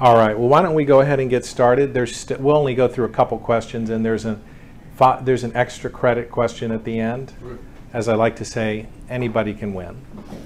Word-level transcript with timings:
All 0.00 0.16
right, 0.16 0.36
well, 0.36 0.48
why 0.48 0.62
don't 0.62 0.74
we 0.74 0.84
go 0.84 1.00
ahead 1.00 1.20
and 1.20 1.30
get 1.30 1.44
started? 1.44 1.94
There's, 1.94 2.16
st- 2.16 2.40
we'll 2.40 2.56
only 2.56 2.74
go 2.74 2.88
through 2.88 3.04
a 3.04 3.10
couple 3.10 3.38
questions, 3.38 3.88
and 3.90 4.04
there's 4.04 4.24
an, 4.24 4.42
there's 5.22 5.44
an 5.44 5.54
extra 5.54 5.90
credit 5.90 6.30
question 6.30 6.72
at 6.72 6.84
the 6.84 6.98
end. 6.98 7.32
As 7.92 8.08
I 8.08 8.14
like 8.14 8.36
to 8.36 8.44
say, 8.44 8.86
anybody 9.10 9.52
can 9.54 9.74
win. 9.74 10.00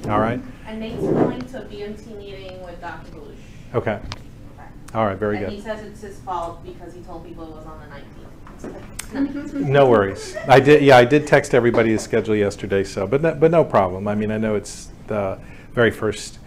All 0.09 0.19
right? 0.21 0.41
And 0.67 0.81
Nate's 0.81 1.01
going 1.01 1.41
to 1.41 1.63
a 1.63 1.65
BMT 1.65 2.19
meeting 2.19 2.61
with 2.65 2.81
Dr. 2.81 3.11
Belushi. 3.13 3.37
Okay. 3.75 4.01
All 4.95 5.07
right, 5.07 5.17
very 5.17 5.37
And 5.39 5.49
he 5.51 5.57
good. 5.57 5.65
says 5.65 5.85
it's 5.87 6.01
his 6.01 6.19
fault 6.21 6.65
because 6.65 6.93
he 6.93 7.01
told 7.03 7.25
people 7.25 7.45
it 7.45 7.57
was 7.57 7.67
on 7.67 7.81
the 7.81 7.87
19th. 8.67 9.55
No 9.69 9.89
worries. 9.89 10.37
I 10.49 10.59
did, 10.59 10.83
yeah, 10.83 10.97
I 10.97 11.05
did 11.05 11.27
text 11.27 11.55
everybody 11.55 11.93
the 11.93 11.99
schedule 11.99 12.35
yesterday, 12.35 12.83
so, 12.83 13.07
but, 13.07 13.23
no- 13.23 13.35
but 13.35 13.51
no 13.53 13.65
problem. 13.65 14.09
I 14.09 14.15
mean, 14.17 14.31
I 14.33 14.39
know 14.39 14.55
it's 14.57 14.89
the 15.07 15.39
very 15.73 15.91
first 15.93 16.41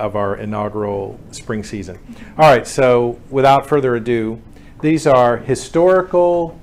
of 0.00 0.16
our 0.16 0.36
inaugural 0.36 1.20
spring 1.30 1.62
season. 1.62 1.98
All 2.38 2.50
right, 2.50 2.66
so 2.66 3.20
without 3.30 3.68
further 3.68 3.94
ado, 3.94 4.40
these 4.80 5.06
are 5.06 5.36
historical 5.36 6.58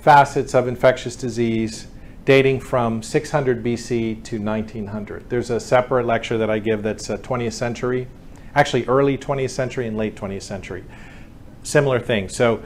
facets 0.00 0.54
of 0.54 0.68
infectious 0.68 1.16
disease 1.16 1.88
dating 2.24 2.60
from 2.60 3.02
600 3.02 3.64
BC 3.64 4.22
to 4.22 4.40
1900. 4.40 5.28
There's 5.28 5.50
a 5.50 5.58
separate 5.58 6.06
lecture 6.06 6.38
that 6.38 6.48
I 6.48 6.58
give 6.58 6.82
that's 6.82 7.10
uh, 7.10 7.16
20th 7.18 7.54
century, 7.54 8.06
actually 8.54 8.86
early 8.86 9.18
20th 9.18 9.50
century 9.50 9.86
and 9.86 9.96
late 9.96 10.14
20th 10.14 10.42
century. 10.42 10.84
Similar 11.62 11.98
thing. 11.98 12.28
So 12.28 12.62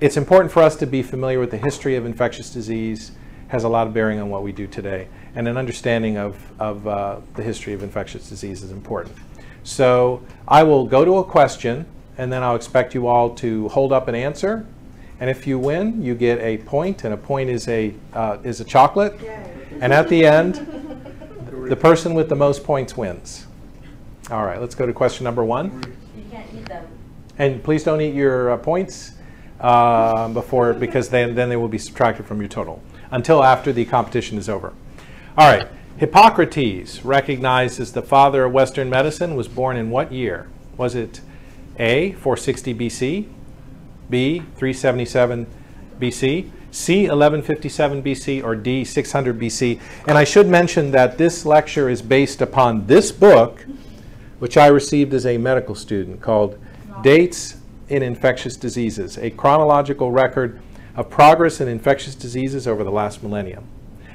it's 0.00 0.16
important 0.16 0.52
for 0.52 0.62
us 0.62 0.76
to 0.76 0.86
be 0.86 1.02
familiar 1.02 1.40
with 1.40 1.50
the 1.50 1.58
history 1.58 1.96
of 1.96 2.06
infectious 2.06 2.50
disease, 2.50 3.12
has 3.48 3.64
a 3.64 3.68
lot 3.68 3.86
of 3.86 3.92
bearing 3.92 4.18
on 4.18 4.30
what 4.30 4.42
we 4.42 4.52
do 4.52 4.66
today, 4.66 5.08
and 5.34 5.46
an 5.46 5.56
understanding 5.56 6.16
of, 6.16 6.38
of 6.60 6.86
uh, 6.86 7.20
the 7.34 7.42
history 7.42 7.72
of 7.72 7.82
infectious 7.82 8.28
disease 8.28 8.62
is 8.62 8.70
important. 8.70 9.14
So 9.64 10.22
I 10.48 10.62
will 10.62 10.86
go 10.86 11.04
to 11.04 11.18
a 11.18 11.24
question, 11.24 11.86
and 12.18 12.32
then 12.32 12.42
I'll 12.42 12.56
expect 12.56 12.94
you 12.94 13.06
all 13.06 13.30
to 13.36 13.68
hold 13.68 13.92
up 13.92 14.08
an 14.08 14.14
answer. 14.14 14.66
And 15.20 15.30
if 15.30 15.46
you 15.46 15.58
win, 15.58 16.02
you 16.02 16.14
get 16.14 16.40
a 16.40 16.58
point, 16.58 17.04
and 17.04 17.14
a 17.14 17.16
point 17.16 17.48
is 17.48 17.68
a, 17.68 17.94
uh, 18.12 18.38
is 18.42 18.60
a 18.60 18.64
chocolate. 18.64 19.14
And 19.80 19.92
at 19.92 20.08
the 20.08 20.26
end, 20.26 20.54
the 21.68 21.76
person 21.76 22.14
with 22.14 22.28
the 22.28 22.34
most 22.34 22.64
points 22.64 22.96
wins. 22.96 23.46
All 24.30 24.44
right, 24.44 24.60
let's 24.60 24.74
go 24.74 24.84
to 24.84 24.92
question 24.92 25.24
number 25.24 25.44
one. 25.44 25.82
You 26.16 26.24
can't 26.30 26.46
eat 26.54 26.66
them. 26.66 26.86
And 27.38 27.62
please 27.62 27.84
don't 27.84 28.00
eat 28.00 28.14
your 28.14 28.50
uh, 28.50 28.56
points 28.56 29.12
uh, 29.60 30.28
before, 30.28 30.74
because 30.74 31.08
then, 31.08 31.34
then 31.34 31.48
they 31.48 31.56
will 31.56 31.68
be 31.68 31.78
subtracted 31.78 32.26
from 32.26 32.40
your 32.40 32.48
total 32.48 32.82
until 33.12 33.44
after 33.44 33.72
the 33.72 33.84
competition 33.84 34.38
is 34.38 34.48
over. 34.48 34.72
All 35.38 35.48
right. 35.48 35.68
Hippocrates, 35.98 37.04
recognized 37.04 37.80
as 37.80 37.92
the 37.92 38.02
father 38.02 38.44
of 38.44 38.52
Western 38.52 38.90
medicine, 38.90 39.36
was 39.36 39.48
born 39.48 39.76
in 39.76 39.90
what 39.90 40.12
year? 40.12 40.48
Was 40.76 40.94
it 40.94 41.20
A, 41.78 42.12
460 42.12 42.74
BC, 42.74 43.28
B, 44.10 44.38
377 44.38 45.46
BC, 46.00 46.50
C, 46.70 47.02
1157 47.02 48.02
BC, 48.02 48.42
or 48.42 48.56
D, 48.56 48.84
600 48.84 49.38
BC? 49.38 49.80
And 50.08 50.18
I 50.18 50.24
should 50.24 50.48
mention 50.48 50.90
that 50.92 51.18
this 51.18 51.44
lecture 51.44 51.88
is 51.88 52.02
based 52.02 52.40
upon 52.40 52.86
this 52.86 53.12
book, 53.12 53.64
which 54.38 54.56
I 54.56 54.66
received 54.68 55.14
as 55.14 55.26
a 55.26 55.38
medical 55.38 55.74
student, 55.74 56.20
called 56.20 56.58
Dates 57.02 57.56
in 57.88 58.02
Infectious 58.02 58.56
Diseases, 58.56 59.18
a 59.18 59.30
chronological 59.30 60.10
record 60.10 60.60
of 60.96 61.10
progress 61.10 61.60
in 61.60 61.68
infectious 61.68 62.14
diseases 62.14 62.66
over 62.66 62.82
the 62.82 62.90
last 62.90 63.22
millennium. 63.22 63.66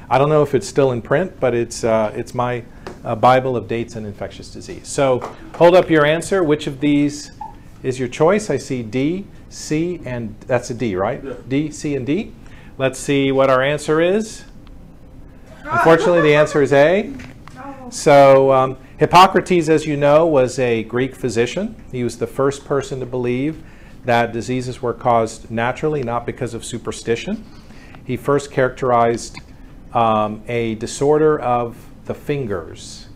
I 0.09 0.17
don't 0.17 0.29
know 0.29 0.41
if 0.41 0.55
it's 0.55 0.67
still 0.67 0.91
in 0.91 1.01
print, 1.01 1.37
but 1.39 1.53
it's, 1.53 1.83
uh, 1.83 2.13
it's 2.15 2.33
my 2.33 2.63
uh, 3.03 3.15
Bible 3.15 3.57
of 3.57 3.67
dates 3.67 3.95
and 3.95 4.05
infectious 4.05 4.49
disease. 4.49 4.87
So 4.87 5.19
hold 5.55 5.75
up 5.75 5.89
your 5.89 6.05
answer. 6.05 6.43
Which 6.43 6.65
of 6.67 6.79
these 6.79 7.31
is 7.83 7.99
your 7.99 8.07
choice? 8.07 8.49
I 8.49 8.57
see 8.57 8.83
D, 8.83 9.25
C, 9.49 9.99
and 10.05 10.35
that's 10.41 10.69
a 10.69 10.73
D, 10.73 10.95
right? 10.95 11.21
Yeah. 11.23 11.33
D, 11.47 11.71
C, 11.71 11.95
and 11.95 12.05
D. 12.05 12.33
Let's 12.77 12.99
see 12.99 13.31
what 13.31 13.49
our 13.49 13.61
answer 13.61 13.99
is. 13.99 14.45
Unfortunately, 15.63 16.21
the 16.21 16.35
answer 16.35 16.61
is 16.61 16.71
A. 16.71 17.13
So, 17.89 18.51
um, 18.51 18.77
Hippocrates, 18.97 19.69
as 19.69 19.85
you 19.85 19.97
know, 19.97 20.25
was 20.25 20.57
a 20.59 20.83
Greek 20.83 21.15
physician. 21.15 21.75
He 21.91 22.03
was 22.03 22.17
the 22.17 22.27
first 22.27 22.65
person 22.65 22.99
to 23.01 23.05
believe 23.05 23.61
that 24.05 24.31
diseases 24.31 24.81
were 24.81 24.93
caused 24.93 25.51
naturally, 25.51 26.01
not 26.01 26.25
because 26.25 26.53
of 26.53 26.63
superstition. 26.63 27.43
He 28.05 28.15
first 28.15 28.51
characterized 28.51 29.37
um, 29.97 30.43
a 30.47 30.75
disorder 30.75 31.39
of 31.39 31.75
the 32.05 32.13
fingers. 32.13 33.07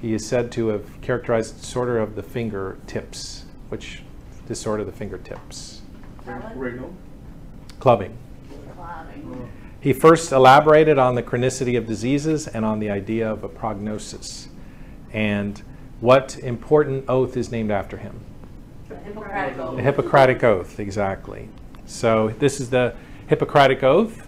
He 0.00 0.14
is 0.14 0.24
said 0.24 0.52
to 0.52 0.68
have 0.68 1.00
characterized 1.00 1.60
disorder 1.60 1.98
of 1.98 2.14
the 2.14 2.22
fingertips, 2.22 3.46
which 3.68 4.04
disorder 4.46 4.82
of 4.82 4.86
the 4.86 4.92
fingertips. 4.92 5.82
Renal. 6.54 6.94
Clubbing. 7.80 8.16
Clubbing. 8.76 9.50
He 9.80 9.92
first 9.92 10.30
elaborated 10.30 10.98
on 10.98 11.16
the 11.16 11.22
chronicity 11.22 11.76
of 11.76 11.86
diseases 11.86 12.46
and 12.46 12.64
on 12.64 12.78
the 12.78 12.90
idea 12.90 13.28
of 13.28 13.42
a 13.42 13.48
prognosis. 13.48 14.48
And 15.12 15.60
what 16.00 16.38
important 16.38 17.06
oath 17.08 17.36
is 17.36 17.50
named 17.50 17.72
after 17.72 17.96
him? 17.96 18.20
The 18.88 18.96
Hippocratic 18.98 19.58
Oath. 19.58 19.76
The 19.76 19.82
Hippocratic 19.82 20.44
Oath, 20.44 20.78
exactly. 20.78 21.48
So 21.86 22.28
this 22.38 22.60
is 22.60 22.70
the 22.70 22.94
Hippocratic 23.26 23.82
Oath. 23.82 24.27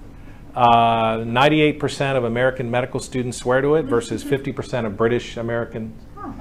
Uh, 0.54 1.18
98% 1.18 2.16
of 2.16 2.24
American 2.24 2.70
medical 2.70 2.98
students 2.98 3.38
swear 3.38 3.60
to 3.60 3.76
it 3.76 3.84
versus 3.84 4.24
50% 4.24 4.84
of 4.84 4.96
British 4.96 5.36
American, 5.36 5.94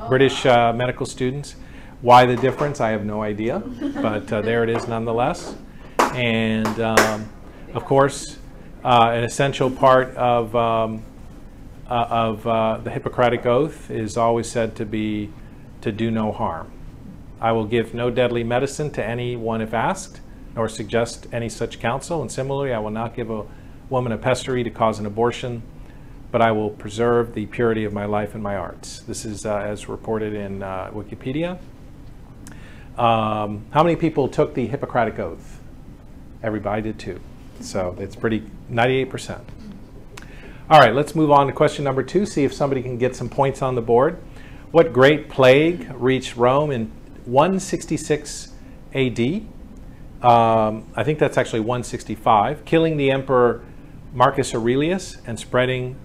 British 0.07 0.45
uh, 0.45 0.73
medical 0.73 1.05
students. 1.05 1.55
Why 2.01 2.25
the 2.25 2.35
difference? 2.35 2.79
I 2.79 2.89
have 2.89 3.05
no 3.05 3.21
idea, 3.21 3.59
but 4.01 4.31
uh, 4.31 4.41
there 4.41 4.63
it 4.63 4.69
is 4.69 4.87
nonetheless. 4.87 5.55
And 5.99 6.79
um, 6.79 7.29
of 7.73 7.85
course, 7.85 8.39
uh, 8.83 9.11
an 9.13 9.23
essential 9.23 9.69
part 9.69 10.15
of 10.15 10.55
um, 10.55 11.03
uh, 11.89 12.07
of 12.09 12.47
uh, 12.47 12.77
the 12.83 12.89
Hippocratic 12.89 13.45
Oath 13.45 13.91
is 13.91 14.15
always 14.15 14.49
said 14.49 14.75
to 14.77 14.85
be 14.85 15.31
to 15.81 15.91
do 15.91 16.09
no 16.09 16.31
harm. 16.31 16.71
I 17.41 17.51
will 17.51 17.65
give 17.65 17.93
no 17.93 18.09
deadly 18.09 18.43
medicine 18.43 18.91
to 18.91 19.05
anyone 19.05 19.61
if 19.61 19.73
asked, 19.73 20.21
nor 20.55 20.69
suggest 20.69 21.27
any 21.31 21.49
such 21.49 21.79
counsel. 21.79 22.21
And 22.21 22.31
similarly, 22.31 22.73
I 22.73 22.79
will 22.79 22.91
not 22.91 23.15
give 23.15 23.29
a 23.29 23.45
woman 23.89 24.11
a 24.11 24.17
pessary 24.17 24.63
to 24.63 24.69
cause 24.69 24.99
an 24.99 25.05
abortion, 25.05 25.61
but 26.31 26.41
I 26.41 26.51
will 26.51 26.69
preserve 26.69 27.33
the 27.33 27.45
purity 27.47 27.85
of 27.85 27.93
my 27.93 28.05
life 28.05 28.33
and 28.35 28.43
my 28.43 28.55
arts. 28.55 28.99
This 29.01 29.25
is 29.25 29.45
uh, 29.45 29.57
as 29.57 29.89
reported 29.89 30.33
in 30.33 30.61
uh, 30.61 30.91
Wikipedia. 30.93 31.59
Um, 32.97 33.65
how 33.71 33.83
many 33.83 33.95
people 33.95 34.27
took 34.27 34.53
the 34.53 34.67
Hippocratic 34.67 35.17
Oath? 35.19 35.59
Everybody 36.43 36.81
did 36.83 36.99
too. 36.99 37.19
So 37.61 37.95
it's 37.99 38.15
pretty, 38.15 38.43
98%. 38.71 39.41
All 40.69 40.79
right, 40.79 40.93
let's 40.93 41.15
move 41.15 41.31
on 41.31 41.47
to 41.47 41.53
question 41.53 41.83
number 41.83 42.03
two, 42.03 42.25
see 42.25 42.43
if 42.43 42.53
somebody 42.53 42.83
can 42.83 42.97
get 42.97 43.15
some 43.15 43.27
points 43.27 43.61
on 43.61 43.73
the 43.73 43.81
board. 43.81 44.19
What 44.71 44.93
great 44.93 45.29
plague 45.29 45.89
reached 45.95 46.35
Rome 46.35 46.69
in 46.69 46.91
166 47.25 48.49
AD? 48.93 49.19
Um, 50.21 50.85
I 50.95 51.03
think 51.03 51.17
that's 51.17 51.37
actually 51.37 51.61
165, 51.61 52.65
killing 52.65 52.97
the 52.97 53.09
emperor 53.09 53.63
Marcus 54.13 54.53
Aurelius 54.53 55.17
and 55.25 55.39
spreading 55.39 55.95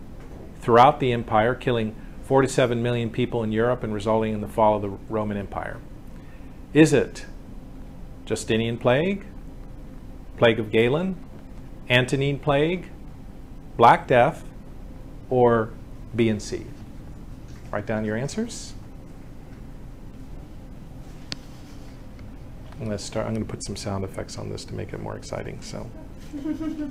throughout 0.61 1.01
the 1.01 1.13
empire, 1.13 1.55
killing 1.55 1.95
47 2.25 2.83
million 2.83 3.11
people 3.11 3.43
in 3.43 3.53
Europe 3.53 3.83
and 3.83 3.93
resulting 3.93 4.33
in 4.35 4.41
the 4.41 4.49
fall 4.49 4.77
of 4.77 4.83
the 4.83 4.91
Roman 5.09 5.37
Empire. 5.37 5.79
Is 6.73 6.93
it 6.93 7.27
Justinian 8.25 8.79
plague, 8.79 9.27
plague 10.39 10.59
of 10.59 10.71
Galen, 10.71 11.17
Antonine 11.91 12.39
plague, 12.39 12.89
Black 13.77 14.07
Death, 14.07 14.45
or 15.31 15.71
B 16.17 16.29
and 16.29 16.41
C? 16.41 16.67
Write 17.71 17.87
down 17.87 18.05
your 18.05 18.17
answers. 18.17 18.75
To 22.81 22.99
start. 22.99 23.27
I'm 23.27 23.33
going 23.33 23.47
to 23.47 23.51
put 23.51 23.65
some 23.65 23.77
sound 23.77 24.05
effects 24.05 24.37
on 24.37 24.51
this 24.51 24.65
to 24.67 24.75
make 24.75 24.93
it 24.93 25.01
more 25.01 25.17
exciting. 25.17 25.63
So. 25.63 25.91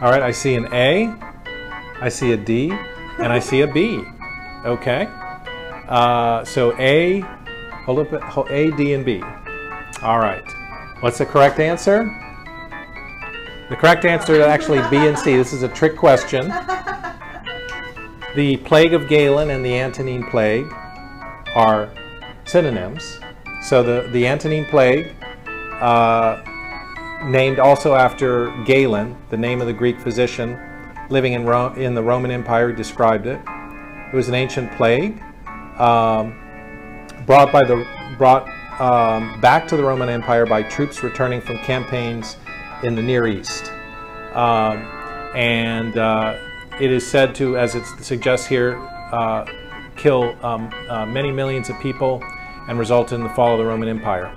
All 0.00 0.10
right, 0.12 0.22
I 0.22 0.30
see 0.30 0.54
an 0.54 0.72
A, 0.72 1.12
I 2.00 2.08
see 2.08 2.32
a 2.32 2.36
D, 2.36 2.70
and 3.18 3.32
I 3.32 3.40
see 3.40 3.62
a 3.62 3.66
B. 3.66 4.04
Okay. 4.64 5.08
Uh, 5.88 6.44
so 6.44 6.76
A, 6.78 7.20
hold 7.84 8.00
up, 8.00 8.50
A, 8.50 8.70
D, 8.72 8.94
and 8.94 9.04
B. 9.04 9.22
All 10.02 10.18
right. 10.18 10.44
What's 11.00 11.18
the 11.18 11.26
correct 11.26 11.58
answer? 11.58 12.04
The 13.70 13.76
correct 13.76 14.04
answer 14.04 14.34
is 14.34 14.40
actually 14.40 14.78
B 14.88 14.96
and 15.08 15.18
C. 15.18 15.36
This 15.36 15.52
is 15.52 15.62
a 15.62 15.68
trick 15.68 15.96
question. 15.96 16.52
The 18.38 18.56
plague 18.58 18.94
of 18.94 19.08
Galen 19.08 19.50
and 19.50 19.66
the 19.66 19.80
Antonine 19.80 20.22
plague 20.22 20.72
are 21.56 21.92
synonyms. 22.44 23.18
So 23.62 23.82
the, 23.82 24.08
the 24.12 24.28
Antonine 24.28 24.64
plague 24.64 25.16
uh, 25.80 26.40
named 27.24 27.58
also 27.58 27.96
after 27.96 28.52
Galen, 28.64 29.16
the 29.30 29.36
name 29.36 29.60
of 29.60 29.66
the 29.66 29.72
Greek 29.72 29.98
physician 29.98 30.56
living 31.10 31.32
in, 31.32 31.48
in 31.78 31.94
the 31.94 32.02
Roman 32.04 32.30
Empire, 32.30 32.70
described 32.70 33.26
it. 33.26 33.40
It 34.12 34.14
was 34.14 34.28
an 34.28 34.36
ancient 34.36 34.70
plague 34.76 35.20
um, 35.76 36.32
brought 37.26 37.50
by 37.50 37.64
the 37.64 37.84
brought 38.18 38.48
um, 38.80 39.40
back 39.40 39.66
to 39.66 39.76
the 39.76 39.82
Roman 39.82 40.08
Empire 40.08 40.46
by 40.46 40.62
troops 40.62 41.02
returning 41.02 41.40
from 41.40 41.58
campaigns 41.58 42.36
in 42.84 42.94
the 42.94 43.02
Near 43.02 43.26
East, 43.26 43.72
um, 44.32 44.78
and 45.34 45.98
uh, 45.98 46.38
it 46.80 46.90
is 46.90 47.06
said 47.06 47.34
to, 47.36 47.56
as 47.56 47.74
it 47.74 47.84
suggests 48.00 48.46
here, 48.46 48.78
uh, 49.12 49.44
kill 49.96 50.36
um, 50.44 50.72
uh, 50.88 51.04
many 51.06 51.32
millions 51.32 51.68
of 51.68 51.78
people 51.80 52.22
and 52.68 52.78
result 52.78 53.12
in 53.12 53.22
the 53.22 53.28
fall 53.30 53.52
of 53.52 53.58
the 53.58 53.64
Roman 53.64 53.88
Empire. 53.88 54.32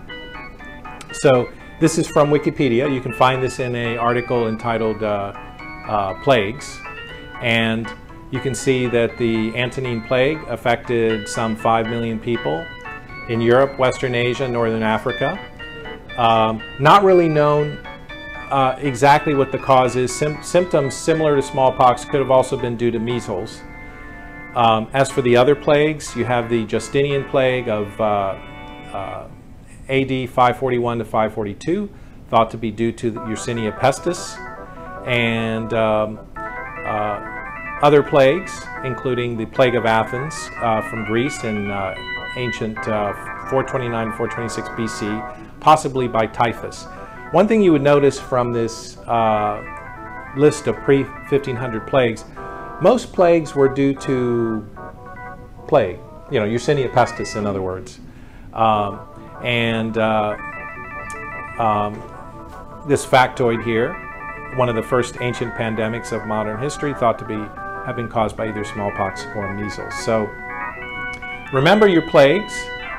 So 1.13 1.49
this 1.79 1.97
is 1.97 2.07
from 2.07 2.29
Wikipedia. 2.29 2.91
You 2.91 3.01
can 3.01 3.13
find 3.13 3.43
this 3.43 3.59
in 3.59 3.75
an 3.75 3.97
article 3.97 4.47
entitled 4.47 5.03
uh, 5.03 5.33
uh, 5.87 6.13
"Plagues," 6.23 6.79
and 7.41 7.87
you 8.31 8.39
can 8.39 8.55
see 8.55 8.87
that 8.87 9.17
the 9.17 9.55
Antonine 9.55 10.01
Plague 10.01 10.39
affected 10.47 11.27
some 11.27 11.55
5 11.55 11.87
million 11.87 12.19
people 12.19 12.65
in 13.29 13.41
Europe, 13.41 13.77
Western 13.77 14.15
Asia, 14.15 14.47
Northern 14.47 14.83
Africa. 14.83 15.37
Um, 16.17 16.61
not 16.79 17.03
really 17.03 17.29
known 17.29 17.77
uh, 18.51 18.75
exactly 18.79 19.33
what 19.33 19.51
the 19.51 19.57
cause 19.57 19.95
is. 19.95 20.13
Sym- 20.13 20.43
symptoms 20.43 20.93
similar 20.93 21.35
to 21.35 21.41
smallpox 21.41 22.05
could 22.05 22.19
have 22.19 22.31
also 22.31 22.57
been 22.57 22.75
due 22.75 22.91
to 22.91 22.99
measles. 22.99 23.61
Um, 24.55 24.89
as 24.93 25.09
for 25.09 25.21
the 25.21 25.37
other 25.37 25.55
plagues, 25.55 26.15
you 26.15 26.25
have 26.25 26.49
the 26.49 26.65
Justinian 26.65 27.23
plague 27.29 27.69
of 27.69 27.99
uh, 28.01 28.03
uh, 28.93 29.27
AD 29.87 30.29
541 30.29 30.99
to 30.99 31.05
542, 31.05 31.89
thought 32.29 32.51
to 32.51 32.57
be 32.57 32.69
due 32.69 32.91
to 32.91 33.13
Yersinia 33.13 33.77
pestis, 33.79 34.37
and 35.07 35.73
um, 35.73 36.19
uh, 36.35 37.79
other 37.81 38.03
plagues, 38.03 38.65
including 38.83 39.37
the 39.37 39.45
plague 39.45 39.75
of 39.75 39.85
Athens 39.85 40.35
uh, 40.57 40.81
from 40.89 41.05
Greece 41.05 41.45
in 41.45 41.71
ancient 42.35 42.77
uh, 42.79 43.13
429 43.49 44.11
426 44.17 44.69
BC, 44.69 45.59
possibly 45.61 46.07
by 46.07 46.27
typhus. 46.27 46.85
One 47.31 47.47
thing 47.47 47.61
you 47.61 47.71
would 47.71 47.81
notice 47.81 48.19
from 48.19 48.51
this 48.51 48.97
uh, 49.07 49.63
list 50.35 50.67
of 50.67 50.75
pre 50.77 51.03
1500 51.03 51.87
plagues, 51.87 52.25
most 52.81 53.13
plagues 53.13 53.55
were 53.55 53.69
due 53.69 53.93
to 53.95 54.67
plague, 55.69 55.97
you 56.29 56.41
know, 56.41 56.45
Yersinia 56.45 56.91
pestis, 56.91 57.37
in 57.37 57.45
other 57.45 57.61
words. 57.61 58.01
Um, 58.51 58.99
and 59.41 59.97
uh, 59.97 60.35
um, 61.57 61.93
this 62.85 63.05
factoid 63.05 63.63
here, 63.63 63.93
one 64.57 64.67
of 64.67 64.75
the 64.75 64.83
first 64.83 65.21
ancient 65.21 65.53
pandemics 65.53 66.11
of 66.11 66.27
modern 66.27 66.59
history, 66.59 66.93
thought 66.93 67.17
to 67.19 67.25
be 67.25 67.35
have 67.85 67.95
been 67.95 68.09
caused 68.09 68.35
by 68.35 68.49
either 68.49 68.65
smallpox 68.65 69.25
or 69.37 69.53
measles. 69.53 69.93
So 70.03 70.29
remember 71.53 71.87
your 71.87 72.03
plagues, 72.09 72.53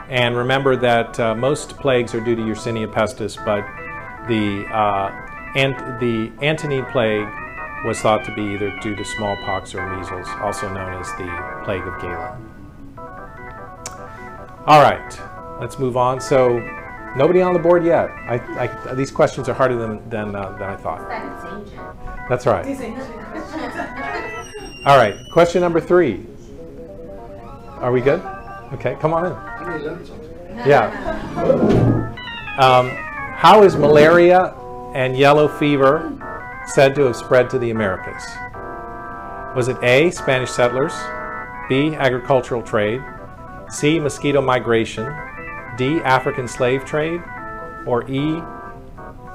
and 0.08 0.34
remember 0.34 0.74
that 0.76 1.20
uh, 1.20 1.34
most 1.34 1.76
plagues 1.76 2.14
are 2.14 2.20
due 2.20 2.34
to 2.34 2.42
Yersinia 2.42 2.90
pestis, 2.90 3.36
but 3.44 3.62
the 4.28 4.64
uh, 4.72 5.10
ant- 5.56 6.00
the 6.00 6.30
Antonine 6.42 6.84
plague 6.86 7.26
was 7.84 8.00
thought 8.00 8.24
to 8.24 8.34
be 8.34 8.42
either 8.42 8.76
due 8.80 8.94
to 8.94 9.04
smallpox 9.04 9.74
or 9.74 9.84
measles, 9.96 10.28
also 10.40 10.72
known 10.72 11.00
as 11.00 11.08
the 11.12 11.60
plague 11.64 11.82
of 11.82 12.00
Galen. 12.00 12.48
All 14.66 14.80
right, 14.80 15.20
let's 15.60 15.78
move 15.78 15.96
on. 15.96 16.20
So 16.20 16.58
nobody 17.16 17.42
on 17.42 17.52
the 17.52 17.58
board 17.58 17.84
yet. 17.84 18.10
I, 18.28 18.36
I, 18.58 18.94
these 18.94 19.10
questions 19.10 19.48
are 19.48 19.54
harder 19.54 19.76
than 19.76 20.08
than, 20.08 20.36
uh, 20.36 20.52
than 20.52 20.70
I 20.70 20.76
thought. 20.76 21.08
That 21.08 21.66
it's. 21.66 21.72
That's 22.28 22.46
right. 22.46 22.64
All 24.86 24.96
right, 24.96 25.16
question 25.32 25.60
number 25.60 25.80
three. 25.80 26.24
Are 27.78 27.90
we 27.90 28.00
good? 28.00 28.22
Okay, 28.74 28.96
come 29.00 29.12
on 29.12 29.26
in. 29.26 29.32
Yeah. 30.66 30.92
Um, 32.58 32.90
how 33.42 33.64
is 33.64 33.74
malaria 33.74 34.54
and 34.94 35.16
yellow 35.16 35.48
fever 35.48 36.16
said 36.64 36.94
to 36.94 37.02
have 37.02 37.16
spread 37.16 37.50
to 37.50 37.58
the 37.58 37.72
Americas? 37.72 38.24
Was 39.56 39.66
it 39.66 39.76
A, 39.82 40.12
Spanish 40.12 40.48
settlers, 40.48 40.92
B, 41.68 41.96
agricultural 41.96 42.62
trade, 42.62 43.02
C, 43.68 43.98
mosquito 43.98 44.40
migration, 44.40 45.12
D, 45.76 45.98
African 46.02 46.46
slave 46.46 46.84
trade, 46.84 47.20
or 47.84 48.08
E, 48.08 48.40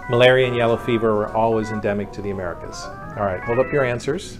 malaria 0.10 0.48
and 0.48 0.56
yellow 0.56 0.78
fever 0.78 1.14
were 1.14 1.36
always 1.36 1.72
endemic 1.72 2.14
to 2.14 2.22
the 2.22 2.30
Americas? 2.30 2.86
All 3.18 3.26
right, 3.26 3.44
hold 3.44 3.60
up 3.60 3.74
your 3.74 3.84
answers. 3.84 4.38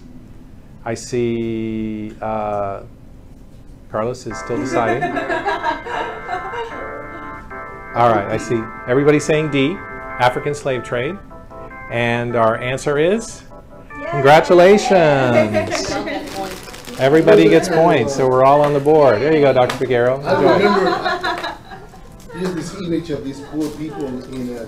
I 0.86 0.94
see 0.94 2.14
uh, 2.22 2.84
Carlos 3.90 4.26
is 4.26 4.38
still 4.38 4.56
deciding. 4.56 5.02
All 7.94 8.10
right, 8.10 8.30
I 8.30 8.36
see 8.36 8.62
everybody 8.86 9.18
saying 9.18 9.50
D, 9.50 9.72
African 10.20 10.54
slave 10.54 10.84
trade. 10.84 11.18
And 11.90 12.36
our 12.36 12.56
answer 12.58 12.98
is 12.98 13.44
congratulations. 14.10 14.90
Don't 15.88 16.04
get 16.04 16.30
points. 16.32 17.00
Everybody 17.00 17.48
gets 17.48 17.68
points, 17.68 18.14
so 18.14 18.28
we're 18.28 18.44
all 18.44 18.60
on 18.60 18.74
the 18.74 18.80
board. 18.80 19.22
There 19.22 19.34
you 19.34 19.40
go, 19.40 19.52
Dr. 19.54 19.76
Figueroa. 19.76 20.20
I 20.22 20.34
Enjoy. 20.36 20.68
remember 20.68 21.56
just 22.40 22.54
this 22.54 22.74
image 22.82 23.10
of 23.10 23.24
these 23.24 23.40
poor 23.40 23.70
people 23.70 24.06
in 24.06 24.48
a, 24.56 24.66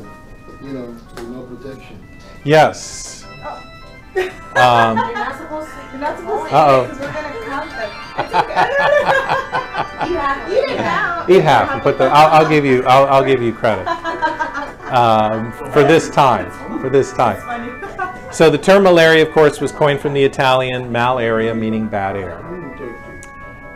you 0.64 0.73
know, 0.73 0.87
with 0.87 1.28
no 1.28 1.43
protection. 1.43 2.00
Yes. 2.44 3.25
Um, 4.56 4.99
You're 4.99 5.14
not 5.14 5.37
supposed 5.38 5.70
to. 5.70 5.76
You're 5.93 6.00
not 6.00 6.19
supposed 6.19 6.50
to 6.50 6.56
Uh-oh. 6.56 6.82
because 6.88 6.99
we're 6.99 7.12
gonna 7.12 7.44
count 7.46 7.70
them. 7.70 9.50
It's. 9.80 10.10
You 10.10 10.16
have 10.16 10.48
to. 10.48 10.72
Eat 10.72 10.76
now. 10.76 11.26
eat 11.28 11.42
half 11.42 11.70
and 11.70 11.82
put 11.82 11.98
the. 11.98 12.04
I'll, 12.04 12.42
I'll 12.42 12.48
give 12.48 12.64
you. 12.64 12.84
I'll, 12.84 13.06
I'll 13.06 13.24
give 13.24 13.42
you 13.42 13.52
credit 13.52 13.86
um, 14.92 15.52
for 15.72 15.82
this 15.82 16.10
time. 16.10 16.50
For 16.80 16.88
this 16.88 17.12
time. 17.12 17.40
So 18.32 18.48
the 18.48 18.58
term 18.58 18.84
malaria, 18.84 19.26
of 19.26 19.32
course, 19.32 19.60
was 19.60 19.72
coined 19.72 20.00
from 20.00 20.14
the 20.14 20.22
Italian 20.22 20.90
malaria, 20.90 21.54
meaning 21.54 21.88
bad 21.88 22.16
air. 22.16 22.38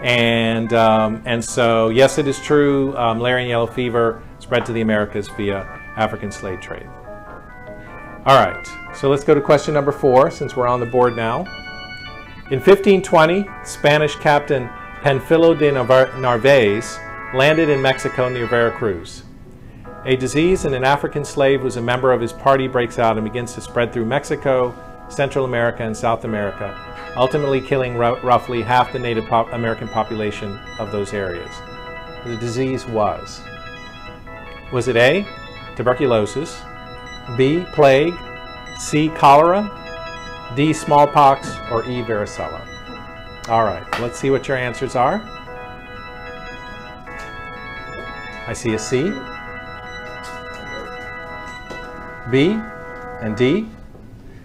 And 0.03 0.73
um, 0.73 1.23
and 1.25 1.45
so 1.45 1.89
yes, 1.89 2.19
it 2.19 2.29
is 2.29 2.41
true. 2.41 2.97
Um, 2.97 3.19
malaria 3.19 3.43
and 3.43 3.49
yellow 3.49 3.67
fever 3.67 4.23
spread 4.39 4.67
to 4.67 4.73
the 4.73 4.83
Americas 4.83 5.29
via 5.29 5.63
African 5.97 6.31
slave 6.31 6.61
trade. 6.61 6.87
All 8.27 8.43
right, 8.43 8.67
so 8.95 9.11
let's 9.11 9.23
go 9.23 9.35
to 9.35 9.41
question 9.41 9.75
number 9.75 9.93
four, 9.93 10.31
since 10.31 10.57
we're 10.57 10.67
on 10.67 10.81
the 10.81 10.87
board 10.87 11.15
now. 11.15 11.41
In 12.51 12.61
1520, 12.61 13.47
Spanish 13.65 14.17
captain 14.17 14.71
Panfilo 15.05 15.53
de 15.59 15.71
Narvaez 15.71 16.99
landed 17.35 17.69
in 17.69 17.83
Mexico 17.83 18.31
near 18.31 18.47
Veracruz. 18.47 19.23
A 20.07 20.17
disease 20.17 20.65
in 20.65 20.73
an 20.73 20.83
African 20.83 21.27
slave 21.27 21.61
who's 21.61 21.77
a 21.77 21.83
member 21.83 22.11
of 22.11 22.23
his 22.23 22.33
party 22.33 22.69
breaks 22.69 22.99
out 22.99 23.19
and 23.19 23.25
begins 23.27 23.53
to 23.53 23.61
spread 23.61 23.93
through 23.93 24.07
Mexico, 24.07 24.75
Central 25.11 25.45
America, 25.45 25.83
and 25.83 25.95
South 25.95 26.25
America, 26.25 26.75
ultimately 27.17 27.61
killing 27.61 27.99
roughly 27.99 28.63
half 28.63 28.95
the 28.95 28.99
Native 28.99 29.31
American 29.31 29.89
population 29.89 30.59
of 30.79 30.91
those 30.91 31.13
areas. 31.13 31.51
The 32.25 32.39
disease 32.39 32.87
was 32.87 33.43
Was 34.73 34.89
it 34.89 34.97
A, 34.97 35.27
tuberculosis, 35.77 36.63
B, 37.37 37.67
plague, 37.75 38.15
C, 38.79 39.11
cholera, 39.11 39.71
D, 40.57 40.73
smallpox, 40.73 41.59
or 41.71 41.83
E, 41.83 42.03
varicella? 42.03 42.74
All 43.47 43.63
right, 43.63 43.85
let's 44.01 44.19
see 44.19 44.31
what 44.31 44.49
your 44.49 44.57
answers 44.57 44.97
are. 44.97 45.21
I 48.47 48.55
see 48.55 48.73
a 48.73 48.79
C, 48.79 49.11
B, 52.31 52.59
and 53.21 53.37
D. 53.37 53.69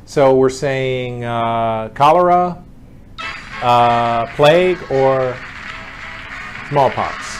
So 0.04 0.36
we're 0.36 0.50
saying 0.50 1.24
uh, 1.24 1.90
cholera, 1.90 2.62
uh, 3.62 4.26
plague, 4.36 4.78
or 4.92 5.38
smallpox. 6.68 7.38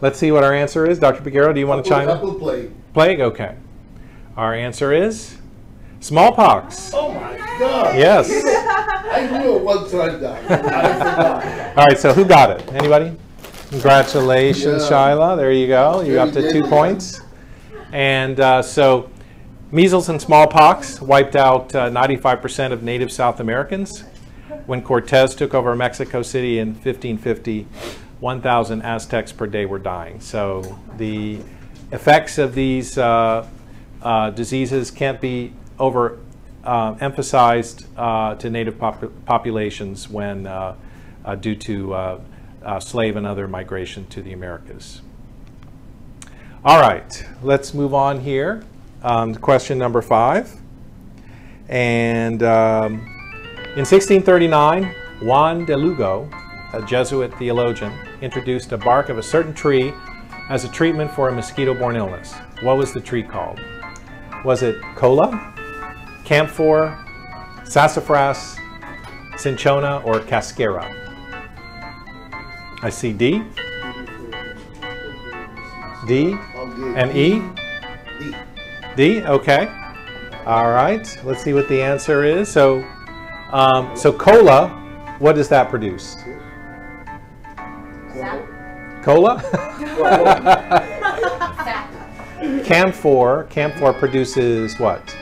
Let's 0.00 0.18
see 0.18 0.32
what 0.32 0.42
our 0.42 0.52
answer 0.52 0.86
is. 0.90 0.98
Dr. 0.98 1.22
Piguero, 1.22 1.54
do 1.54 1.60
you 1.60 1.68
want 1.68 1.84
to 1.84 1.88
chime 1.88 2.08
in? 2.08 2.38
Play. 2.38 2.70
Plague? 2.94 3.20
Okay. 3.20 3.54
Our 4.36 4.54
answer 4.54 4.92
is 4.92 5.37
smallpox. 6.00 6.92
Oh 6.94 7.12
my 7.12 7.36
God. 7.58 7.96
Yes. 7.98 8.30
I 9.10 9.26
knew 9.42 9.56
it 9.56 9.62
one 9.62 9.90
time 9.90 10.20
that. 10.20 10.50
I 10.50 10.58
forgot. 10.98 11.78
All 11.78 11.84
right, 11.86 11.98
so 11.98 12.12
who 12.12 12.24
got 12.24 12.50
it? 12.50 12.72
Anybody? 12.72 13.16
Congratulations, 13.70 14.82
Yeah. 14.84 14.90
Shyla. 14.90 15.36
There 15.36 15.52
you 15.52 15.66
go. 15.66 16.00
You're 16.00 16.20
up 16.20 16.32
to 16.32 16.50
two 16.52 16.62
points. 16.64 17.20
And 17.92 18.38
uh, 18.40 18.62
so, 18.62 19.10
measles 19.70 20.08
and 20.08 20.20
smallpox 20.20 21.00
wiped 21.00 21.36
out 21.36 21.74
uh, 21.74 21.90
95% 21.90 22.72
of 22.72 22.82
native 22.82 23.10
South 23.12 23.40
Americans. 23.40 24.04
When 24.66 24.82
Cortez 24.82 25.34
took 25.34 25.54
over 25.54 25.74
Mexico 25.74 26.22
City 26.22 26.58
in 26.58 26.68
1550, 26.68 27.66
1,000 28.20 28.82
Aztecs 28.82 29.32
per 29.32 29.46
day 29.46 29.64
were 29.66 29.78
dying. 29.78 30.20
So, 30.20 30.78
the 30.96 31.38
effects 31.92 32.36
of 32.38 32.54
these 32.54 32.98
uh, 32.98 33.46
uh, 34.02 34.30
diseases 34.30 34.90
can't 34.90 35.20
be 35.20 35.52
over 35.78 36.18
uh, 36.64 36.96
emphasized 37.00 37.86
uh, 37.96 38.34
to 38.36 38.50
native 38.50 38.78
pop- 38.78 39.10
populations 39.24 40.08
when 40.08 40.46
uh, 40.46 40.74
uh, 41.24 41.34
due 41.34 41.54
to 41.54 41.94
uh, 41.94 42.20
uh, 42.64 42.80
slave 42.80 43.16
and 43.16 43.26
other 43.26 43.48
migration 43.48 44.06
to 44.06 44.22
the 44.22 44.32
Americas. 44.32 45.00
All 46.64 46.80
right, 46.80 47.24
let's 47.42 47.72
move 47.72 47.94
on 47.94 48.20
here. 48.20 48.64
Um, 49.02 49.34
question 49.34 49.78
number 49.78 50.02
five. 50.02 50.52
And 51.68 52.42
um, 52.42 52.94
in 53.76 53.84
1639, 53.84 54.94
Juan 55.22 55.64
de 55.64 55.76
Lugo, 55.76 56.28
a 56.72 56.82
Jesuit 56.82 57.32
theologian, 57.38 57.92
introduced 58.20 58.72
a 58.72 58.78
bark 58.78 59.08
of 59.08 59.18
a 59.18 59.22
certain 59.22 59.54
tree 59.54 59.92
as 60.48 60.64
a 60.64 60.68
treatment 60.68 61.10
for 61.12 61.28
a 61.28 61.32
mosquito 61.32 61.74
borne 61.74 61.96
illness. 61.96 62.34
What 62.62 62.76
was 62.76 62.92
the 62.92 63.00
tree 63.00 63.22
called? 63.22 63.60
Was 64.44 64.62
it 64.62 64.80
cola, 64.96 65.54
camphor, 66.28 66.94
sassafras, 67.64 68.58
cinchona, 69.38 70.02
or 70.04 70.20
cascara? 70.20 70.84
I 72.82 72.90
see 72.90 73.14
D, 73.14 73.42
D, 76.06 76.36
and 76.96 77.16
E. 77.16 77.42
D. 78.94 79.22
Okay. 79.22 79.68
All 80.44 80.70
right, 80.70 81.18
let's 81.24 81.42
see 81.42 81.54
what 81.54 81.66
the 81.68 81.80
answer 81.80 82.24
is. 82.24 82.50
So, 82.50 82.84
um, 83.50 83.96
so 83.96 84.12
cola, 84.12 84.68
what 85.20 85.34
does 85.34 85.48
that 85.48 85.70
produce? 85.70 86.14
Cola? 89.02 89.40
Camphor, 92.64 93.44
camphor 93.50 93.92
produces 93.94 94.78
what? 94.78 95.16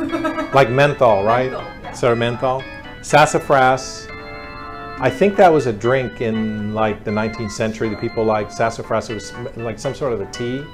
Like 0.54 0.70
menthol, 0.70 1.24
right? 1.24 1.50
Menthol, 1.50 1.72
yeah. 1.82 1.92
So 1.92 2.14
menthol. 2.14 2.62
Sassafras, 3.02 4.08
I 4.98 5.08
think 5.10 5.36
that 5.36 5.52
was 5.52 5.66
a 5.66 5.72
drink 5.72 6.20
in 6.20 6.74
like 6.74 7.04
the 7.04 7.10
19th 7.10 7.52
century 7.52 7.88
that 7.90 8.00
people 8.00 8.24
liked. 8.24 8.52
Sassafras 8.52 9.08
it 9.10 9.14
was 9.14 9.32
like 9.56 9.78
some 9.78 9.94
sort 9.94 10.12
of 10.12 10.20
a 10.20 10.26
tea. 10.32 10.64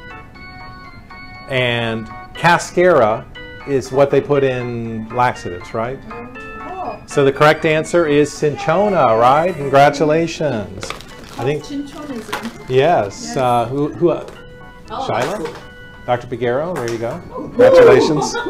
And 1.48 2.08
cascara 2.34 3.24
is 3.68 3.92
what 3.92 4.10
they 4.10 4.20
put 4.20 4.42
in 4.44 5.08
laxatives, 5.14 5.74
right? 5.74 5.98
Oh, 6.10 7.00
So 7.06 7.24
the 7.24 7.32
correct 7.32 7.64
answer 7.64 8.06
is 8.06 8.32
cinchona, 8.32 9.16
right? 9.16 9.54
Congratulations. 9.54 10.84
I 11.38 11.44
think 11.44 11.64
Cinchonism. 11.64 12.68
yes. 12.68 13.36
Uh, 13.36 13.66
who 13.66 13.88
who? 13.92 14.10
Uh, 14.10 14.26
Oh, 14.88 15.04
Shyla? 15.10 15.52
Dr. 16.06 16.28
Piguero, 16.28 16.72
there 16.76 16.88
you 16.88 16.98
go. 16.98 17.20
Congratulations. 17.34 18.32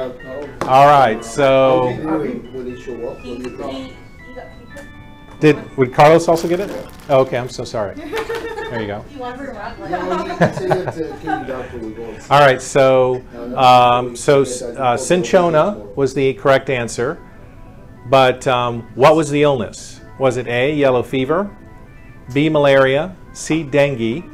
All 0.00 0.86
right, 0.86 1.22
so 1.24 1.88
do 1.90 1.94
you 1.94 2.02
do 2.02 2.22
it 2.22 2.52
when 2.52 2.74
they 2.74 2.80
show 2.80 3.08
up? 3.10 3.18
He, 3.20 3.32
When 3.34 3.42
you 3.44 3.56
drop? 3.56 3.70
he, 3.70 3.78
he 3.82 4.34
got, 4.34 4.46
he 4.58 4.64
put, 4.66 5.40
did 5.40 5.76
would 5.76 5.92
Carlos 5.92 6.26
also 6.28 6.48
get 6.48 6.60
it? 6.60 6.70
Oh, 7.10 7.20
okay, 7.20 7.36
I'm 7.36 7.48
so 7.50 7.64
sorry. 7.64 7.96
There 7.96 8.80
you 8.80 8.86
go. 8.86 9.02
he 9.10 9.18
wants 9.18 9.40
to 9.42 9.50
run 9.52 9.80
like. 9.80 9.90
No, 9.90 10.18
he 10.24 10.36
can 10.36 10.54
say 10.54 10.68
that 10.68 10.94
to 10.94 11.02
Katie 11.18 11.46
Doctor 11.52 11.78
will 11.78 11.90
go. 11.90 12.02
and 12.04 12.22
see. 12.22 12.28
All 12.30 12.40
right, 12.40 12.62
so 12.62 13.22
um, 13.56 14.16
so 14.16 14.40
uh, 14.42 14.96
cinchona 14.96 15.74
was 15.96 16.14
the 16.14 16.32
correct 16.34 16.70
answer, 16.70 17.18
but 18.08 18.46
um, 18.46 18.82
what 18.94 19.16
was 19.16 19.28
the 19.30 19.42
illness? 19.42 20.00
Was 20.18 20.36
it 20.38 20.46
A. 20.46 20.72
yellow 20.74 21.02
fever, 21.02 21.54
B. 22.32 22.48
malaria, 22.48 23.14
C. 23.32 23.62
dengue, 23.64 24.24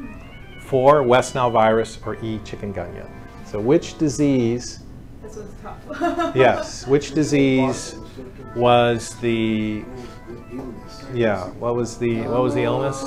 four 0.62 1.02
West 1.02 1.34
Nile 1.34 1.50
virus, 1.50 1.98
or 2.06 2.14
E. 2.16 2.38
chikungunya? 2.44 3.08
So 3.46 3.58
which 3.60 3.96
disease? 3.98 4.80
This 5.36 5.44
was 5.44 5.54
tough. 5.62 6.34
Yes, 6.36 6.86
which 6.86 7.12
disease 7.12 7.96
was 8.54 9.14
the 9.20 9.84
yeah? 11.12 11.44
What 11.60 11.74
was 11.76 11.98
the 11.98 12.22
what 12.22 12.40
was 12.42 12.54
the 12.54 12.62
illness? 12.62 12.98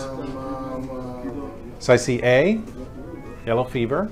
So 1.79 1.93
I 1.93 1.95
see 1.95 2.21
A, 2.21 2.61
yellow 3.47 3.63
fever. 3.63 4.11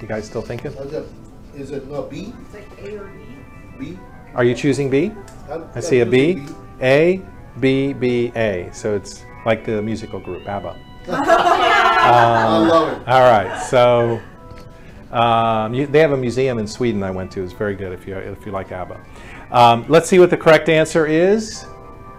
You 0.00 0.06
guys 0.08 0.26
still 0.26 0.42
thinking? 0.42 0.72
Is 1.54 1.70
it 1.72 1.90
not 1.90 2.08
B? 2.08 2.32
It's 2.40 2.54
like 2.54 2.68
A 2.80 2.96
or 2.98 3.04
B. 3.78 3.90
B? 3.92 3.98
Are 4.34 4.44
you 4.44 4.54
choosing 4.54 4.88
B? 4.88 5.10
I'm- 5.50 5.68
I 5.74 5.80
see 5.80 5.98
a 5.98 6.04
I'm 6.04 6.10
B. 6.10 6.34
choosing 6.34 6.56
A, 6.80 7.20
B, 7.60 7.92
B, 7.92 8.32
A. 8.36 8.70
So 8.72 8.94
it's 8.94 9.24
like 9.44 9.64
the 9.66 9.82
musical 9.82 10.20
group 10.20 10.46
ABBA. 10.48 10.76
I 11.10 12.54
Um, 12.62 12.68
love 12.68 12.92
it. 13.02 13.08
all 13.08 13.22
right, 13.28 13.60
so 13.60 14.20
um, 15.10 15.74
you, 15.74 15.86
they 15.86 16.00
have 16.00 16.12
a 16.12 16.16
museum 16.16 16.58
in 16.58 16.66
Sweden 16.66 17.02
I 17.02 17.10
went 17.10 17.30
to. 17.32 17.42
It's 17.42 17.52
very 17.52 17.74
good 17.74 17.92
if 17.92 18.06
you 18.06 18.16
if 18.16 18.44
you 18.44 18.52
like 18.52 18.72
ABBA. 18.72 19.00
Um, 19.50 19.86
let's 19.88 20.08
see 20.08 20.18
what 20.18 20.30
the 20.30 20.36
correct 20.36 20.68
answer 20.68 21.06
is. 21.06 21.64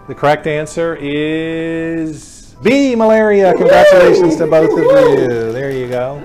The 0.08 0.16
correct 0.16 0.48
answer 0.48 0.98
is 1.00 2.56
B, 2.64 2.96
malaria. 2.96 3.54
Congratulations 3.54 4.38
to 4.38 4.48
both 4.48 4.72
of 4.72 4.80
you. 4.80 5.52
There 5.54 5.72
you 5.72 5.88
go. 5.88 6.20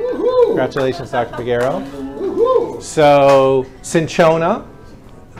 Congratulations, 0.46 1.10
Dr. 1.10 1.36
Figueroa. 1.36 1.82
Woohoo! 1.82 2.82
So 2.82 3.66
cinchona, 3.82 4.66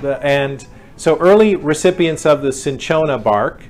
the, 0.03 0.25
and 0.25 0.67
so 0.97 1.17
early 1.17 1.57
recipients 1.57 2.27
of 2.27 2.43
the 2.43 2.53
cinchona 2.53 3.19
bark, 3.19 3.65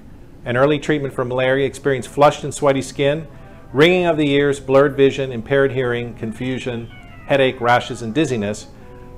an 0.44 0.56
early 0.56 0.78
treatment 0.78 1.14
for 1.14 1.24
malaria, 1.24 1.66
experienced 1.66 2.08
flushed 2.08 2.42
and 2.42 2.52
sweaty 2.52 2.82
skin, 2.82 3.26
ringing 3.72 4.06
of 4.06 4.16
the 4.16 4.28
ears, 4.30 4.58
blurred 4.58 4.96
vision, 4.96 5.32
impaired 5.32 5.72
hearing, 5.72 6.14
confusion, 6.14 6.90
headache, 7.26 7.60
rashes, 7.60 8.02
and 8.02 8.14
dizziness, 8.14 8.66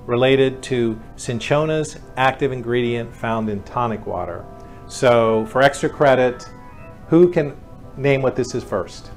related 0.06 0.62
to 0.62 0.98
cinchona's 1.16 1.98
active 2.16 2.52
ingredient 2.52 3.14
found 3.14 3.48
in 3.48 3.62
tonic 3.64 4.06
water. 4.06 4.44
So 4.86 5.46
for 5.46 5.62
extra 5.62 5.88
credit, 5.88 6.48
who 7.08 7.28
can 7.30 7.56
name 7.96 8.22
what 8.22 8.36
this 8.36 8.54
is 8.54 8.62
first? 8.62 9.10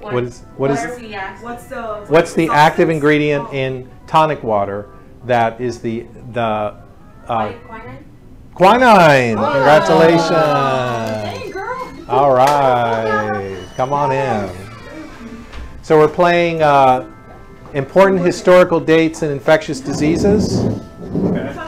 What 0.00 0.24
is- 0.24 0.42
what 0.58 0.70
is- 0.70 0.84
are 0.84 0.96
we? 0.96 1.14
What's 1.40 1.64
the 1.66 2.04
What's 2.08 2.34
the 2.34 2.50
active 2.52 2.90
ingredient 2.90 3.46
Oh. 3.48 3.54
in 3.54 3.88
tonic 4.06 4.42
water 4.42 4.88
that 5.24 5.58
is 5.60 5.78
the 5.80 6.04
the 6.32 6.74
uh, 7.26 7.46
Qui- 7.46 7.56
quinine? 7.66 8.04
quinine? 8.54 9.36
Congratulations! 9.36 10.28
Dang, 10.30 11.50
girl. 11.50 11.88
All 12.10 12.34
right, 12.34 13.56
come 13.78 13.94
on 13.94 14.12
in. 14.12 14.50
So 15.80 15.98
we're 15.98 16.08
playing 16.08 16.62
uh, 16.62 17.06
important 17.74 18.20
historical 18.20 18.80
dates 18.80 19.22
and 19.22 19.30
infectious 19.30 19.80
diseases. 19.80 20.64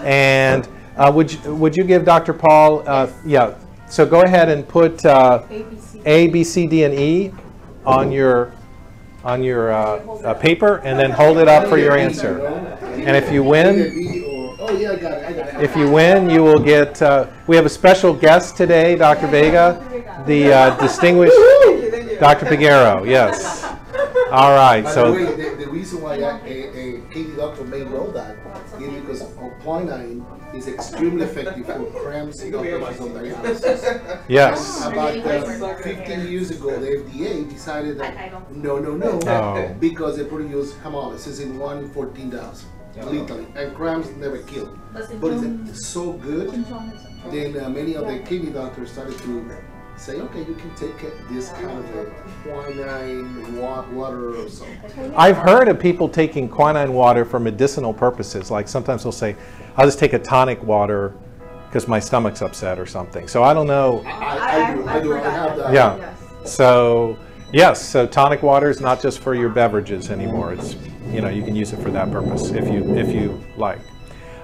And 0.05 0.69
uh, 0.97 1.13
would 1.15 1.33
you, 1.33 1.55
would 1.55 1.77
you 1.77 1.85
give 1.85 2.05
Dr. 2.05 2.33
Paul? 2.33 2.89
Uh, 2.89 3.11
yeah. 3.25 3.59
So 3.89 4.07
go 4.07 4.23
ahead 4.23 4.49
and 4.49 4.67
put 4.67 5.05
uh, 5.05 5.45
A, 6.07 6.29
B, 6.29 6.43
C. 6.43 6.67
D, 6.67 6.85
and 6.85 6.95
E 6.95 7.33
on 7.85 8.11
your 8.11 8.53
on 9.25 9.43
your 9.43 9.73
uh, 9.73 9.77
uh, 9.77 10.35
paper, 10.35 10.77
and 10.85 10.97
then 10.97 11.11
hold 11.11 11.39
it 11.39 11.49
up 11.49 11.69
for 11.69 11.79
your 11.79 11.97
answer. 11.97 12.47
And 12.47 13.17
if 13.17 13.33
you 13.33 13.43
win, 13.43 13.75
if 15.61 15.77
you 15.77 15.91
win, 15.91 16.31
you 16.31 16.45
will 16.45 16.61
get. 16.61 17.03
Uh, 17.03 17.27
we 17.49 17.57
have 17.57 17.67
a 17.67 17.71
special 17.71 18.15
guest 18.15 18.57
today, 18.57 18.95
Dr. 18.95 19.27
Vega, 19.27 19.83
the 20.27 20.77
distinguished 20.81 21.35
Dr. 22.21 22.47
Piguero. 22.47 23.05
Yes. 23.09 23.66
All 24.37 24.53
right. 24.55 24.83
By 24.85 24.91
the 24.91 24.95
So 24.95 25.13
way, 25.13 25.25
the, 25.35 25.65
the 25.65 25.69
reason 25.71 26.03
why 26.03 26.15
I, 26.17 26.39
a, 26.45 26.57
a 26.83 27.01
Katie 27.13 27.35
doctor 27.37 27.65
may 27.65 27.85
know 27.85 28.11
that 28.13 28.37
is 28.81 28.93
because 29.01 29.23
quinine 29.63 30.25
is 30.55 30.69
extremely 30.69 31.25
effective 31.25 31.65
for 31.67 31.87
cramps 32.03 32.43
and 32.43 32.53
patients 32.53 33.01
on 33.01 33.09
dialysis. 33.11 34.21
yes. 34.29 34.85
About 34.87 35.17
uh, 35.17 35.75
15 35.83 36.27
years 36.27 36.51
ago, 36.51 36.79
the 36.79 36.87
FDA 36.99 37.49
decided 37.49 37.99
I- 38.01 38.09
I 38.09 38.29
that 38.29 38.55
no, 38.55 38.79
no, 38.79 38.93
no, 38.95 39.19
Oh. 39.27 39.75
because 39.81 40.17
they 40.19 40.25
produce 40.25 40.75
hemolysis 40.85 41.41
in 41.41 41.59
1 41.59 41.79
in 41.79 41.91
14,000, 41.91 42.69
literally, 43.11 43.47
and 43.57 43.75
cramps 43.75 44.09
never 44.19 44.39
kill. 44.43 44.69
But 44.93 45.33
it's 45.71 45.87
so 45.87 46.13
good, 46.13 46.51
then 47.31 47.59
uh, 47.59 47.69
many 47.71 47.95
of 47.95 48.07
the 48.07 48.19
kidney 48.21 48.51
doctors 48.51 48.93
started 48.93 49.17
to 49.19 49.51
say, 49.97 50.21
okay, 50.21 50.41
you 50.41 50.55
can 50.55 50.75
take 50.75 50.99
this 51.29 51.51
kind 51.53 51.79
of 51.79 51.97
a 51.97 52.05
quinine 52.43 53.61
wa- 53.61 53.87
water 53.91 54.37
or 54.37 54.49
something. 54.49 55.15
I've 55.17 55.37
heard 55.37 55.69
of 55.69 55.79
people 55.79 56.09
taking 56.09 56.49
quinine 56.49 56.93
water 56.93 57.25
for 57.25 57.41
medicinal 57.41 57.93
purposes. 57.93 58.51
Like 58.51 58.69
sometimes 58.69 59.03
they'll 59.03 59.13
say, 59.13 59.37
"I'll 59.77 59.87
just 59.87 59.99
take 59.99 60.13
a 60.13 60.19
tonic 60.19 60.63
water 60.63 61.15
because 61.67 61.89
my 61.89 61.99
stomach's 61.99 62.43
upset 62.43 62.79
or 62.79 62.87
something." 62.87 63.27
So 63.29 63.43
I 63.43 63.55
don't 63.55 63.67
know. 63.67 64.03
I, 64.07 64.71
I 64.71 64.75
do, 64.75 64.87
I 64.87 65.01
do, 65.01 65.15
I 65.15 65.31
have 65.31 65.57
that. 65.57 65.73
Yeah. 65.73 65.97
Yes. 65.97 66.53
So 66.53 67.19
yes, 67.53 67.85
so 67.87 68.07
tonic 68.07 68.43
water 68.43 68.71
is 68.71 68.81
not 68.81 69.01
just 69.01 69.19
for 69.19 69.35
your 69.35 69.49
beverages 69.49 70.11
anymore. 70.11 70.53
It's 70.53 70.77
you 71.11 71.21
know 71.21 71.29
you 71.29 71.43
can 71.43 71.57
use 71.57 71.73
it 71.73 71.81
for 71.81 71.91
that 71.91 72.11
purpose 72.11 72.51
if 72.51 72.69
you 72.73 72.97
if 72.97 73.13
you 73.13 73.43
like. 73.57 73.81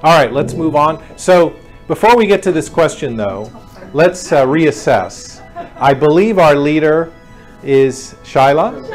All 0.02 0.18
right, 0.18 0.32
let's 0.32 0.54
move 0.54 0.74
on. 0.74 1.02
So 1.16 1.54
before 1.86 2.16
we 2.16 2.26
get 2.26 2.42
to 2.44 2.52
this 2.52 2.68
question 2.68 3.16
though, 3.16 3.52
let's 3.92 4.32
uh, 4.32 4.44
reassess. 4.46 5.31
I 5.76 5.94
believe 5.94 6.38
our 6.38 6.54
leader 6.54 7.12
is 7.62 8.14
Shyla. 8.24 8.86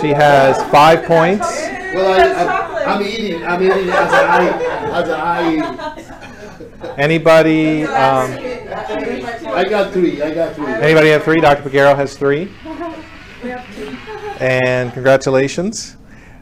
She 0.00 0.08
has 0.08 0.56
five 0.70 1.04
points. 1.04 1.46
Well, 1.94 2.20
I, 2.20 2.84
I, 2.84 2.94
I'm 2.94 3.02
eating. 3.02 3.44
I'm 3.44 3.62
eating 3.62 3.88
as 3.88 4.12
I 4.12 4.48
as 5.00 5.10
I. 5.10 6.94
Anybody? 6.98 7.84
Um, 7.84 8.32
I 8.32 9.64
got 9.68 9.92
three. 9.92 10.20
I 10.22 10.34
got 10.34 10.54
three. 10.54 10.66
anybody 10.66 11.08
have 11.08 11.24
three? 11.24 11.40
Dr. 11.40 11.68
Piguero 11.68 11.96
has 11.96 12.16
three. 12.16 12.50
We 13.42 13.50
have 13.50 13.76
two. 13.76 13.96
and 14.40 14.92
congratulations. 14.92 15.96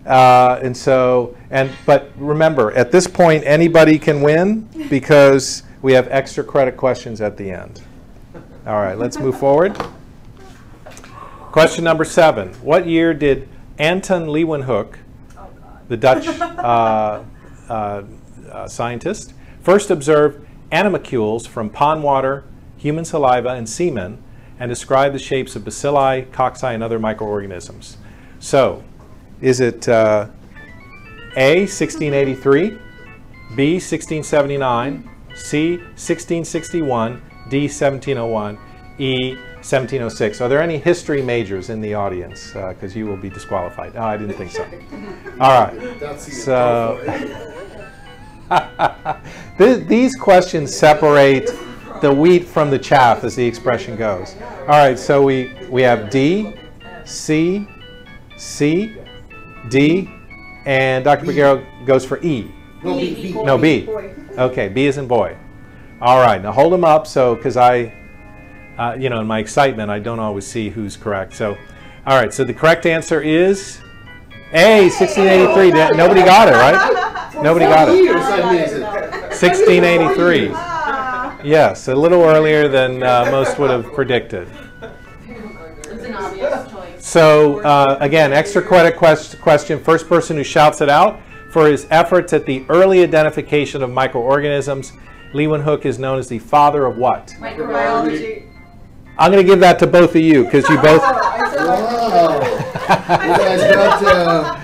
Uh, 0.07 0.61
and 0.63 0.77
so, 0.77 1.37
and 1.51 1.71
but 1.87 2.11
remember, 2.17 2.73
at 2.73 2.93
this 2.93 3.07
point, 3.07 3.43
anybody 3.47 3.99
can 3.99 4.21
win 4.21 4.69
because 4.91 5.63
we 5.83 5.93
have 5.93 6.09
extra 6.09 6.45
credit 6.45 6.77
questions 6.77 7.21
at 7.21 7.37
the 7.37 7.51
end. 7.51 7.83
All 8.67 8.81
right, 8.81 8.97
let's 8.97 9.19
move 9.19 9.39
forward. 9.39 9.77
Question 11.53 11.85
number 11.85 12.03
seven: 12.03 12.55
What 12.63 12.87
year 12.87 13.13
did 13.13 13.47
Anton 13.79 14.27
Leeuwenhoek, 14.27 14.97
Oh, 15.37 15.51
the 15.89 15.99
Dutch 15.99 16.27
uh, 16.41 17.23
uh, 17.69 18.03
uh, 18.51 18.67
scientist, 18.67 19.35
first 19.61 19.91
observe 19.91 20.49
animalcules 20.73 21.47
from 21.47 21.69
pond 21.69 22.03
water, 22.03 22.45
human 22.79 23.05
saliva, 23.05 23.51
and 23.51 23.69
semen, 23.69 24.23
and 24.59 24.71
describe 24.71 25.13
the 25.13 25.19
shapes 25.19 25.55
of 25.55 25.63
bacilli, 25.63 26.27
cocci, 26.31 26.73
and 26.75 26.83
other 26.83 26.99
microorganisms. 26.99 27.99
So, 28.39 28.83
is 29.43 29.61
it 29.61 29.87
uh, 29.91 30.29
A, 31.37 31.61
1683, 31.67 32.79
B, 33.57 33.75
1679, 33.75 35.11
C, 35.35 35.77
1661, 35.77 37.21
D, 37.55 37.61
1701, 37.69 38.59
E, 38.99 39.37
1706? 39.37 40.41
Are 40.41 40.49
there 40.49 40.61
any 40.61 40.77
history 40.77 41.23
majors 41.23 41.71
in 41.71 41.81
the 41.81 41.95
audience? 41.95 42.53
Uh, 42.57 42.71
because 42.73 42.97
you 42.97 43.07
will 43.07 43.17
be 43.17 43.31
disqualified. 43.31 43.93
Oh, 43.95 44.03
I 44.03 44.17
didn't 44.17 44.35
think 44.35 44.51
so. 44.51 44.65
All 45.41 45.65
right. 45.65 46.21
So- 46.21 46.99
Th- 49.59 49.87
These 49.87 50.17
questions 50.17 50.75
separate 50.75 51.49
the 52.01 52.13
wheat 52.13 52.45
from 52.45 52.71
the 52.71 52.79
chaff, 52.79 53.23
as 53.23 53.37
the 53.37 53.47
expression 53.47 53.97
goes. 53.97 54.35
All 54.63 54.67
right, 54.67 54.99
so 54.99 55.23
we, 55.23 55.53
we 55.71 55.83
have 55.83 56.11
D, 56.11 56.55
C, 57.05 57.69
C, 58.37 58.97
D, 59.71 60.11
and 60.67 61.05
Dr. 61.05 61.25
B. 61.27 61.85
Goes 61.87 62.05
for 62.05 62.21
E. 62.21 62.51
No, 62.83 62.97
B, 62.97 63.15
B. 63.15 63.33
No, 63.45 63.57
B. 63.57 63.89
Okay, 64.37 64.69
B 64.69 64.87
is 64.87 64.99
in 64.99 65.07
boy. 65.07 65.37
All 66.05 66.21
right, 66.21 66.43
now 66.43 66.53
hold 66.53 66.71
them 66.71 66.85
up 66.85 67.07
so, 67.07 67.35
because 67.35 67.57
I, 67.57 67.91
uh, 68.77 68.95
you 69.01 69.09
know, 69.09 69.23
in 69.23 69.27
my 69.27 69.39
excitement, 69.39 69.91
I 69.91 70.01
don't 70.01 70.19
always 70.19 70.47
see 70.47 70.69
who's 70.69 70.99
correct. 70.99 71.33
So, 71.33 71.57
all 72.07 72.21
right, 72.21 72.31
so 72.31 72.45
the 72.45 72.53
correct 72.53 72.85
answer 72.85 73.23
is 73.23 73.81
A, 74.53 74.91
1683. 74.91 75.71
Nobody 75.97 76.21
got 76.21 76.49
it, 76.49 76.53
right? 76.53 77.43
Nobody 77.43 77.65
got 77.65 77.89
it. 77.89 78.05
Years 78.05 78.21
I 78.23 78.53
missed 78.53 78.75
it. 78.75 78.83
1683. 78.83 80.51
Ah. 80.53 81.41
Yes, 81.43 81.89
a 81.89 81.95
little 81.95 82.23
earlier 82.23 82.69
than 82.69 83.03
uh, 83.03 83.27
most 83.31 83.59
would 83.59 83.71
have 83.71 83.91
predicted. 83.95 84.47
So, 86.99 87.61
uh, 87.61 87.97
again, 88.01 88.31
extra 88.35 88.61
credit 88.61 88.99
quest- 88.99 89.41
question. 89.41 89.83
First 89.83 90.07
person 90.07 90.37
who 90.37 90.45
shouts 90.45 90.83
it 90.83 90.91
out 90.91 91.23
for 91.51 91.67
his 91.67 91.87
efforts 91.89 92.35
at 92.35 92.45
the 92.45 92.67
early 92.69 93.03
identification 93.03 93.83
of 93.83 93.89
microorganisms. 93.91 94.93
Leeuwenhoek 95.35 95.85
is 95.85 95.99
known 95.99 96.19
as 96.19 96.29
the 96.29 96.39
father 96.39 96.87
of 96.87 96.97
what? 96.97 97.35
Microbiology. 97.39 98.47
I'm 99.19 99.31
going 99.33 99.45
to 99.45 99.49
give 99.49 99.61
that 99.61 99.79
to 99.81 99.87
both 99.87 100.11
of 100.11 100.23
you 100.23 100.45
because 100.45 100.69
you 100.69 100.77
both. 100.77 101.03
Wow. 101.03 102.41
You 102.41 103.37
guys 103.37 103.61
got. 103.75 104.05
Uh, 104.05 104.61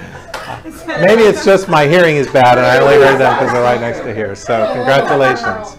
Maybe 0.86 1.22
it's 1.22 1.44
just 1.44 1.68
my 1.68 1.86
hearing 1.86 2.16
is 2.16 2.28
bad 2.28 2.58
and 2.58 2.66
I 2.66 2.78
only 2.78 2.96
heard 2.96 3.18
them 3.18 3.34
because 3.34 3.52
they're 3.52 3.62
right 3.62 3.80
next 3.80 4.00
to 4.00 4.14
here. 4.14 4.34
So, 4.34 4.72
congratulations. 4.72 5.76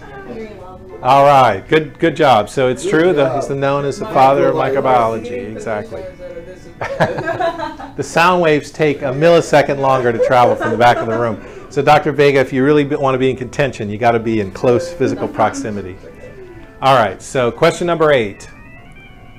All 1.02 1.24
right, 1.24 1.66
good 1.68 1.98
good 1.98 2.16
job. 2.16 2.48
So 2.48 2.68
it's 2.68 2.84
true 2.88 3.12
that 3.12 3.34
he's 3.36 3.50
known 3.50 3.84
as 3.84 3.98
the 3.98 4.06
father 4.06 4.48
of 4.48 4.54
microbiology. 4.54 5.50
Exactly. 5.54 6.02
the 7.96 8.02
sound 8.02 8.42
waves 8.42 8.70
take 8.70 9.02
a 9.02 9.06
millisecond 9.06 9.78
longer 9.78 10.12
to 10.12 10.24
travel 10.26 10.56
from 10.56 10.70
the 10.70 10.76
back 10.76 10.96
of 10.96 11.06
the 11.06 11.18
room. 11.18 11.44
So, 11.70 11.82
Dr. 11.82 12.12
Vega, 12.12 12.38
if 12.38 12.52
you 12.52 12.64
really 12.64 12.84
want 12.84 13.14
to 13.14 13.18
be 13.18 13.30
in 13.30 13.36
contention, 13.36 13.88
you 13.88 13.98
got 13.98 14.12
to 14.12 14.18
be 14.18 14.40
in 14.40 14.50
close 14.50 14.92
physical 14.92 15.26
proximity. 15.26 15.96
All 16.82 16.96
right, 16.96 17.22
so 17.22 17.50
question 17.50 17.86
number 17.86 18.12
eight. 18.12 18.48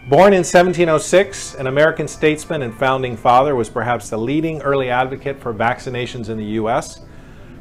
Born 0.10 0.34
in 0.34 0.40
1706, 0.40 1.56
an 1.56 1.68
American 1.68 2.08
statesman 2.08 2.62
and 2.62 2.74
founding 2.74 3.16
father 3.16 3.56
was 3.56 3.70
perhaps 3.70 4.10
the 4.10 4.18
leading 4.18 4.62
early 4.62 4.90
advocate 4.90 5.40
for 5.40 5.54
vaccinations 5.54 6.30
in 6.30 6.38
the 6.38 6.46
U.S., 6.62 7.00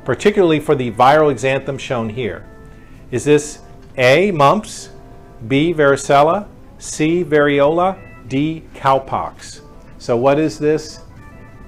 particularly 0.04 0.58
for 0.58 0.74
the 0.74 0.90
viral 0.90 1.32
exanthem 1.32 1.78
shown 1.78 2.08
here. 2.08 2.44
Is 3.10 3.24
this 3.24 3.60
A, 3.96 4.30
mumps, 4.32 4.90
B, 5.46 5.74
varicella, 5.74 6.48
C, 6.78 7.22
variola, 7.22 7.98
D, 8.28 8.64
cowpox? 8.74 9.60
So, 10.02 10.16
what 10.16 10.40
is 10.40 10.58
this 10.58 10.98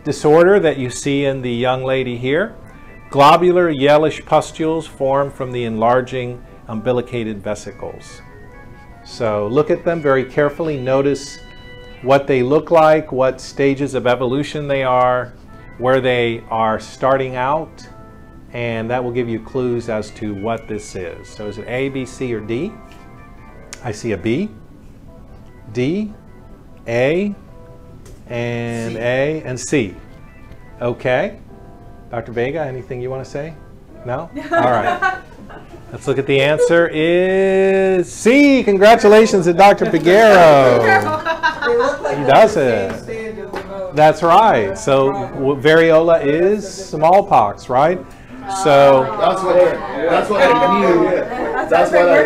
disorder 0.02 0.58
that 0.58 0.76
you 0.76 0.90
see 0.90 1.24
in 1.24 1.40
the 1.40 1.52
young 1.52 1.84
lady 1.84 2.16
here? 2.16 2.56
Globular 3.08 3.70
yellowish 3.70 4.26
pustules 4.26 4.88
form 4.88 5.30
from 5.30 5.52
the 5.52 5.62
enlarging 5.62 6.44
umbilicated 6.66 7.40
vesicles. 7.40 8.20
So, 9.04 9.46
look 9.46 9.70
at 9.70 9.84
them 9.84 10.02
very 10.02 10.24
carefully. 10.24 10.80
Notice 10.80 11.38
what 12.02 12.26
they 12.26 12.42
look 12.42 12.72
like, 12.72 13.12
what 13.12 13.40
stages 13.40 13.94
of 13.94 14.04
evolution 14.04 14.66
they 14.66 14.82
are, 14.82 15.32
where 15.78 16.00
they 16.00 16.42
are 16.50 16.80
starting 16.80 17.36
out, 17.36 17.88
and 18.52 18.90
that 18.90 19.04
will 19.04 19.12
give 19.12 19.28
you 19.28 19.38
clues 19.38 19.88
as 19.88 20.10
to 20.10 20.34
what 20.34 20.66
this 20.66 20.96
is. 20.96 21.28
So 21.28 21.46
is 21.46 21.58
it 21.58 21.68
A, 21.68 21.88
B, 21.88 22.04
C, 22.04 22.34
or 22.34 22.40
D? 22.40 22.72
I 23.84 23.92
see 23.92 24.10
a 24.10 24.18
B, 24.18 24.50
D, 25.72 26.12
A, 26.88 27.36
and 28.28 28.92
C. 28.94 28.98
A, 28.98 29.42
and 29.42 29.60
C. 29.60 29.94
Okay. 30.80 31.38
Dr. 32.10 32.32
Vega, 32.32 32.60
anything 32.60 33.00
you 33.00 33.10
want 33.10 33.24
to 33.24 33.30
say? 33.30 33.54
No? 34.04 34.30
All 34.36 34.70
right. 34.70 35.20
Let's 35.92 36.06
look 36.08 36.18
at 36.18 36.26
the 36.26 36.40
answer 36.40 36.88
is 36.92 38.12
C. 38.12 38.62
Congratulations 38.64 39.44
to 39.46 39.52
Dr. 39.52 39.86
Piguero. 39.86 40.80
They 41.64 41.76
look 41.76 42.00
like 42.02 42.18
He 42.18 42.24
does 42.24 42.56
it. 42.56 43.02
stage 43.02 43.38
of 43.38 43.52
development. 43.52 43.96
That's 43.96 44.22
right. 44.22 44.76
So 44.76 45.12
variola 45.12 46.24
is 46.24 46.66
smallpox, 46.88 47.68
right? 47.68 47.98
So 48.62 49.04
that's 49.18 49.42
what. 49.42 49.54
That's 49.54 50.28
what 50.28 50.42
I 50.42 50.80
knew. 50.80 51.04
That's 51.70 51.90
what 51.92 52.08
I 52.08 52.24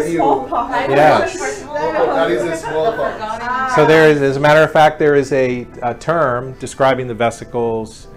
knew. 0.86 0.94
Yes. 0.94 1.62
That 1.62 2.30
is 2.30 2.42
a 2.42 2.56
smallpox. 2.56 3.37
So 3.74 3.86
there 3.86 4.10
is, 4.10 4.22
as 4.22 4.36
a 4.36 4.40
matter 4.40 4.62
of 4.62 4.72
fact, 4.72 4.98
there 4.98 5.14
is 5.14 5.32
a, 5.32 5.66
a 5.82 5.94
term 5.94 6.52
describing 6.58 7.06
the 7.06 7.14
vesicles, 7.14 8.08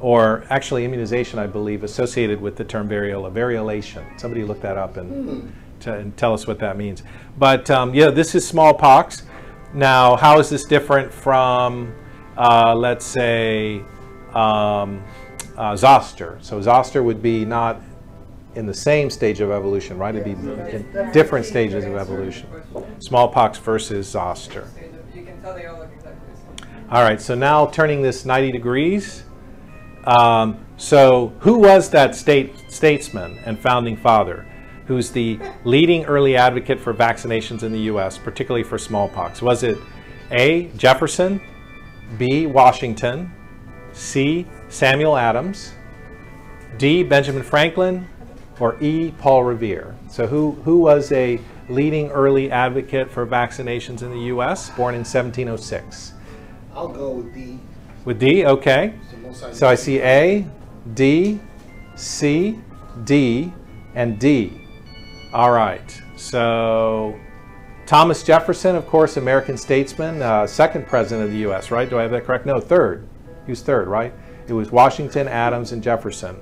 or 0.00 0.44
actually 0.50 0.84
immunization, 0.84 1.38
I 1.38 1.46
believe, 1.46 1.84
associated 1.84 2.40
with 2.40 2.56
the 2.56 2.64
term 2.64 2.88
variola, 2.88 3.32
variolation. 3.32 4.18
Somebody 4.20 4.44
look 4.44 4.60
that 4.60 4.76
up 4.76 4.96
and, 4.96 5.52
to, 5.80 5.94
and 5.94 6.16
tell 6.16 6.34
us 6.34 6.46
what 6.46 6.58
that 6.58 6.76
means. 6.76 7.02
But 7.38 7.70
um, 7.70 7.94
yeah, 7.94 8.10
this 8.10 8.34
is 8.34 8.46
smallpox. 8.46 9.22
Now, 9.72 10.16
how 10.16 10.38
is 10.38 10.48
this 10.50 10.64
different 10.64 11.12
from, 11.12 11.94
uh, 12.36 12.74
let's 12.74 13.04
say, 13.06 13.82
um, 14.34 15.02
uh, 15.56 15.76
zoster? 15.76 16.38
So 16.40 16.60
zoster 16.60 17.02
would 17.02 17.22
be 17.22 17.44
not 17.44 17.80
in 18.54 18.66
the 18.66 18.74
same 18.74 19.10
stage 19.10 19.40
of 19.40 19.50
evolution, 19.50 19.98
right? 19.98 20.14
It'd 20.14 20.24
be 20.24 20.32
in 20.32 21.10
different 21.12 21.44
stages 21.44 21.84
of 21.84 21.94
evolution. 21.94 22.48
Smallpox 23.00 23.58
versus 23.58 24.08
zoster. 24.08 24.68
You 25.46 25.54
they 25.54 25.66
all 25.66 25.78
look 25.78 25.90
exactly 25.94 26.28
the 26.32 26.66
same. 26.66 26.88
All 26.90 27.02
right, 27.02 27.20
so 27.20 27.34
now 27.36 27.66
turning 27.66 28.02
this 28.02 28.24
90 28.24 28.50
degrees. 28.50 29.22
Um, 30.04 30.64
so, 30.76 31.32
who 31.40 31.58
was 31.58 31.90
that 31.90 32.14
state, 32.14 32.70
statesman 32.70 33.38
and 33.44 33.58
founding 33.58 33.96
father 33.96 34.46
who's 34.86 35.10
the 35.10 35.38
leading 35.64 36.04
early 36.04 36.36
advocate 36.36 36.78
for 36.78 36.94
vaccinations 36.94 37.62
in 37.62 37.72
the 37.72 37.80
U.S., 37.80 38.18
particularly 38.18 38.62
for 38.62 38.78
smallpox? 38.78 39.42
Was 39.42 39.62
it 39.62 39.78
A. 40.30 40.64
Jefferson, 40.76 41.40
B. 42.18 42.46
Washington, 42.46 43.32
C. 43.92 44.46
Samuel 44.68 45.16
Adams, 45.16 45.74
D. 46.78 47.02
Benjamin 47.02 47.42
Franklin, 47.42 48.06
or 48.60 48.80
E. 48.82 49.12
Paul 49.18 49.44
Revere? 49.44 49.94
So, 50.08 50.26
who, 50.26 50.52
who 50.64 50.78
was 50.78 51.10
a 51.12 51.40
leading 51.68 52.10
early 52.10 52.50
advocate 52.50 53.10
for 53.10 53.26
vaccinations 53.26 54.02
in 54.02 54.10
the 54.10 54.20
U.S., 54.26 54.70
born 54.70 54.94
in 54.94 55.00
1706? 55.00 56.12
I'll 56.74 56.88
go 56.88 57.10
with 57.10 57.34
D. 57.34 57.58
With 58.04 58.18
D, 58.20 58.46
okay. 58.46 58.94
It's 59.02 59.10
the 59.10 59.16
most 59.18 59.54
So 59.54 59.68
I 59.68 59.74
see 59.74 60.00
A, 60.00 60.46
D, 60.94 61.40
C, 61.96 62.60
D, 63.04 63.52
and 63.94 64.18
D. 64.18 64.60
All 65.32 65.50
right. 65.50 66.00
So 66.16 67.18
Thomas 67.86 68.22
Jefferson, 68.22 68.76
of 68.76 68.86
course, 68.86 69.16
American 69.16 69.56
statesman, 69.56 70.22
uh, 70.22 70.46
second 70.46 70.86
president 70.86 71.26
of 71.26 71.32
the 71.32 71.38
U.S., 71.38 71.70
right? 71.70 71.88
Do 71.88 71.98
I 71.98 72.02
have 72.02 72.10
that 72.10 72.24
correct? 72.24 72.46
No, 72.46 72.60
third. 72.60 73.08
He 73.44 73.52
was 73.52 73.62
third, 73.62 73.88
right? 73.88 74.12
It 74.48 74.52
was 74.52 74.70
Washington, 74.70 75.28
Adams, 75.28 75.72
and 75.72 75.82
Jefferson. 75.82 76.36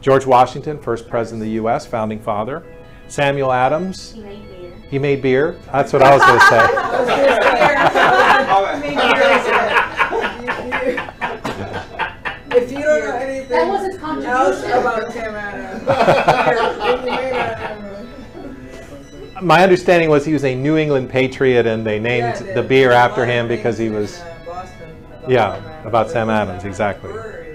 George 0.00 0.26
Washington, 0.26 0.78
first 0.78 1.08
president 1.08 1.42
of 1.42 1.46
the 1.46 1.54
U.S., 1.54 1.86
founding 1.86 2.20
father. 2.20 2.64
Samuel 3.12 3.52
Adams, 3.52 4.12
He 4.12 4.20
made 4.22 4.48
beer. 4.48 4.72
he 4.90 4.98
made 4.98 5.20
beer. 5.20 5.58
That's 5.70 5.92
what 5.92 6.00
I 6.00 6.16
was 6.16 6.22
going 6.24 6.40
to 6.40 6.46
say. 6.46 6.66
If 12.54 12.70
you 12.70 12.80
don't 12.82 13.00
know 13.00 13.16
anything 13.16 13.48
That 13.48 13.66
was 13.68 13.86
his 13.86 13.96
else 14.24 14.62
about 14.64 15.10
Tim 15.12 15.34
Adams, 15.34 15.80
you 16.84 17.10
may 17.10 17.30
not 17.32 17.82
know. 19.34 19.42
My 19.42 19.62
understanding 19.62 20.10
was 20.10 20.24
he 20.26 20.32
was 20.34 20.44
a 20.44 20.54
New 20.54 20.76
England 20.76 21.08
patriot, 21.10 21.66
and 21.66 21.84
they 21.86 21.98
named 21.98 22.36
Yeah, 22.46 22.54
the 22.54 22.62
beer 22.62 22.92
after 22.92 23.24
him 23.26 23.48
because 23.48 23.78
he 23.78 23.88
things 23.88 23.96
in, 23.96 24.00
was 24.02 24.20
uh, 24.20 24.42
Boston 24.46 24.96
about 25.18 25.30
Yeah, 25.30 25.54
Sam 25.62 25.86
about 25.86 26.10
Sam 26.10 26.30
Adams, 26.30 26.64
exactly. 26.64 27.10
brewery 27.10 27.48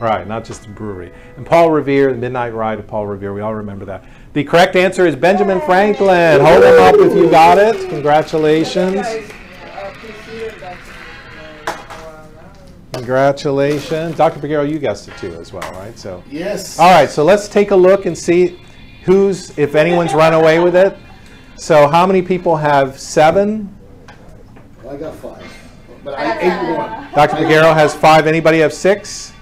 right, 0.00 0.26
not 0.28 0.44
just 0.44 0.66
a 0.66 0.68
brewery. 0.68 1.10
And 1.36 1.44
Paul 1.46 1.70
Revere, 1.70 2.12
the 2.12 2.18
Midnight 2.18 2.54
Ride 2.54 2.78
of 2.78 2.86
Paul 2.86 3.06
Revere. 3.06 3.32
We 3.34 3.40
all 3.40 3.54
remember 3.54 3.84
that. 3.86 4.04
The 4.36 4.44
correct 4.44 4.76
answer 4.76 5.06
is 5.06 5.16
Benjamin 5.16 5.62
Franklin. 5.62 6.42
Hold 6.42 6.62
him 6.62 6.78
up 6.78 6.94
if 6.96 7.16
you 7.16 7.30
got 7.30 7.56
it. 7.56 7.88
Congratulations. 7.88 8.96
guy's, 8.96 9.30
preceded 9.94 10.60
Dr. 10.60 11.78
Congratulations. 12.92 14.14
Dr. 14.14 14.38
Piguero, 14.38 14.70
you 14.70 14.78
guessed 14.78 15.08
it 15.08 15.16
too 15.16 15.32
as 15.40 15.54
well, 15.54 15.72
right? 15.72 15.98
So, 15.98 16.22
Yes. 16.30 16.78
all 16.78 16.90
right, 16.90 17.08
so 17.08 17.24
let's 17.24 17.48
take 17.48 17.70
a 17.70 17.76
look 17.76 18.04
and 18.04 18.18
see 18.18 18.60
who's, 19.04 19.58
if 19.58 19.74
anyone's 19.74 20.12
run 20.12 20.34
away 20.34 20.58
with 20.58 20.76
it. 20.76 20.98
So, 21.56 21.88
how 21.88 22.06
many 22.06 22.20
people 22.20 22.56
have 22.56 23.00
seven? 23.00 23.74
I 24.86 24.96
got 24.96 25.14
five, 25.14 25.50
but 26.04 26.12
I 26.12 26.32
I 26.32 26.38
ate 26.40 26.76
one. 26.76 27.10
Dr. 27.14 27.36
Piguero 27.36 27.72
has 27.72 27.94
five. 27.94 28.26
Anybody 28.26 28.58
have 28.58 28.74
six? 28.74 29.32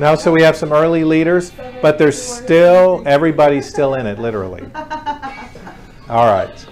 No, 0.00 0.16
so 0.16 0.32
we 0.32 0.40
have 0.42 0.56
some 0.56 0.72
early 0.72 1.04
leaders, 1.04 1.52
but 1.82 1.98
there's 1.98 2.20
still, 2.20 3.02
everybody's 3.04 3.68
still 3.68 3.96
in 3.96 4.06
it, 4.06 4.18
literally. 4.18 4.62
All 6.08 6.24
right. 6.24 6.66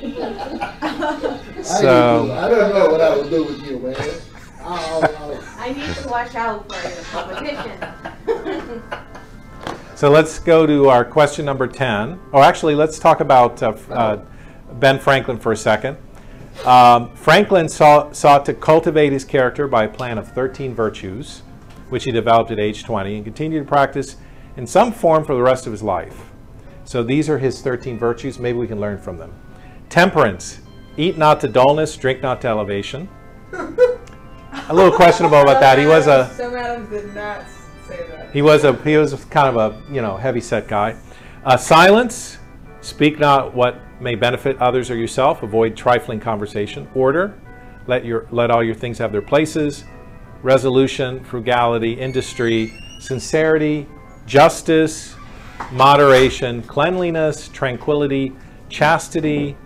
I, 0.81 1.63
So- 1.63 2.25
do. 2.25 2.33
I 2.33 2.49
don't 2.49 2.73
know 2.73 2.91
what 2.91 3.03
I 3.03 3.15
would 3.15 3.29
do 3.29 3.45
with 3.45 3.63
you, 3.67 3.81
man. 3.81 3.95
I'll, 4.63 5.05
I'll, 5.05 5.45
I 5.59 5.73
need 5.75 5.95
to 5.95 6.09
watch 6.09 6.35
out 6.37 6.73
for 6.73 6.89
the 6.89 7.05
competition. 7.11 8.83
So 9.95 10.09
let's 10.11 10.39
go 10.39 10.67
to 10.67 10.89
our 10.89 11.05
question 11.05 11.45
number 11.45 11.67
10. 11.67 12.19
Or 12.33 12.43
actually, 12.43 12.77
let's 12.77 12.99
talk 12.99 13.21
about 13.21 13.63
uh, 13.63 13.77
uh, 13.91 14.25
Ben 14.81 14.99
Franklin 14.99 15.39
for 15.39 15.53
a 15.53 15.57
second. 15.57 15.99
Um, 16.65 17.15
Franklin 17.15 17.69
saw, 17.69 18.11
sought 18.13 18.47
to 18.47 18.55
cultivate 18.55 19.13
his 19.13 19.27
character 19.27 19.69
by 19.69 19.85
a 19.85 19.89
plan 19.89 20.17
of 20.17 20.33
13 20.33 20.75
virtues, 20.75 21.43
which 21.91 22.05
he 22.05 22.11
developed 22.11 22.51
at 22.51 22.59
age 22.59 22.85
20 22.85 23.17
and 23.17 23.25
continued 23.25 23.61
to 23.61 23.69
practice 23.69 24.17
in 24.57 24.67
some 24.67 24.93
form 24.93 25.25
for 25.25 25.35
the 25.35 25.43
rest 25.43 25.67
of 25.67 25.73
his 25.73 25.83
life. 25.83 26.31
So 26.85 27.03
these 27.03 27.29
are 27.29 27.39
his 27.39 27.61
13 27.61 27.99
virtues. 27.99 28.39
Maybe 28.39 28.59
we 28.59 28.67
can 28.67 28.81
learn 28.81 28.99
from 28.99 29.19
them. 29.19 29.33
Temperance. 29.89 30.61
Eat 30.97 31.17
not 31.17 31.41
to 31.43 31.49
dullness, 31.49 31.97
drink 31.97 32.23
not 32.23 32.41
to 32.41 32.49
elevation. 32.49 33.09
A 33.53 34.75
little 34.75 34.93
questionable 34.93 35.41
about 35.41 35.61
that. 35.61 35.79
He 35.79 35.87
was 35.87 36.07
a 36.07 36.31
Sam 36.37 36.55
Adams 36.57 36.91
did 36.91 37.15
not 37.15 37.45
say 37.87 38.05
that. 38.09 38.33
he 38.33 38.43
was 38.43 38.65
a 38.65 38.75
he 38.83 38.97
was 38.97 39.15
kind 39.27 39.55
of 39.55 39.57
a 39.57 39.93
you 39.93 40.03
know 40.03 40.17
heavy 40.17 40.41
set 40.41 40.67
guy. 40.67 40.97
Uh, 41.45 41.57
silence. 41.57 42.39
Speak 42.81 43.19
not 43.19 43.55
what 43.55 43.81
may 44.01 44.15
benefit 44.15 44.57
others 44.59 44.91
or 44.91 44.97
yourself. 44.97 45.43
Avoid 45.43 45.77
trifling 45.77 46.21
conversation. 46.21 46.89
Order. 46.95 47.39
Let 47.87 48.05
your 48.05 48.27
let 48.31 48.51
all 48.51 48.63
your 48.63 48.75
things 48.75 48.99
have 48.99 49.13
their 49.13 49.23
places. 49.23 49.85
Resolution, 50.43 51.25
frugality, 51.25 51.93
industry, 51.93 52.73
sincerity, 53.01 53.87
justice, 54.27 55.17
moderation, 55.73 56.63
cleanliness, 56.63 57.49
tranquility, 57.49 58.33
chastity, 58.69 59.57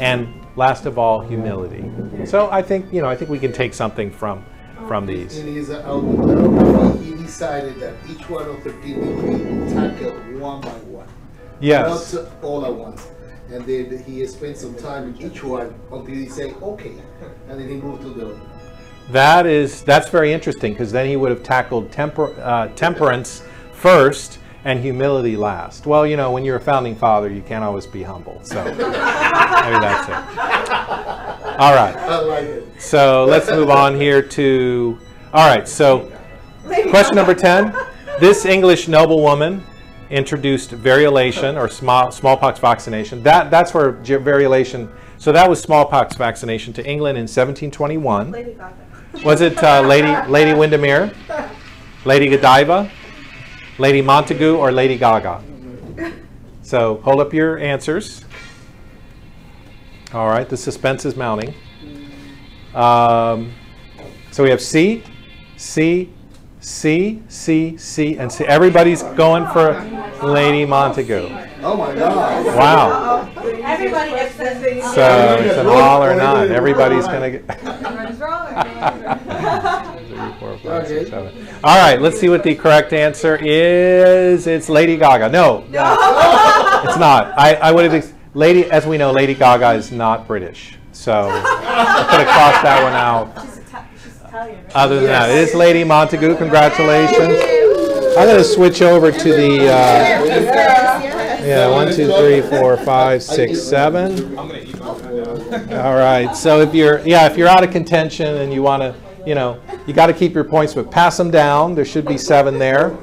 and 0.00 0.28
last 0.56 0.86
of 0.86 0.98
all, 0.98 1.20
humility. 1.20 1.84
So 2.26 2.50
I 2.50 2.62
think 2.62 2.92
you 2.92 3.02
know 3.02 3.08
I 3.08 3.16
think 3.16 3.30
we 3.30 3.38
can 3.38 3.52
take 3.52 3.74
something 3.74 4.10
from 4.10 4.44
from 4.86 5.06
these. 5.06 5.38
in 5.38 5.54
his 5.54 5.70
autobiography, 5.70 7.04
he 7.04 7.14
decided 7.14 7.78
that 7.80 7.94
each 8.10 8.28
one 8.28 8.48
of 8.48 8.62
the 8.64 8.72
people 8.84 9.04
tackled 9.70 10.40
one 10.40 10.60
by 10.60 10.70
one. 10.90 11.08
Yes. 11.60 12.14
Not 12.14 12.28
all 12.42 12.66
at 12.66 12.74
once. 12.74 13.06
And 13.50 13.64
then 13.66 14.02
he 14.04 14.26
spent 14.26 14.56
some 14.56 14.74
time 14.74 15.14
in 15.14 15.22
each 15.22 15.44
one 15.44 15.74
until 15.92 16.14
he 16.14 16.26
said, 16.28 16.54
okay. 16.62 16.94
And 17.48 17.60
then 17.60 17.68
he 17.68 17.76
moved 17.76 18.02
to 18.02 18.08
the 18.08 18.36
That 19.12 19.46
is 19.46 19.82
that's 19.82 20.08
very 20.08 20.32
interesting 20.32 20.72
because 20.72 20.90
then 20.90 21.06
he 21.06 21.16
would 21.16 21.30
have 21.30 21.42
tackled 21.42 21.92
temper, 21.92 22.34
uh, 22.40 22.68
temperance 22.68 23.42
first 23.72 24.38
and 24.64 24.80
humility 24.80 25.36
last. 25.36 25.86
Well, 25.86 26.06
you 26.06 26.16
know, 26.16 26.30
when 26.30 26.44
you're 26.44 26.56
a 26.56 26.60
founding 26.60 26.96
father, 26.96 27.28
you 27.28 27.42
can't 27.42 27.62
always 27.62 27.86
be 27.86 28.02
humble. 28.02 28.40
So 28.42 28.64
maybe 28.64 28.78
that's 28.78 30.08
it. 30.08 30.14
All 31.58 31.74
right. 31.74 31.94
I 31.94 32.20
like 32.20 32.44
it. 32.44 32.80
So 32.80 33.26
let's 33.26 33.50
move 33.50 33.68
on 33.68 33.94
here 33.94 34.22
to. 34.22 34.98
All 35.34 35.46
right. 35.46 35.68
So 35.68 36.10
question 36.64 37.14
number 37.14 37.34
ten. 37.34 37.74
This 38.18 38.46
English 38.46 38.88
noblewoman 38.88 39.62
introduced 40.08 40.70
variolation 40.70 41.60
or 41.60 41.68
small, 41.68 42.10
smallpox 42.10 42.60
vaccination. 42.60 43.22
That 43.22 43.50
that's 43.50 43.74
where 43.74 43.92
variolation. 43.92 44.90
So 45.18 45.32
that 45.32 45.48
was 45.48 45.60
smallpox 45.60 46.16
vaccination 46.16 46.72
to 46.74 46.86
England 46.86 47.18
in 47.18 47.24
1721. 47.24 48.30
Lady 48.30 48.54
Gaga. 48.54 48.81
Was 49.24 49.40
it 49.40 49.62
uh, 49.62 49.82
Lady 49.82 50.14
Lady 50.28 50.52
Windermere, 50.52 51.12
Lady 52.04 52.28
Godiva, 52.28 52.90
Lady 53.78 54.02
Montagu, 54.02 54.58
or 54.58 54.72
Lady 54.72 54.96
Gaga? 54.98 55.42
So 56.62 56.96
hold 57.04 57.20
up 57.20 57.32
your 57.32 57.58
answers. 57.58 58.24
All 60.12 60.26
right, 60.26 60.48
the 60.48 60.56
suspense 60.56 61.04
is 61.04 61.16
mounting. 61.16 61.54
Um, 62.74 63.52
so 64.30 64.42
we 64.42 64.50
have 64.50 64.60
C, 64.60 65.04
C, 65.56 66.10
C, 66.60 67.22
C, 67.28 67.76
C, 67.76 68.16
and 68.16 68.32
C. 68.32 68.44
Everybody's 68.44 69.02
going 69.02 69.46
for 69.48 69.72
Lady 70.22 70.64
Montagu. 70.64 71.50
Oh 71.62 71.76
my 71.76 71.94
God. 71.94 72.46
Wow. 72.46 73.30
Everybody 73.36 74.10
gets 74.10 74.36
this. 74.36 74.94
So 74.94 75.36
it's 75.40 75.58
an 75.58 75.66
all 75.66 76.02
or 76.02 76.14
none. 76.14 76.50
Everybody's 76.50 77.06
gonna 77.06 77.30
get. 77.30 77.44
Everyone's 78.82 79.26
wrong. 79.26 79.98
Three, 80.08 80.32
four, 80.40 80.58
five, 80.58 80.88
six, 80.88 81.10
seven. 81.10 81.48
All 81.64 81.78
right, 81.78 82.00
let's 82.00 82.18
see 82.18 82.28
what 82.28 82.42
the 82.42 82.54
correct 82.54 82.92
answer 82.92 83.36
is. 83.40 84.46
It's 84.46 84.68
Lady 84.68 84.96
Gaga. 84.96 85.28
No, 85.30 85.64
it's 85.68 86.98
not. 86.98 87.32
I, 87.38 87.54
I 87.62 87.72
would 87.72 87.90
have. 87.90 88.12
Lady, 88.34 88.64
as 88.70 88.86
we 88.86 88.96
know, 88.98 89.12
Lady 89.12 89.34
Gaga 89.34 89.72
is 89.72 89.92
not 89.92 90.26
British, 90.26 90.78
so 90.92 91.28
I 91.30 92.06
could 92.10 92.20
have 92.20 92.28
crossed 92.28 92.62
that 92.62 92.82
one 92.82 92.92
out. 92.94 93.42
She's, 93.42 93.58
Ita- 93.58 93.86
she's 94.02 94.16
Italian, 94.22 94.64
right? 94.64 94.74
Other 94.76 94.96
than 94.96 95.04
that, 95.06 95.30
it 95.30 95.36
is 95.36 95.54
Lady 95.54 95.84
Montagu. 95.84 96.36
Congratulations. 96.38 97.38
I'm 98.16 98.26
going 98.26 98.38
to 98.38 98.44
switch 98.44 98.80
over 98.82 99.10
to 99.12 99.24
the. 99.32 99.66
Uh, 99.66 100.22
yeah, 101.44 101.68
one, 101.68 101.88
two, 101.92 102.12
three, 102.16 102.40
four, 102.40 102.76
five, 102.78 103.22
six, 103.22 103.60
seven. 103.62 104.36
All 105.52 105.94
right. 105.94 106.34
So 106.34 106.60
if 106.60 106.74
you're, 106.74 107.00
yeah, 107.00 107.26
if 107.26 107.36
you're 107.36 107.48
out 107.48 107.62
of 107.62 107.70
contention 107.70 108.36
and 108.36 108.52
you 108.52 108.62
want 108.62 108.82
to, 108.82 108.94
you 109.26 109.34
know, 109.34 109.60
you 109.86 109.92
got 109.92 110.06
to 110.06 110.12
keep 110.12 110.34
your 110.34 110.44
points, 110.44 110.74
but 110.74 110.90
pass 110.90 111.16
them 111.16 111.30
down. 111.30 111.74
There 111.74 111.84
should 111.84 112.06
be 112.06 112.16
seven 112.16 112.58
there. 112.58 112.96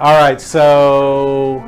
All 0.00 0.18
right. 0.20 0.40
So 0.40 1.62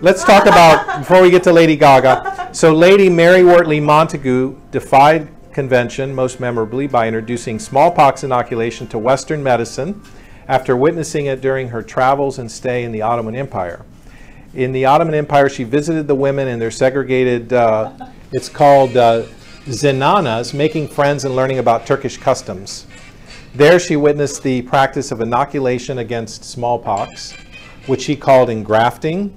let's 0.00 0.22
talk 0.22 0.46
about 0.46 1.00
before 1.00 1.20
we 1.20 1.30
get 1.30 1.42
to 1.44 1.52
Lady 1.52 1.76
Gaga. 1.76 2.50
So 2.52 2.74
Lady 2.74 3.08
Mary 3.08 3.42
Wortley 3.42 3.80
Montagu 3.80 4.58
defied 4.70 5.28
convention 5.52 6.14
most 6.14 6.38
memorably 6.38 6.86
by 6.86 7.08
introducing 7.08 7.58
smallpox 7.58 8.22
inoculation 8.22 8.86
to 8.86 8.98
Western 8.98 9.42
medicine 9.42 10.00
after 10.46 10.76
witnessing 10.76 11.26
it 11.26 11.40
during 11.40 11.68
her 11.68 11.82
travels 11.82 12.38
and 12.38 12.50
stay 12.50 12.84
in 12.84 12.92
the 12.92 13.02
Ottoman 13.02 13.34
Empire. 13.34 13.84
In 14.54 14.72
the 14.72 14.84
Ottoman 14.84 15.14
Empire, 15.14 15.48
she 15.48 15.64
visited 15.64 16.06
the 16.06 16.14
women 16.14 16.48
in 16.48 16.58
their 16.58 16.70
segregated, 16.70 17.52
uh, 17.52 17.92
it's 18.32 18.48
called 18.48 18.96
uh, 18.96 19.24
zenanas, 19.66 20.52
making 20.52 20.88
friends 20.88 21.24
and 21.24 21.34
learning 21.34 21.58
about 21.58 21.86
Turkish 21.86 22.18
customs. 22.18 22.86
There, 23.54 23.78
she 23.78 23.96
witnessed 23.96 24.42
the 24.42 24.62
practice 24.62 25.10
of 25.10 25.20
inoculation 25.20 25.98
against 25.98 26.44
smallpox, 26.44 27.32
which 27.86 28.02
she 28.02 28.16
called 28.16 28.50
engrafting, 28.50 29.34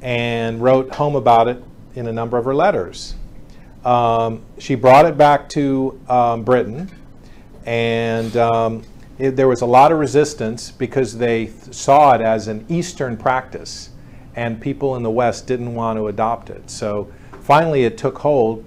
and 0.00 0.62
wrote 0.62 0.94
home 0.94 1.16
about 1.16 1.48
it 1.48 1.62
in 1.94 2.06
a 2.06 2.12
number 2.12 2.38
of 2.38 2.44
her 2.46 2.54
letters. 2.54 3.14
Um, 3.84 4.42
she 4.58 4.74
brought 4.74 5.04
it 5.04 5.18
back 5.18 5.48
to 5.50 6.00
um, 6.08 6.44
Britain, 6.44 6.90
and 7.66 8.34
um, 8.36 8.82
it, 9.18 9.36
there 9.36 9.48
was 9.48 9.60
a 9.60 9.66
lot 9.66 9.92
of 9.92 9.98
resistance 9.98 10.70
because 10.70 11.16
they 11.16 11.46
th- 11.46 11.74
saw 11.74 12.14
it 12.14 12.20
as 12.20 12.48
an 12.48 12.64
Eastern 12.68 13.16
practice, 13.16 13.90
and 14.34 14.60
people 14.60 14.96
in 14.96 15.02
the 15.02 15.10
West 15.10 15.46
didn't 15.46 15.74
want 15.74 15.98
to 15.98 16.08
adopt 16.08 16.48
it. 16.48 16.70
So 16.70 17.12
finally 17.48 17.84
it 17.84 17.96
took 17.96 18.18
hold, 18.18 18.62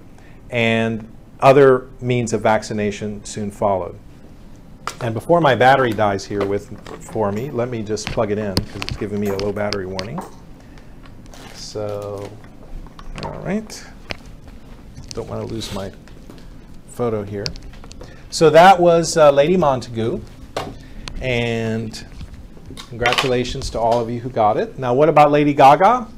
and 0.50 1.08
other 1.38 1.86
means 2.00 2.32
of 2.32 2.40
vaccination 2.40 3.24
soon 3.24 3.48
followed. 3.48 3.96
And 5.00 5.14
before 5.14 5.40
my 5.40 5.54
battery 5.54 5.92
dies 5.92 6.24
here 6.24 6.44
with 6.44 6.76
for 7.00 7.30
me, 7.30 7.52
let 7.52 7.68
me 7.68 7.84
just 7.84 8.08
plug 8.08 8.32
it 8.32 8.38
in 8.38 8.56
because 8.56 8.82
it's 8.82 8.96
giving 8.96 9.20
me 9.20 9.28
a 9.28 9.36
low 9.36 9.52
battery 9.52 9.86
warning. 9.86 10.18
So, 11.54 12.28
all 13.24 13.38
right. 13.42 13.84
Don't 15.10 15.28
want 15.28 15.46
to 15.46 15.54
lose 15.54 15.72
my 15.74 15.92
photo 16.88 17.22
here. 17.22 17.46
So 18.30 18.50
that 18.50 18.80
was 18.80 19.16
uh, 19.16 19.30
Lady 19.30 19.56
Montagu, 19.56 20.20
and 21.20 22.04
congratulations 22.88 23.70
to 23.70 23.78
all 23.78 24.00
of 24.00 24.10
you 24.10 24.18
who 24.18 24.28
got 24.28 24.56
it. 24.56 24.76
Now, 24.76 24.92
what 24.92 25.08
about 25.08 25.30
Lady 25.30 25.54
Gaga? 25.54 26.08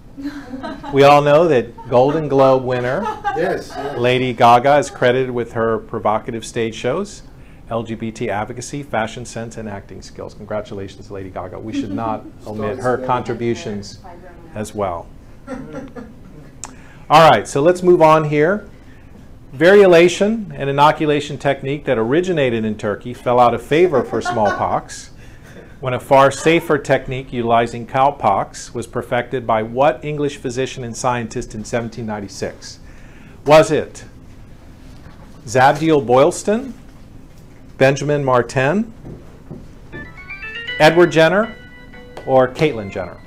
We 0.92 1.02
all 1.02 1.22
know 1.22 1.48
that 1.48 1.88
Golden 1.88 2.28
Globe 2.28 2.64
winner 2.64 3.02
Yes. 3.36 3.72
yes. 3.74 3.98
Lady 3.98 4.32
Gaga 4.32 4.78
is 4.78 4.90
credited 4.90 5.30
with 5.30 5.52
her 5.52 5.78
provocative 5.78 6.44
stage 6.44 6.74
shows, 6.74 7.22
LGBT 7.70 8.28
advocacy, 8.28 8.82
fashion 8.82 9.24
sense, 9.24 9.56
and 9.56 9.68
acting 9.68 10.02
skills. 10.02 10.34
Congratulations, 10.34 11.10
Lady 11.10 11.30
Gaga. 11.30 11.58
We 11.58 11.72
should 11.72 11.90
not 11.92 12.24
omit 12.46 12.78
her 12.78 12.98
contributions 12.98 13.98
as 14.54 14.74
well. 14.74 15.08
All 17.10 17.30
right, 17.30 17.46
so 17.46 17.60
let's 17.60 17.82
move 17.82 18.00
on 18.00 18.24
here. 18.24 18.68
Variolation, 19.54 20.50
an 20.58 20.68
inoculation 20.68 21.38
technique 21.38 21.84
that 21.84 21.98
originated 21.98 22.64
in 22.64 22.76
Turkey, 22.76 23.14
fell 23.14 23.38
out 23.38 23.54
of 23.54 23.62
favor 23.62 24.02
for 24.02 24.20
smallpox 24.20 25.10
when 25.84 25.92
a 25.92 26.00
far 26.00 26.30
safer 26.30 26.78
technique 26.78 27.30
utilizing 27.30 27.86
cowpox 27.86 28.72
was 28.72 28.86
perfected 28.86 29.46
by 29.46 29.62
what 29.62 30.02
English 30.02 30.38
physician 30.38 30.82
and 30.82 30.96
scientist 30.96 31.52
in 31.52 31.60
1796? 31.60 32.78
Was 33.44 33.70
it 33.70 34.06
Zabdiel 35.44 36.00
Boylston, 36.00 36.72
Benjamin 37.76 38.24
Martin, 38.24 38.94
Edward 40.78 41.12
Jenner, 41.12 41.54
or 42.26 42.48
Caitlyn 42.48 42.90
Jenner? 42.90 43.20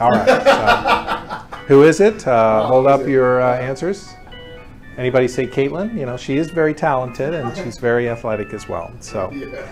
All 0.00 0.10
right. 0.10 0.26
so 0.26 1.56
who 1.66 1.82
is 1.82 2.00
it? 2.00 2.28
Uh, 2.28 2.66
hold 2.66 2.86
up 2.86 3.06
your 3.06 3.40
uh, 3.40 3.56
answers. 3.56 4.12
Anybody 4.98 5.26
say 5.26 5.46
Caitlyn? 5.46 5.98
You 5.98 6.04
know, 6.04 6.18
she 6.18 6.36
is 6.36 6.50
very 6.50 6.74
talented 6.74 7.32
and 7.32 7.56
she's 7.56 7.78
very 7.78 8.10
athletic 8.10 8.52
as 8.52 8.68
well. 8.68 8.92
So, 9.00 9.30
Yeah. 9.32 9.66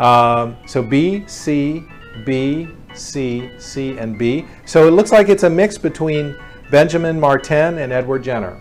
Um, 0.00 0.56
so 0.66 0.82
B, 0.82 1.24
C, 1.26 1.84
B, 2.24 2.68
C, 2.94 3.50
C, 3.58 3.98
and 3.98 4.18
B. 4.18 4.46
So 4.64 4.88
it 4.88 4.92
looks 4.92 5.12
like 5.12 5.28
it's 5.28 5.42
a 5.42 5.50
mix 5.50 5.76
between 5.76 6.34
Benjamin 6.70 7.20
Martin 7.20 7.78
and 7.78 7.92
Edward 7.92 8.24
Jenner. 8.24 8.60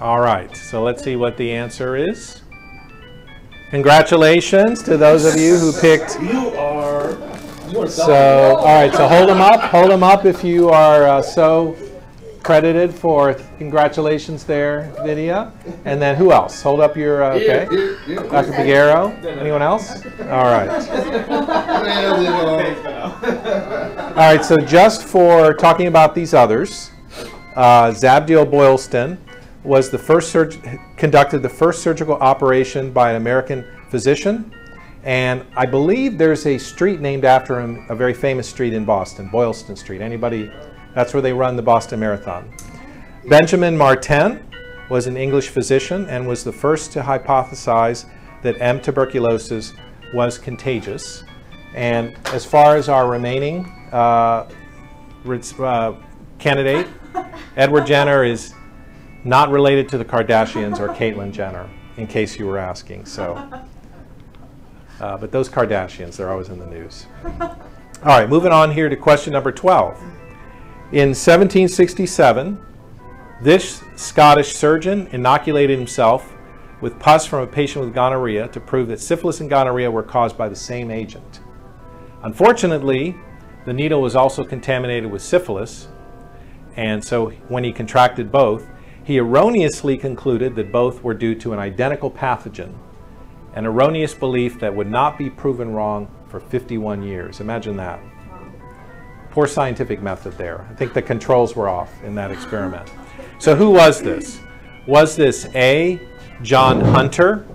All 0.00 0.20
right, 0.20 0.56
so 0.56 0.84
let's 0.84 1.02
see 1.02 1.16
what 1.16 1.36
the 1.36 1.50
answer 1.50 1.96
is. 1.96 2.42
Congratulations 3.70 4.82
to 4.84 4.96
those 4.96 5.24
of 5.24 5.38
you 5.38 5.58
who 5.58 5.72
picked. 5.72 6.20
You 6.20 6.50
are. 6.56 7.10
You 7.68 7.80
are 7.80 7.88
So, 7.88 8.56
all 8.56 8.64
right, 8.64 8.94
so 8.94 9.08
hold 9.08 9.28
them 9.28 9.40
up. 9.40 9.60
Hold 9.60 9.90
them 9.90 10.04
up 10.04 10.24
if 10.24 10.44
you 10.44 10.70
are 10.70 11.02
uh, 11.02 11.20
so 11.20 11.76
credited 12.48 12.94
for 12.94 13.34
congratulations 13.58 14.42
there, 14.42 14.90
Vidya. 15.04 15.52
And 15.84 16.00
then 16.00 16.16
who 16.16 16.32
else? 16.32 16.62
Hold 16.62 16.80
up 16.80 16.96
your, 16.96 17.22
uh, 17.22 17.34
okay. 17.34 17.66
Dr. 17.66 18.52
Figuero? 18.52 19.22
Anyone 19.22 19.60
else? 19.60 20.02
All 20.20 20.48
right. 20.48 20.66
There 20.88 22.16
we 22.16 22.24
go. 22.24 23.12
All 24.08 24.14
right, 24.14 24.42
so 24.42 24.56
just 24.56 25.02
for 25.02 25.52
talking 25.52 25.88
about 25.88 26.14
these 26.14 26.32
others, 26.32 26.90
uh, 27.54 27.88
Zabdiel 27.90 28.50
Boylston 28.50 29.18
was 29.62 29.90
the 29.90 29.98
first 29.98 30.34
conducted 30.96 31.42
the 31.42 31.50
first 31.50 31.82
surgical 31.82 32.14
operation 32.14 32.94
by 32.94 33.10
an 33.10 33.16
American 33.16 33.62
physician, 33.90 34.50
and 35.04 35.44
I 35.54 35.66
believe 35.66 36.16
there's 36.16 36.46
a 36.46 36.56
street 36.56 37.00
named 37.02 37.26
after 37.26 37.60
him, 37.60 37.84
a 37.90 37.94
very 37.94 38.14
famous 38.14 38.48
street 38.48 38.72
in 38.72 38.86
Boston, 38.86 39.28
Boylston 39.28 39.76
Street. 39.76 40.00
Anybody? 40.00 40.50
That's 40.98 41.14
where 41.14 41.22
they 41.22 41.32
run 41.32 41.54
the 41.54 41.62
Boston 41.62 42.00
Marathon. 42.00 42.52
Benjamin 43.28 43.78
Martin 43.78 44.44
was 44.90 45.06
an 45.06 45.16
English 45.16 45.46
physician 45.46 46.04
and 46.06 46.26
was 46.26 46.42
the 46.42 46.50
first 46.50 46.90
to 46.94 47.02
hypothesize 47.02 48.06
that 48.42 48.60
M. 48.60 48.80
tuberculosis 48.80 49.74
was 50.12 50.38
contagious. 50.38 51.22
And 51.72 52.16
as 52.32 52.44
far 52.44 52.74
as 52.74 52.88
our 52.88 53.08
remaining 53.08 53.66
uh, 53.92 54.50
uh, 55.60 55.94
candidate, 56.40 56.88
Edward 57.56 57.86
Jenner 57.86 58.24
is 58.24 58.52
not 59.22 59.52
related 59.52 59.88
to 59.90 59.98
the 59.98 60.04
Kardashians 60.04 60.80
or 60.80 60.88
Caitlyn 60.88 61.30
Jenner, 61.30 61.70
in 61.96 62.08
case 62.08 62.40
you 62.40 62.46
were 62.48 62.58
asking. 62.58 63.06
So, 63.06 63.36
uh, 65.00 65.16
but 65.16 65.30
those 65.30 65.48
Kardashians, 65.48 66.16
they're 66.16 66.32
always 66.32 66.48
in 66.48 66.58
the 66.58 66.66
news. 66.66 67.06
All 67.40 67.56
right, 68.02 68.28
moving 68.28 68.50
on 68.50 68.72
here 68.72 68.88
to 68.88 68.96
question 68.96 69.32
number 69.32 69.52
12. 69.52 70.17
In 70.90 71.10
1767, 71.10 72.58
this 73.42 73.84
Scottish 73.94 74.54
surgeon 74.54 75.06
inoculated 75.12 75.78
himself 75.78 76.32
with 76.80 76.98
pus 76.98 77.26
from 77.26 77.42
a 77.42 77.46
patient 77.46 77.84
with 77.84 77.92
gonorrhea 77.92 78.48
to 78.48 78.58
prove 78.58 78.88
that 78.88 78.98
syphilis 78.98 79.42
and 79.42 79.50
gonorrhea 79.50 79.90
were 79.90 80.02
caused 80.02 80.38
by 80.38 80.48
the 80.48 80.56
same 80.56 80.90
agent. 80.90 81.40
Unfortunately, 82.22 83.14
the 83.66 83.72
needle 83.74 84.00
was 84.00 84.16
also 84.16 84.42
contaminated 84.44 85.10
with 85.10 85.20
syphilis, 85.20 85.88
and 86.74 87.04
so 87.04 87.28
when 87.48 87.64
he 87.64 87.72
contracted 87.72 88.32
both, 88.32 88.66
he 89.04 89.18
erroneously 89.18 89.98
concluded 89.98 90.56
that 90.56 90.72
both 90.72 91.02
were 91.02 91.12
due 91.12 91.34
to 91.34 91.52
an 91.52 91.58
identical 91.58 92.10
pathogen, 92.10 92.72
an 93.52 93.66
erroneous 93.66 94.14
belief 94.14 94.58
that 94.60 94.74
would 94.74 94.90
not 94.90 95.18
be 95.18 95.28
proven 95.28 95.70
wrong 95.74 96.10
for 96.28 96.40
51 96.40 97.02
years. 97.02 97.40
Imagine 97.40 97.76
that. 97.76 98.00
Poor 99.38 99.46
scientific 99.46 100.02
method 100.02 100.36
there. 100.36 100.66
I 100.68 100.74
think 100.74 100.94
the 100.94 101.00
controls 101.00 101.54
were 101.54 101.68
off 101.68 102.02
in 102.02 102.12
that 102.16 102.32
experiment. 102.32 102.90
So, 103.38 103.54
who 103.54 103.70
was 103.70 104.02
this? 104.02 104.40
Was 104.88 105.14
this 105.14 105.46
A, 105.54 106.00
John 106.42 106.80
Hunter, 106.80 107.46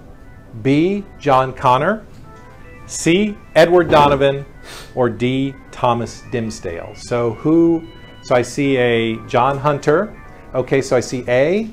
B, 0.61 1.03
John 1.19 1.51
Connor, 1.51 2.05
C, 2.85 3.37
Edward 3.55 3.89
Donovan, 3.89 4.45
or 4.95 5.09
D, 5.09 5.55
Thomas 5.73 6.23
Dimsdale? 6.31 6.93
So, 6.95 7.33
who? 7.33 7.85
So, 8.21 8.33
I 8.33 8.43
see 8.43 8.77
a 8.77 9.17
John 9.27 9.57
Hunter. 9.57 10.17
Okay, 10.55 10.81
so 10.81 10.95
I 10.95 11.01
see 11.01 11.25
A. 11.27 11.69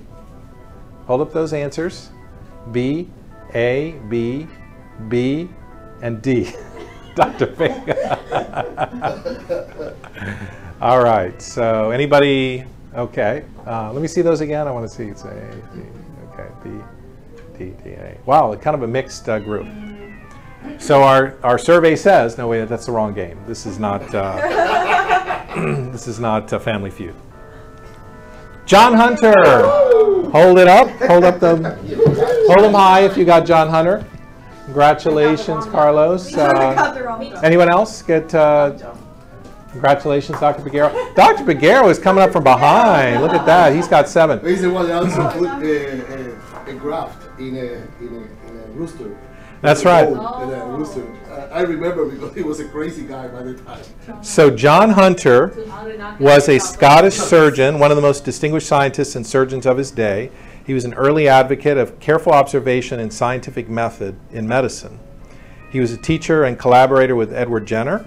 Hold 1.07 1.20
up 1.20 1.33
those 1.33 1.53
answers. 1.53 2.11
B, 2.73 3.09
A, 3.55 3.92
B, 4.09 4.49
B, 5.09 5.49
and 6.03 6.20
D. 6.20 6.53
Dr. 7.14 7.46
Vega. 7.46 9.07
All 10.81 11.03
right. 11.03 11.40
So 11.40 11.90
anybody? 11.90 12.64
Okay. 12.94 13.44
Uh, 13.66 13.92
let 13.92 14.03
me 14.03 14.09
see 14.09 14.23
those 14.23 14.40
again. 14.40 14.66
I 14.66 14.70
want 14.70 14.88
to 14.88 14.94
see. 14.94 15.05
It's 15.05 15.25
A. 15.25 15.29
Okay. 16.33 16.49
B, 16.64 16.70
D, 17.59 17.75
D, 17.85 17.90
A. 17.90 18.18
Wow, 18.27 18.55
kind 18.57 18.75
of 18.75 18.83
a 18.83 18.88
mixed 18.88 19.29
uh, 19.29 19.38
group. 19.38 19.66
So 20.79 21.03
our, 21.03 21.37
our 21.42 21.59
survey 21.59 21.96
says, 21.96 22.37
no 22.38 22.49
wait, 22.49 22.68
that's 22.68 22.87
the 22.87 22.92
wrong 22.92 23.14
game. 23.14 23.38
This 23.46 23.66
is 23.66 23.79
not. 23.79 24.14
Uh, 24.14 25.51
this 25.92 26.07
is 26.07 26.20
not 26.20 26.53
uh, 26.53 26.59
Family 26.59 26.90
Feud. 26.90 27.14
John 28.66 28.94
Hunter. 28.94 29.35
Hold 30.31 30.59
it 30.59 30.68
up. 30.68 30.88
Hold 31.03 31.25
up 31.25 31.40
the. 31.40 31.57
Hold 32.46 32.64
them 32.64 32.75
high 32.75 33.01
if 33.05 33.16
you 33.16 33.25
got 33.25 33.46
John 33.46 33.68
Hunter. 33.68 34.05
Congratulations, 34.70 35.66
Carlos. 35.66 36.33
Uh, 36.33 36.52
got 36.52 36.94
the 36.94 37.02
wrong 37.02 37.24
stuff. 37.24 37.42
anyone 37.42 37.68
else 37.68 38.02
get? 38.02 38.33
Uh, 38.33 38.94
congratulations, 39.72 40.38
Dr. 40.38 40.62
Baguero. 40.62 41.14
Dr. 41.16 41.42
Baguero 41.42 41.90
is 41.90 41.98
coming 41.98 42.22
up 42.22 42.30
from 42.30 42.44
behind. 42.44 43.20
Look 43.20 43.33
at 43.33 43.44
that. 43.46 43.74
He's 43.74 43.88
got 43.88 44.09
seven. 44.09 44.38
He's 44.46 44.62
the 44.62 44.70
one 44.70 44.87
that 44.87 45.02
also 45.02 45.28
put 45.30 45.48
uh, 45.48 45.54
uh, 45.56 46.70
a 46.70 46.74
graft 46.74 47.40
in 47.40 47.56
a, 47.56 47.61
in 47.61 48.28
a, 48.46 48.48
in 48.48 48.59
a 48.61 48.66
rooster. 48.68 49.18
That's 49.61 49.85
right. 49.85 50.09
goat, 50.09 50.42
In 50.44 50.50
a 50.52 50.66
rooster. 50.66 51.16
I, 51.28 51.59
I 51.59 51.61
remember 51.62 52.06
because 52.09 52.33
he 52.33 52.42
was 52.42 52.61
a 52.61 52.68
crazy 52.68 53.02
guy 53.02 53.26
by 53.26 53.42
the 53.42 53.54
time. 53.54 54.22
So 54.22 54.50
John 54.52 54.90
Hunter 54.90 55.52
was 56.20 56.48
a 56.48 56.61
Scottish 56.61 57.16
surgeon, 57.16 57.80
one 57.80 57.90
of 57.90 57.96
the 57.96 58.02
most 58.02 58.24
distinguished 58.24 58.68
scientists 58.68 59.16
and 59.16 59.26
surgeons 59.26 59.66
of 59.66 59.78
his 59.78 59.90
day. 59.90 60.30
He 60.66 60.75
was 60.75 60.85
an 60.85 60.94
early 60.94 61.29
advocate 61.29 61.77
of 61.77 61.99
careful 62.01 62.33
observation 62.33 63.01
and 63.01 63.12
scientific 63.12 63.68
method 63.68 64.16
in 64.31 64.46
medicine. 64.46 64.99
He 65.70 65.81
was 65.81 65.92
a 65.92 65.96
teacher 65.96 66.44
and 66.44 66.59
collaborator 66.59 67.16
with 67.16 67.33
Edward 67.33 67.66
Jenner, 67.66 68.05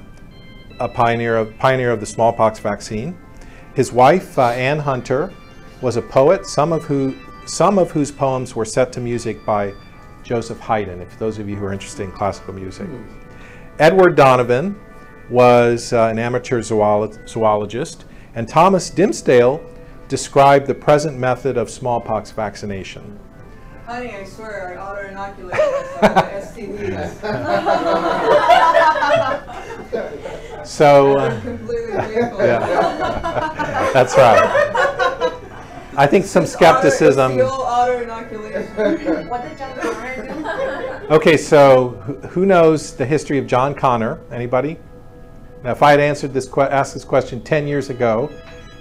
a 0.79 0.89
pioneer 0.89 1.37
of, 1.37 1.57
pioneer 1.57 1.91
of 1.91 1.99
the 1.99 2.05
smallpox 2.05 2.59
vaccine. 2.59 3.17
His 3.73 3.91
wife, 3.91 4.37
uh, 4.37 4.49
Anne 4.49 4.79
Hunter, 4.79 5.33
was 5.81 5.97
a 5.97 6.01
poet, 6.01 6.45
some 6.45 6.71
of, 6.71 6.83
who, 6.83 7.15
some 7.45 7.77
of 7.77 7.91
whose 7.91 8.11
poems 8.11 8.55
were 8.55 8.65
set 8.65 8.91
to 8.93 8.99
music 8.99 9.45
by 9.45 9.73
Joseph 10.23 10.59
Haydn, 10.59 11.01
if 11.01 11.17
those 11.19 11.39
of 11.39 11.49
you 11.49 11.55
who 11.55 11.65
are 11.65 11.73
interested 11.73 12.03
in 12.03 12.11
classical 12.11 12.53
music. 12.53 12.87
Edward 13.79 14.15
Donovan 14.15 14.79
was 15.29 15.93
uh, 15.93 16.07
an 16.07 16.19
amateur 16.19 16.61
zoolo- 16.61 17.27
zoologist, 17.27 18.05
and 18.35 18.47
Thomas 18.47 18.89
Dimsdale 18.89 19.63
describe 20.17 20.67
the 20.67 20.75
present 20.75 21.17
method 21.17 21.57
of 21.57 21.71
smallpox 21.71 22.29
vaccination? 22.29 23.19
Honey, 23.87 24.11
I 24.13 24.23
swear 24.25 24.77
I 24.77 24.81
auto-inoculated 24.83 25.59
myself 25.59 26.55
with 26.55 26.69
STDs. 29.89 30.67
So, 30.67 31.17
uh, 31.17 31.41
yeah, 32.37 32.59
that's 33.91 34.15
right. 34.15 34.43
I 35.97 36.05
think 36.05 36.25
some 36.25 36.45
skepticism. 36.45 37.31
Auto, 37.39 37.47
auto-inoculation. 37.47 39.27
What 39.27 39.41
did 39.49 39.57
John 39.57 39.75
Connor 39.79 41.07
do? 41.07 41.15
Okay, 41.15 41.37
so 41.37 41.89
who- 42.05 42.27
who 42.27 42.45
knows 42.45 42.93
the 42.93 43.05
history 43.07 43.39
of 43.39 43.47
John 43.47 43.73
Connor? 43.73 44.19
Anybody? 44.31 44.77
Now, 45.63 45.71
if 45.71 45.81
I 45.81 45.89
had 45.89 45.99
answered 45.99 46.35
this, 46.35 46.45
que- 46.47 46.61
asked 46.61 46.93
this 46.93 47.03
question 47.03 47.41
10 47.41 47.65
years 47.67 47.89
ago, 47.89 48.29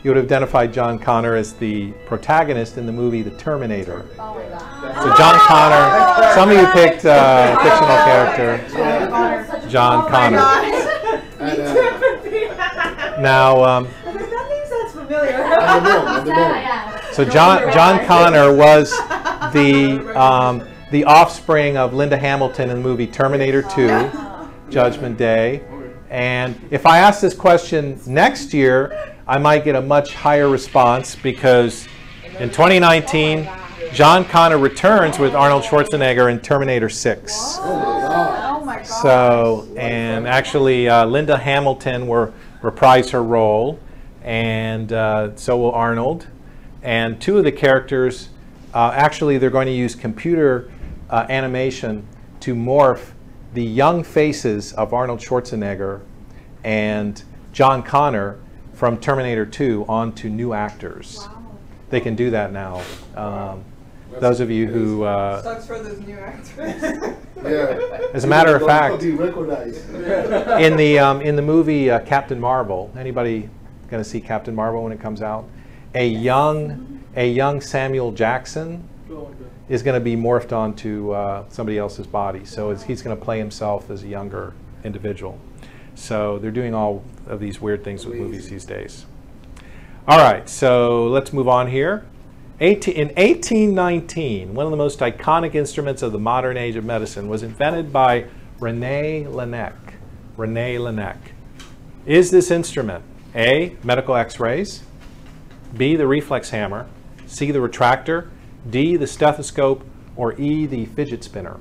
you 0.02 0.10
would 0.10 0.16
have 0.16 0.26
identified 0.26 0.72
John 0.72 0.98
Connor 0.98 1.34
as 1.36 1.52
the 1.54 1.92
protagonist 2.06 2.76
in 2.76 2.86
the 2.86 2.92
movie 2.92 3.22
The 3.22 3.30
Terminator. 3.32 4.04
Oh 4.18 4.34
my 4.34 4.42
god. 4.48 4.94
So 5.02 5.14
John 5.16 5.38
Connor, 5.46 6.34
some 6.34 6.50
of 6.50 6.56
you 6.58 6.66
picked 6.72 7.04
uh, 7.04 7.56
fictional 7.62 7.96
character, 8.04 9.68
John 9.68 10.04
Oh 10.04 10.08
Connor. 10.08 10.36
gosh. 10.38 10.88
And, 11.42 11.60
uh, 11.60 13.20
Now, 13.20 13.64
um, 13.64 13.88
I 14.06 14.12
was 14.12 14.20
like, 14.20 14.30
that 14.30 14.48
name 14.48 14.66
sounds 14.68 14.92
familiar. 14.92 15.42
on 15.42 15.82
the 15.82 15.90
moon, 15.90 16.06
on 16.06 16.24
the 16.24 16.30
moon. 16.30 16.36
Yeah. 16.36 17.10
so 17.12 17.24
John 17.24 17.72
John 17.72 18.06
Connor 18.06 18.54
was 18.54 18.90
the 19.52 19.98
um, 20.16 20.62
the 20.92 21.02
offspring 21.04 21.76
of 21.76 21.94
Linda 21.94 22.16
Hamilton 22.16 22.70
in 22.70 22.76
the 22.76 22.82
movie 22.82 23.08
Terminator 23.08 23.62
2, 23.62 24.70
Judgment 24.70 25.18
Day. 25.18 25.62
And 26.10 26.60
if 26.70 26.86
I 26.86 26.98
ask 26.98 27.20
this 27.20 27.34
question 27.34 27.98
next 28.06 28.54
year, 28.54 29.11
I 29.26 29.38
might 29.38 29.64
get 29.64 29.76
a 29.76 29.80
much 29.80 30.14
higher 30.14 30.48
response 30.48 31.14
because 31.14 31.86
in 32.40 32.48
2019, 32.48 33.48
John 33.92 34.24
Connor 34.24 34.58
returns 34.58 35.18
with 35.18 35.34
Arnold 35.34 35.62
Schwarzenegger 35.62 36.30
in 36.30 36.40
Terminator 36.40 36.88
6. 36.88 37.58
Oh 37.60 37.78
my 37.78 38.00
God. 38.00 38.60
Oh 38.62 38.64
my 38.64 38.76
god. 38.76 38.86
So, 38.86 39.68
and 39.76 40.26
actually, 40.26 40.88
uh, 40.88 41.06
Linda 41.06 41.36
Hamilton 41.36 42.08
will 42.08 42.34
reprise 42.62 43.10
her 43.10 43.22
role, 43.22 43.78
and 44.22 44.92
uh, 44.92 45.36
so 45.36 45.56
will 45.56 45.72
Arnold. 45.72 46.26
And 46.82 47.20
two 47.20 47.38
of 47.38 47.44
the 47.44 47.52
characters, 47.52 48.30
uh, 48.74 48.90
actually, 48.92 49.38
they're 49.38 49.50
going 49.50 49.66
to 49.66 49.72
use 49.72 49.94
computer 49.94 50.68
uh, 51.10 51.26
animation 51.28 52.08
to 52.40 52.56
morph 52.56 53.12
the 53.54 53.62
young 53.62 54.02
faces 54.02 54.72
of 54.72 54.92
Arnold 54.92 55.20
Schwarzenegger 55.20 56.00
and 56.64 57.22
John 57.52 57.84
Connor 57.84 58.40
from 58.82 58.98
Terminator 58.98 59.46
2 59.46 59.86
on 59.88 60.12
to 60.14 60.28
new 60.28 60.52
actors. 60.52 61.28
They 61.90 62.00
can 62.00 62.16
do 62.16 62.30
that 62.30 62.52
now. 62.52 62.82
Um, 63.14 63.62
those 64.18 64.40
of 64.40 64.50
you 64.50 64.66
who, 64.66 65.04
uh, 65.04 65.40
Sucks 65.40 65.68
for 65.68 65.78
those 65.78 66.00
new 66.00 66.18
actors. 66.18 67.16
Yeah. 67.44 68.08
as 68.12 68.24
a 68.24 68.26
matter 68.26 68.56
of 68.56 68.62
fact, 68.62 69.02
in 69.04 70.76
the 70.76 70.98
um, 70.98 71.20
in 71.22 71.34
the 71.36 71.42
movie 71.42 71.90
uh, 71.90 72.00
Captain 72.00 72.40
Marvel. 72.40 72.92
Anybody 72.96 73.48
going 73.88 74.02
to 74.02 74.08
see 74.08 74.20
Captain 74.20 74.54
Marvel 74.54 74.82
when 74.82 74.92
it 74.92 75.00
comes 75.00 75.22
out? 75.22 75.44
A 75.94 76.06
young 76.06 77.04
a 77.14 77.28
young 77.30 77.60
Samuel 77.60 78.10
Jackson 78.10 78.88
is 79.68 79.82
going 79.84 79.94
to 79.94 80.04
be 80.04 80.16
morphed 80.16 80.52
onto 80.52 81.12
uh, 81.12 81.44
somebody 81.48 81.78
else's 81.78 82.06
body. 82.06 82.44
So 82.44 82.70
it's, 82.70 82.82
he's 82.82 83.02
going 83.02 83.16
to 83.16 83.24
play 83.24 83.38
himself 83.38 83.90
as 83.90 84.02
a 84.02 84.08
younger 84.08 84.52
individual. 84.84 85.38
So 86.02 86.40
they're 86.40 86.50
doing 86.50 86.74
all 86.74 87.04
of 87.28 87.38
these 87.38 87.60
weird 87.60 87.84
things 87.84 88.04
with 88.04 88.16
movies 88.16 88.48
these 88.48 88.64
days. 88.64 89.06
All 90.08 90.18
right, 90.18 90.48
so 90.48 91.06
let's 91.06 91.32
move 91.32 91.46
on 91.46 91.68
here. 91.68 92.04
18, 92.58 92.94
in 92.96 93.08
1819, 93.10 94.52
one 94.52 94.66
of 94.66 94.72
the 94.72 94.76
most 94.76 94.98
iconic 94.98 95.54
instruments 95.54 96.02
of 96.02 96.10
the 96.10 96.18
modern 96.18 96.56
age 96.56 96.74
of 96.74 96.84
medicine 96.84 97.28
was 97.28 97.44
invented 97.44 97.92
by 97.92 98.26
Rene 98.58 99.26
Laennec. 99.26 99.74
Rene 100.36 100.78
Laennec. 100.78 101.18
Is 102.04 102.32
this 102.32 102.50
instrument 102.50 103.04
A, 103.36 103.76
medical 103.84 104.16
x-rays, 104.16 104.82
B, 105.76 105.94
the 105.94 106.08
reflex 106.08 106.50
hammer, 106.50 106.88
C, 107.26 107.52
the 107.52 107.60
retractor, 107.60 108.28
D, 108.68 108.96
the 108.96 109.06
stethoscope, 109.06 109.86
or 110.16 110.32
E, 110.34 110.66
the 110.66 110.86
fidget 110.86 111.22
spinner? 111.22 111.60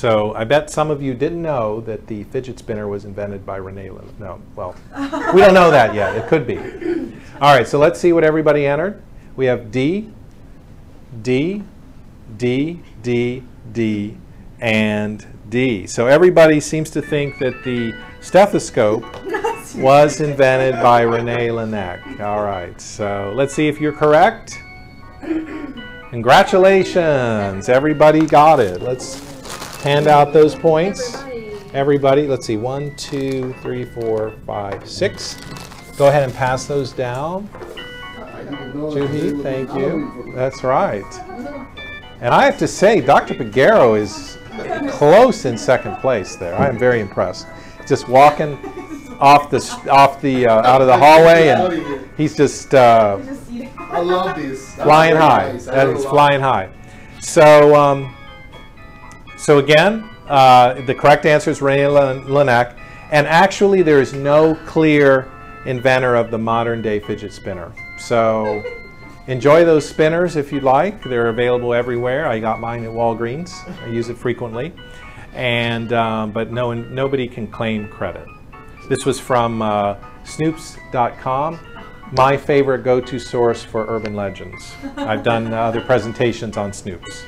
So 0.00 0.32
I 0.34 0.44
bet 0.44 0.70
some 0.70 0.90
of 0.90 1.02
you 1.02 1.12
didn't 1.12 1.42
know 1.42 1.82
that 1.82 2.06
the 2.06 2.24
fidget 2.24 2.58
spinner 2.58 2.88
was 2.88 3.04
invented 3.04 3.44
by 3.44 3.56
Rene 3.56 3.90
Laennec. 3.90 4.18
No, 4.18 4.40
well, 4.56 4.74
we 5.34 5.42
don't 5.42 5.52
know 5.52 5.70
that 5.70 5.92
yet. 5.94 6.16
It 6.16 6.26
could 6.26 6.46
be. 6.46 6.56
All 7.38 7.54
right, 7.54 7.68
so 7.68 7.78
let's 7.78 8.00
see 8.00 8.14
what 8.14 8.24
everybody 8.24 8.64
entered. 8.64 9.02
We 9.36 9.44
have 9.44 9.70
D, 9.70 10.10
D, 11.20 11.64
D, 12.38 12.80
D, 13.02 13.42
D, 13.72 14.16
and 14.58 15.26
D. 15.50 15.86
So 15.86 16.06
everybody 16.06 16.60
seems 16.60 16.88
to 16.92 17.02
think 17.02 17.38
that 17.38 17.62
the 17.62 17.94
stethoscope 18.22 19.04
was 19.76 20.22
invented 20.22 20.82
by 20.82 21.02
Rene 21.02 21.50
Laennec. 21.50 22.20
All 22.20 22.42
right, 22.42 22.80
so 22.80 23.34
let's 23.36 23.52
see 23.52 23.68
if 23.68 23.78
you're 23.78 23.92
correct. 23.92 24.58
Congratulations, 26.08 27.68
everybody 27.68 28.24
got 28.24 28.60
it. 28.60 28.80
Let's 28.80 29.29
hand 29.82 30.06
out 30.06 30.32
those 30.32 30.54
points. 30.54 31.16
Everybody, 31.72 32.26
let's 32.26 32.46
see, 32.46 32.56
one, 32.56 32.94
two, 32.96 33.54
three, 33.62 33.84
four, 33.84 34.32
five, 34.46 34.88
six. 34.88 35.36
Go 35.96 36.08
ahead 36.08 36.24
and 36.24 36.34
pass 36.34 36.66
those 36.66 36.92
down. 36.92 37.48
I 38.18 38.42
didn't 38.42 38.74
know 38.74 38.90
that 38.94 39.06
they 39.08 39.20
Juhi, 39.32 39.42
thank 39.42 39.74
you. 39.74 40.32
That's 40.34 40.64
right. 40.64 41.04
And 42.20 42.34
I 42.34 42.44
have 42.44 42.58
to 42.58 42.66
say, 42.68 43.00
Dr. 43.00 43.34
Figueroa 43.34 43.98
is 44.00 44.36
close 44.90 45.44
in 45.44 45.56
second 45.56 45.96
place 45.96 46.36
there. 46.36 46.54
I 46.56 46.66
am 46.68 46.78
very 46.78 47.00
impressed. 47.00 47.46
Just 47.86 48.08
walking 48.08 48.58
off 49.20 49.50
the 49.50 49.60
off 49.90 50.20
the 50.20 50.46
uh, 50.46 50.62
out 50.62 50.80
of 50.80 50.86
the 50.86 50.96
hallway, 50.96 51.48
and 51.48 52.08
he's 52.16 52.36
just 52.36 52.74
uh, 52.74 53.18
I 53.78 54.00
love 54.00 54.36
this. 54.36 54.74
Flying 54.74 55.16
high. 55.16 55.52
nice. 55.52 55.66
I 55.68 55.76
That 55.76 55.84
learned 55.86 55.98
is 55.98 56.04
a 56.04 56.08
lot. 56.08 56.12
flying 56.14 56.40
high. 56.40 56.68
So, 57.20 57.74
um, 57.74 58.14
so 59.40 59.58
again, 59.58 60.08
uh, 60.28 60.74
the 60.82 60.94
correct 60.94 61.26
answer 61.26 61.50
is 61.50 61.60
Len- 61.60 61.88
Laennec, 62.26 62.76
and 63.10 63.26
actually, 63.26 63.82
there 63.82 64.00
is 64.00 64.12
no 64.12 64.54
clear 64.66 65.28
inventor 65.66 66.14
of 66.14 66.30
the 66.30 66.38
modern 66.38 66.82
day 66.82 67.00
fidget 67.00 67.32
spinner. 67.32 67.72
So, 67.98 68.62
enjoy 69.26 69.64
those 69.64 69.88
spinners 69.88 70.36
if 70.36 70.52
you'd 70.52 70.62
like. 70.62 71.02
They're 71.02 71.28
available 71.28 71.74
everywhere. 71.74 72.26
I 72.26 72.38
got 72.38 72.60
mine 72.60 72.84
at 72.84 72.90
Walgreens. 72.90 73.50
I 73.82 73.88
use 73.88 74.08
it 74.08 74.16
frequently, 74.16 74.72
and 75.32 75.92
um, 75.92 76.32
but 76.32 76.52
no 76.52 76.72
nobody 76.72 77.26
can 77.26 77.46
claim 77.48 77.88
credit. 77.88 78.26
This 78.88 79.04
was 79.04 79.18
from 79.18 79.62
uh, 79.62 79.96
Snopes.com, 80.24 81.58
my 82.12 82.36
favorite 82.36 82.84
go-to 82.84 83.18
source 83.18 83.62
for 83.62 83.86
urban 83.88 84.14
legends. 84.14 84.74
I've 84.96 85.22
done 85.22 85.52
other 85.52 85.80
presentations 85.80 86.56
on 86.56 86.72
Snopes. 86.72 87.24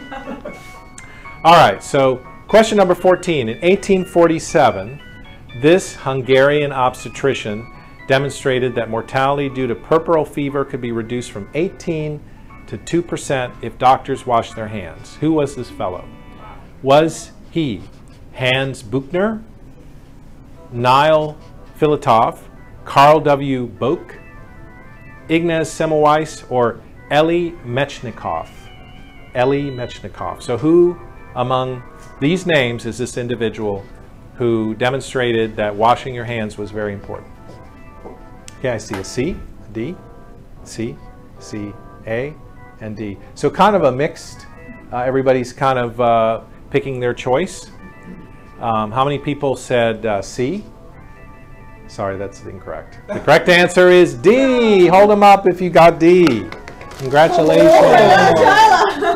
All 1.44 1.54
right, 1.54 1.82
so 1.82 2.24
question 2.46 2.78
number 2.78 2.94
14. 2.94 3.48
In 3.48 3.56
1847, 3.56 5.02
this 5.60 5.96
Hungarian 5.96 6.70
obstetrician 6.70 7.66
demonstrated 8.06 8.76
that 8.76 8.88
mortality 8.88 9.48
due 9.48 9.66
to 9.66 9.74
puerperal 9.74 10.24
fever 10.24 10.64
could 10.64 10.80
be 10.80 10.92
reduced 10.92 11.32
from 11.32 11.48
18 11.54 12.20
to 12.68 12.78
2% 12.78 13.56
if 13.60 13.76
doctors 13.76 14.24
washed 14.24 14.54
their 14.54 14.68
hands. 14.68 15.16
Who 15.16 15.32
was 15.32 15.56
this 15.56 15.68
fellow? 15.68 16.04
Was 16.80 17.32
he 17.50 17.82
Hans 18.34 18.84
Buchner, 18.84 19.42
Niall 20.70 21.36
Filatov, 21.76 22.38
Carl 22.84 23.18
W. 23.18 23.68
Boak, 23.68 24.16
Ignaz 25.28 25.68
Semmelweis, 25.68 26.48
or 26.52 26.80
Eli 27.10 27.50
Mechnikov? 27.64 28.48
Eli 29.34 29.70
Mechnikov. 29.74 30.40
So 30.40 30.56
who 30.56 31.00
among 31.34 31.82
these 32.20 32.46
names 32.46 32.86
is 32.86 32.98
this 32.98 33.16
individual 33.16 33.84
who 34.36 34.74
demonstrated 34.74 35.56
that 35.56 35.74
washing 35.74 36.14
your 36.14 36.24
hands 36.24 36.58
was 36.58 36.70
very 36.70 36.92
important? 36.92 37.30
Okay, 38.58 38.70
I 38.70 38.78
see 38.78 38.94
a 38.94 39.04
C, 39.04 39.30
a 39.30 39.68
D, 39.72 39.96
C, 40.64 40.96
C, 41.38 41.72
A, 42.06 42.34
and 42.80 42.96
D. 42.96 43.18
So 43.34 43.50
kind 43.50 43.74
of 43.74 43.84
a 43.84 43.92
mixed, 43.92 44.46
uh, 44.92 44.98
everybody's 44.98 45.52
kind 45.52 45.78
of 45.78 46.00
uh, 46.00 46.40
picking 46.70 47.00
their 47.00 47.14
choice. 47.14 47.70
Um, 48.60 48.92
how 48.92 49.04
many 49.04 49.18
people 49.18 49.56
said 49.56 50.06
uh, 50.06 50.22
C? 50.22 50.64
Sorry, 51.88 52.16
that's 52.16 52.42
incorrect. 52.44 52.98
The 53.08 53.20
correct 53.20 53.48
answer 53.48 53.88
is 53.88 54.14
D. 54.14 54.86
Hold 54.86 55.10
them 55.10 55.22
up 55.22 55.46
if 55.46 55.60
you 55.60 55.68
got 55.68 55.98
D. 55.98 56.48
Congratulations. 56.98 58.71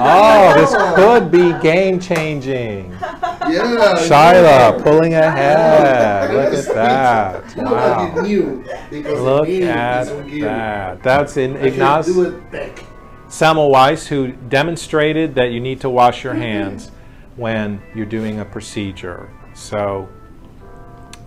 Oh, 0.08 0.54
this 0.54 0.74
could 0.94 1.30
be 1.30 1.52
game 1.62 2.00
changing. 2.00 2.96
Yeah. 3.48 3.94
Shyla 3.94 4.82
pulling 4.82 5.14
ahead. 5.14 6.34
Look 6.34 6.52
at 6.52 6.74
that. 6.74 7.56
Wow. 7.56 8.12
Look 8.16 9.48
at 9.48 10.40
that. 10.40 11.02
That's 11.04 11.36
in 11.36 11.54
Ignaz 11.54 12.06
do 12.06 12.22
it 12.24 12.50
back. 12.50 12.84
Semmelweis, 13.28 14.08
who 14.08 14.32
demonstrated 14.32 15.36
that 15.36 15.52
you 15.52 15.60
need 15.60 15.80
to 15.82 15.90
wash 15.90 16.24
your 16.24 16.34
hands 16.34 16.90
when 17.36 17.80
you're 17.94 18.06
doing 18.06 18.40
a 18.40 18.44
procedure. 18.44 19.30
So 19.54 20.08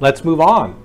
let's 0.01 0.25
move 0.25 0.41
on. 0.41 0.82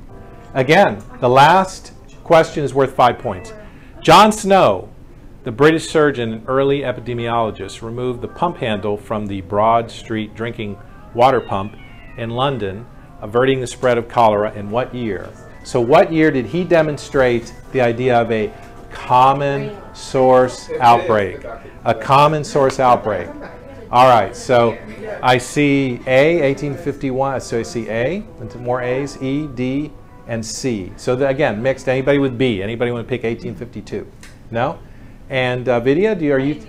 Again, 0.55 1.03
the 1.21 1.29
last 1.29 1.93
question 2.23 2.63
is 2.63 2.75
worth 2.75 2.95
five 2.95 3.19
points. 3.19 3.53
John 4.01 4.31
Snow, 4.33 4.89
the 5.45 5.53
British 5.53 5.89
surgeon 5.89 6.33
and 6.33 6.49
early 6.49 6.81
epidemiologist, 6.81 7.83
removed 7.83 8.23
the 8.23 8.29
pump 8.29 8.57
handle 8.57 8.97
from 8.97 9.27
the 9.27 9.43
Broad 9.43 9.91
Street 9.91 10.35
drinking 10.35 10.79
water 11.13 11.41
pump 11.41 11.77
in 12.17 12.31
London, 12.31 12.87
averting 13.21 13.61
the 13.61 13.67
spread 13.67 13.99
of 13.99 14.09
cholera 14.09 14.53
in 14.55 14.71
what 14.71 14.95
year? 14.95 15.29
So, 15.63 15.83
what 15.83 16.11
year 16.11 16.31
did 16.31 16.47
he 16.47 16.65
demonstrate 16.65 17.55
the 17.73 17.83
idea 17.83 18.19
of 18.19 18.33
a 18.33 18.53
common 18.91 19.77
source 19.95 20.71
outbreak? 20.81 21.45
A 21.85 21.95
common 21.95 22.43
source 22.43 22.81
outbreak. 22.81 23.29
All 23.91 24.09
right, 24.09 24.35
so 24.35 24.79
I 25.23 25.37
see 25.37 26.01
A, 26.07 26.41
1851. 26.41 27.35
Uh, 27.35 27.39
so 27.39 27.59
I 27.61 27.63
see 27.63 27.89
A, 27.89 28.25
and 28.41 28.55
more 28.57 28.81
A's, 28.81 29.23
E, 29.23 29.47
D, 29.47 29.93
and 30.27 30.45
C. 30.45 30.93
So 30.97 31.15
the, 31.15 31.29
again, 31.29 31.63
mixed. 31.63 31.87
Anybody 31.87 32.19
with 32.19 32.39
B? 32.39 32.63
Anybody 32.63 32.91
want 32.91 33.07
to 33.07 33.09
pick 33.09 33.25
1852? 33.25 34.07
No? 34.51 34.79
And 35.29 35.69
uh, 35.69 35.81
Vidya, 35.81 36.15
do 36.15 36.25
you, 36.25 36.33
are 36.35 36.39
you 36.39 36.63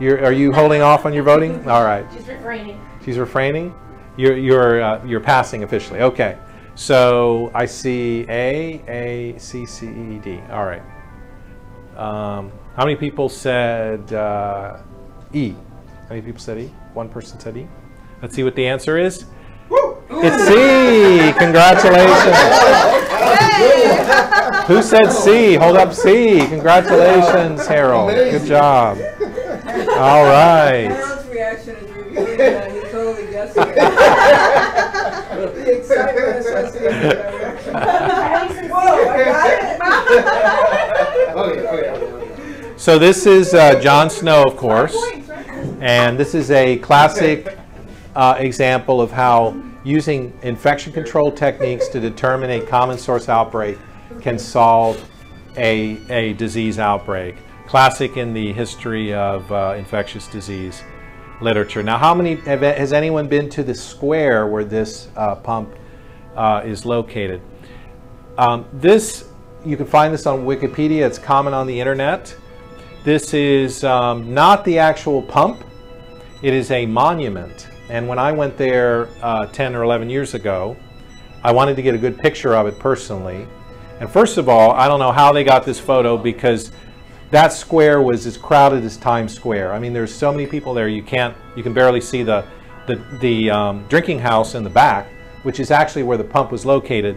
you're, 0.00 0.24
are 0.24 0.32
you 0.32 0.52
holding 0.52 0.80
off 0.80 1.06
on 1.06 1.12
your 1.12 1.24
voting? 1.24 1.54
All 1.68 1.84
right. 1.84 2.06
She's 2.14 2.26
refraining. 2.26 2.80
She's 3.04 3.18
refraining. 3.18 3.74
You're 4.16 4.36
you're 4.36 4.82
uh, 4.82 5.04
you're 5.04 5.20
passing 5.20 5.62
officially. 5.64 6.00
Okay. 6.00 6.38
So 6.74 7.50
I 7.54 7.66
see 7.66 8.24
A, 8.28 8.80
A, 8.86 9.38
C, 9.38 9.66
C, 9.66 9.86
E, 9.88 10.18
D. 10.22 10.40
All 10.50 10.64
right. 10.64 10.82
Um, 11.96 12.52
how 12.76 12.84
many 12.84 12.94
people 12.94 13.28
said 13.28 14.12
uh, 14.12 14.78
E? 15.32 15.50
How 15.50 16.10
many 16.10 16.22
people 16.22 16.40
said 16.40 16.58
E? 16.58 16.70
One 16.94 17.08
person 17.08 17.40
said 17.40 17.56
E. 17.56 17.66
Let's 18.22 18.34
see 18.34 18.44
what 18.44 18.54
the 18.54 18.66
answer 18.66 18.96
is. 18.96 19.24
It's 20.10 20.44
C. 20.46 21.32
Congratulations. 21.38 22.36
Who 24.66 24.82
said 24.82 25.10
C? 25.10 25.54
Hold 25.54 25.76
up 25.76 25.92
C. 25.92 26.46
Congratulations, 26.46 27.66
Harold. 27.66 28.10
Good 28.10 28.46
job. 28.46 28.98
All 28.98 30.24
right. 30.24 30.88
Harold's 30.88 31.28
reaction 31.28 31.76
is 31.76 31.90
revealing 31.90 32.38
that 32.38 32.72
he 32.72 32.80
totally 32.90 33.30
guessed 33.30 33.56
it. 33.56 33.74
the 35.54 35.78
excitement 35.78 36.38
associated 36.38 36.92
with 36.92 37.10
that. 37.10 38.70
Whoa, 38.70 39.08
I 39.08 39.24
got 39.24 39.50
it! 39.50 39.78
Okay, 41.36 41.60
okay, 41.60 41.68
okay, 41.68 41.90
okay. 41.90 42.74
So 42.76 42.98
this 42.98 43.26
is 43.26 43.54
uh, 43.54 43.80
John 43.80 44.08
Snow, 44.10 44.44
of 44.44 44.56
course, 44.56 44.96
and 45.80 46.18
this 46.18 46.34
is 46.34 46.50
a 46.50 46.78
classic 46.78 47.58
uh, 48.14 48.36
example 48.38 49.00
of 49.00 49.10
how 49.10 49.60
using 49.84 50.32
infection 50.42 50.92
control 50.92 51.30
techniques 51.30 51.88
to 51.88 52.00
determine 52.00 52.50
a 52.50 52.60
common 52.66 52.98
source 52.98 53.28
outbreak 53.28 53.78
can 54.28 54.38
solve 54.38 55.10
a, 55.56 55.98
a 56.10 56.34
disease 56.34 56.78
outbreak. 56.78 57.36
Classic 57.66 58.18
in 58.18 58.34
the 58.34 58.52
history 58.52 59.14
of 59.14 59.50
uh, 59.50 59.74
infectious 59.78 60.26
disease 60.28 60.82
literature. 61.40 61.82
Now, 61.82 61.96
how 61.96 62.14
many 62.14 62.34
have, 62.36 62.60
has 62.60 62.92
anyone 62.92 63.26
been 63.26 63.48
to 63.50 63.62
the 63.62 63.74
square 63.74 64.46
where 64.46 64.64
this 64.64 65.08
uh, 65.16 65.36
pump 65.36 65.74
uh, 66.36 66.62
is 66.62 66.84
located? 66.84 67.40
Um, 68.36 68.66
this 68.72 69.24
you 69.64 69.76
can 69.76 69.86
find 69.86 70.12
this 70.12 70.26
on 70.26 70.44
Wikipedia. 70.44 71.06
It's 71.06 71.18
common 71.18 71.54
on 71.54 71.66
the 71.66 71.78
internet. 71.80 72.34
This 73.04 73.32
is 73.32 73.82
um, 73.82 74.34
not 74.34 74.64
the 74.64 74.78
actual 74.78 75.22
pump. 75.22 75.64
It 76.42 76.52
is 76.52 76.70
a 76.70 76.84
monument. 76.84 77.68
And 77.88 78.06
when 78.06 78.18
I 78.18 78.32
went 78.32 78.58
there 78.58 79.08
uh, 79.22 79.46
10 79.46 79.74
or 79.74 79.82
11 79.82 80.10
years 80.10 80.34
ago, 80.34 80.76
I 81.42 81.50
wanted 81.50 81.76
to 81.76 81.82
get 81.82 81.94
a 81.94 81.98
good 81.98 82.18
picture 82.18 82.54
of 82.54 82.66
it 82.66 82.78
personally. 82.78 83.46
And 84.00 84.10
first 84.10 84.38
of 84.38 84.48
all, 84.48 84.72
I 84.72 84.86
don't 84.86 85.00
know 85.00 85.12
how 85.12 85.32
they 85.32 85.44
got 85.44 85.64
this 85.64 85.80
photo 85.80 86.16
because 86.16 86.70
that 87.30 87.52
square 87.52 88.00
was 88.00 88.26
as 88.26 88.36
crowded 88.36 88.84
as 88.84 88.96
Times 88.96 89.34
Square. 89.34 89.72
I 89.72 89.78
mean, 89.78 89.92
there's 89.92 90.14
so 90.14 90.32
many 90.32 90.46
people 90.46 90.72
there, 90.72 90.88
you 90.88 91.02
can't, 91.02 91.36
you 91.56 91.62
can 91.62 91.74
barely 91.74 92.00
see 92.00 92.22
the, 92.22 92.44
the, 92.86 92.96
the 93.20 93.50
um, 93.50 93.86
drinking 93.88 94.20
house 94.20 94.54
in 94.54 94.62
the 94.62 94.70
back, 94.70 95.08
which 95.42 95.60
is 95.60 95.70
actually 95.70 96.04
where 96.04 96.16
the 96.16 96.24
pump 96.24 96.52
was 96.52 96.64
located. 96.64 97.16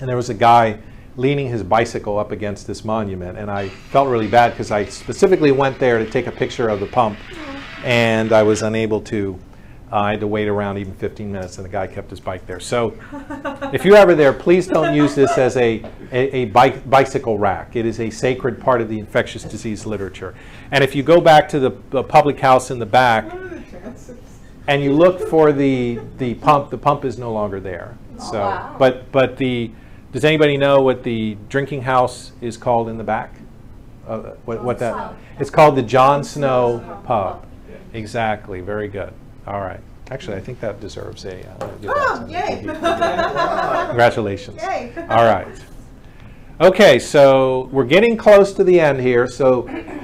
And 0.00 0.08
there 0.08 0.16
was 0.16 0.30
a 0.30 0.34
guy 0.34 0.78
leaning 1.16 1.48
his 1.48 1.62
bicycle 1.62 2.18
up 2.18 2.30
against 2.30 2.66
this 2.66 2.84
monument. 2.84 3.38
And 3.38 3.50
I 3.50 3.68
felt 3.68 4.08
really 4.08 4.28
bad 4.28 4.50
because 4.50 4.70
I 4.70 4.84
specifically 4.84 5.50
went 5.50 5.78
there 5.78 5.98
to 5.98 6.08
take 6.08 6.26
a 6.28 6.32
picture 6.32 6.68
of 6.68 6.78
the 6.78 6.86
pump 6.86 7.18
and 7.82 8.32
I 8.32 8.42
was 8.42 8.62
unable 8.62 9.00
to. 9.02 9.38
I 9.90 10.10
had 10.10 10.20
to 10.20 10.26
wait 10.26 10.48
around 10.48 10.78
even 10.78 10.94
15 10.94 11.32
minutes 11.32 11.56
and 11.56 11.64
the 11.64 11.68
guy 11.70 11.86
kept 11.86 12.10
his 12.10 12.20
bike 12.20 12.46
there. 12.46 12.60
So 12.60 12.94
if 13.72 13.84
you're 13.84 13.96
ever 13.96 14.14
there, 14.14 14.32
please 14.32 14.66
don't 14.66 14.94
use 14.94 15.14
this 15.14 15.38
as 15.38 15.56
a, 15.56 15.82
a, 16.12 16.36
a 16.36 16.44
bike, 16.46 16.88
bicycle 16.90 17.38
rack. 17.38 17.74
It 17.74 17.86
is 17.86 17.98
a 18.00 18.10
sacred 18.10 18.60
part 18.60 18.80
of 18.82 18.88
the 18.88 18.98
infectious 18.98 19.44
disease 19.44 19.86
literature. 19.86 20.34
And 20.70 20.84
if 20.84 20.94
you 20.94 21.02
go 21.02 21.20
back 21.20 21.48
to 21.50 21.58
the, 21.58 21.70
the 21.90 22.02
public 22.02 22.38
house 22.38 22.70
in 22.70 22.78
the 22.78 22.86
back 22.86 23.32
and 24.66 24.82
you 24.82 24.92
look 24.92 25.26
for 25.28 25.52
the, 25.52 26.00
the 26.18 26.34
pump, 26.34 26.70
the 26.70 26.78
pump 26.78 27.04
is 27.06 27.16
no 27.16 27.32
longer 27.32 27.58
there. 27.58 27.96
Oh, 28.18 28.32
So, 28.32 28.40
wow. 28.40 28.76
but, 28.78 29.10
but 29.10 29.38
the, 29.38 29.70
does 30.12 30.24
anybody 30.24 30.58
know 30.58 30.82
what 30.82 31.02
the 31.02 31.38
drinking 31.48 31.82
house 31.82 32.32
is 32.42 32.58
called 32.58 32.90
in 32.90 32.98
the 32.98 33.04
back? 33.04 33.34
Uh, 34.06 34.34
what, 34.44 34.62
what 34.64 34.78
that? 34.78 35.14
It's 35.38 35.50
called 35.50 35.76
the 35.76 35.82
John 35.82 36.24
Snow 36.24 37.00
Pub. 37.04 37.46
Exactly. 37.94 38.60
Very 38.60 38.88
good. 38.88 39.12
All 39.48 39.60
right. 39.60 39.80
Actually, 40.10 40.36
I 40.36 40.40
think 40.40 40.60
that 40.60 40.78
deserves 40.78 41.24
a. 41.24 41.40
Uh, 41.48 41.68
Oh, 41.86 42.26
yay. 42.28 42.60
Congratulations. 42.64 44.60
Yay. 44.62 44.92
All 45.08 45.24
right. 45.24 45.48
Okay, 46.60 46.98
so 46.98 47.68
we're 47.72 47.84
getting 47.84 48.16
close 48.18 48.52
to 48.54 48.64
the 48.64 48.78
end 48.78 49.00
here. 49.00 49.26
So 49.26 49.62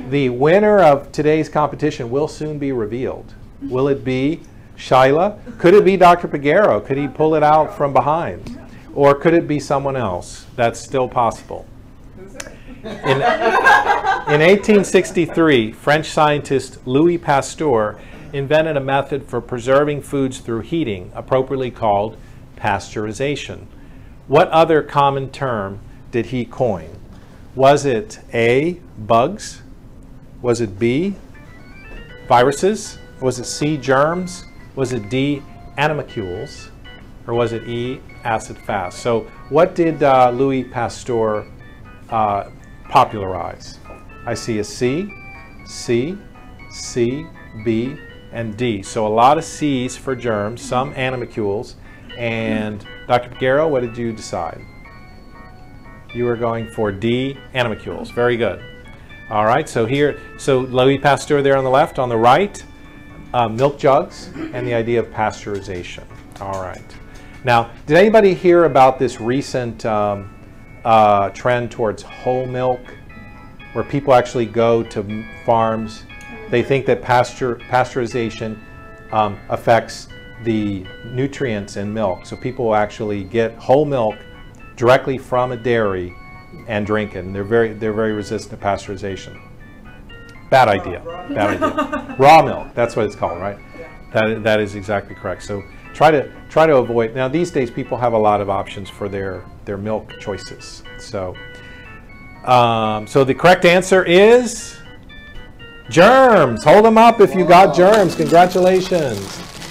the 0.09 0.31
winner 0.31 0.79
of 0.79 1.13
today's 1.13 1.51
competition 1.51 2.11
will 2.11 2.29
soon 2.29 2.59
be 2.59 2.73
revealed. 2.73 3.35
Will 3.63 3.89
it 3.89 4.03
be 4.03 4.41
Shyla? 4.79 5.59
Could 5.59 5.75
it 5.75 5.85
be 5.85 5.99
Dr. 5.99 6.29
Figueroa? 6.29 6.81
Could 6.81 6.97
he 6.97 7.07
pull 7.07 7.35
it 7.35 7.43
out 7.43 7.77
from 7.77 7.93
behind? 7.93 8.59
Or 8.95 9.15
could 9.15 9.35
it 9.35 9.47
be 9.47 9.61
someone 9.61 9.97
else? 9.97 10.47
That's 10.57 10.81
still 10.81 11.09
possible. 11.09 11.67
In, 12.85 12.87
in 12.87 14.41
1863, 14.41 15.73
French 15.73 16.07
scientist 16.07 16.79
Louis 16.87 17.19
Pasteur 17.19 17.99
invented 18.35 18.77
a 18.77 18.81
method 18.81 19.29
for 19.29 19.41
preserving 19.41 20.03
foods 20.03 20.41
through 20.41 20.61
heating, 20.61 21.13
appropriately 21.15 21.71
called 21.71 22.17
pasteurization. 22.57 23.67
What 24.27 24.49
other 24.49 24.83
common 24.83 25.31
term 25.31 25.79
did 26.11 26.27
he 26.27 26.45
coin? 26.45 26.91
Was 27.55 27.87
it 27.87 28.19
A, 28.35 28.81
bugs? 28.99 29.63
Was 30.43 30.61
it 30.61 30.79
B, 30.79 31.15
viruses? 32.27 32.99
Was 33.21 33.39
it 33.39 33.45
C, 33.45 33.77
germs? 33.77 34.45
Was 34.75 34.93
it 34.93 35.09
D, 35.09 35.41
animalcules? 35.77 36.71
Or 37.29 37.35
was 37.35 37.53
it 37.53 37.69
E, 37.69 38.01
acid 38.25 38.59
fast? 38.59 38.99
So, 38.99 39.21
what 39.49 39.77
did 39.77 40.03
uh, 40.03 40.31
Louis 40.31 40.65
Pasteur 40.65 41.47
uh, 42.11 42.51
popularize? 42.89 43.79
I 44.27 44.35
see 44.35 44.59
a 44.59 44.65
C, 44.65 45.09
C, 45.67 46.19
C, 46.71 47.27
B, 47.65 47.97
and 48.35 48.57
D. 48.57 48.83
So, 48.83 49.07
a 49.07 49.09
lot 49.09 49.39
of 49.39 49.45
C's 49.45 49.97
for 49.97 50.15
germs, 50.15 50.61
some 50.61 50.93
animalcules. 50.95 51.77
And 52.19 52.85
Dr. 53.09 53.31
Figueroa, 53.31 53.67
what 53.67 53.81
did 53.81 53.97
you 53.97 54.13
decide? 54.13 54.61
You 56.13 56.27
were 56.27 56.37
going 56.37 56.69
for 56.69 56.93
D, 56.93 57.39
animalcules. 57.55 58.11
Very 58.11 58.37
good. 58.37 58.63
All 59.31 59.47
right, 59.47 59.69
so 59.69 59.87
here, 59.87 60.21
so 60.37 60.61
Louis 60.61 60.99
Pasteur 60.99 61.41
there 61.41 61.57
on 61.57 61.65
the 61.65 61.71
left, 61.71 61.99
on 61.99 62.09
the 62.09 62.17
right, 62.17 62.63
uh, 63.33 63.49
milk 63.49 63.79
jugs 63.79 64.31
and 64.53 64.67
the 64.67 64.75
idea 64.75 65.01
of 65.01 65.07
pasteurization. 65.07 66.05
All 66.41 66.61
right. 66.63 66.85
Now, 67.43 67.71
did 67.87 67.97
anybody 67.97 68.35
hear 68.35 68.65
about 68.65 68.99
this 68.99 69.21
recent 69.21 69.85
um, 69.87 70.35
uh, 70.85 71.31
trend 71.31 71.71
towards 71.71 72.03
whole 72.03 72.47
milk, 72.47 72.81
where 73.73 73.85
people 73.85 74.15
actually 74.15 74.47
go 74.47 74.83
to 74.83 75.25
farms? 75.45 76.05
They 76.55 76.63
think 76.63 76.87
that 76.87 77.03
pasture, 77.03 77.57
pasteurization 77.57 78.57
um, 79.11 79.41
affects 79.49 80.07
the 80.45 80.87
nutrients 81.05 81.77
in 81.77 81.93
milk, 81.93 82.27
so 82.27 82.37
people 82.37 82.77
actually 82.77 83.25
get 83.25 83.57
whole 83.57 83.85
milk 83.85 84.15
directly 84.77 85.19
from 85.19 85.51
a 85.51 85.57
dairy 85.57 86.15
and 86.69 86.87
drink 86.87 87.17
it. 87.17 87.25
And 87.25 87.35
they're 87.35 87.43
very, 87.43 87.73
they're 87.73 87.93
very 87.93 88.13
resistant 88.13 88.61
to 88.61 88.65
pasteurization. 88.65 89.37
Bad 90.49 90.69
idea. 90.69 91.01
Bad 91.35 91.61
idea. 91.61 92.17
Raw 92.21 92.41
milk. 92.45 92.73
That's 92.73 92.95
what 92.95 93.07
it's 93.07 93.17
called, 93.17 93.41
right? 93.41 93.59
That, 94.13 94.45
that 94.45 94.61
is 94.61 94.77
exactly 94.77 95.17
correct. 95.17 95.43
So 95.43 95.61
try 95.93 96.13
to 96.13 96.31
try 96.51 96.67
to 96.69 96.77
avoid. 96.77 97.17
Now 97.17 97.27
these 97.27 97.51
days, 97.51 97.69
people 97.69 97.99
have 97.99 98.13
a 98.13 98.19
lot 98.19 98.41
of 98.41 98.49
options 98.49 98.89
for 98.89 99.09
their 99.09 99.45
their 99.65 99.77
milk 99.77 100.21
choices. 100.21 100.85
So, 101.01 101.35
um, 102.45 103.09
so 103.09 103.25
the 103.25 103.35
correct 103.35 103.65
answer 103.65 104.05
is 104.05 104.79
germs. 105.91 106.65
Hold 106.65 106.85
them 106.85 106.99
up 106.99 107.21
if 107.21 107.35
you 107.35 107.45
got 107.45 107.75
germs. 107.75 108.15
Congratulations. 108.15 109.21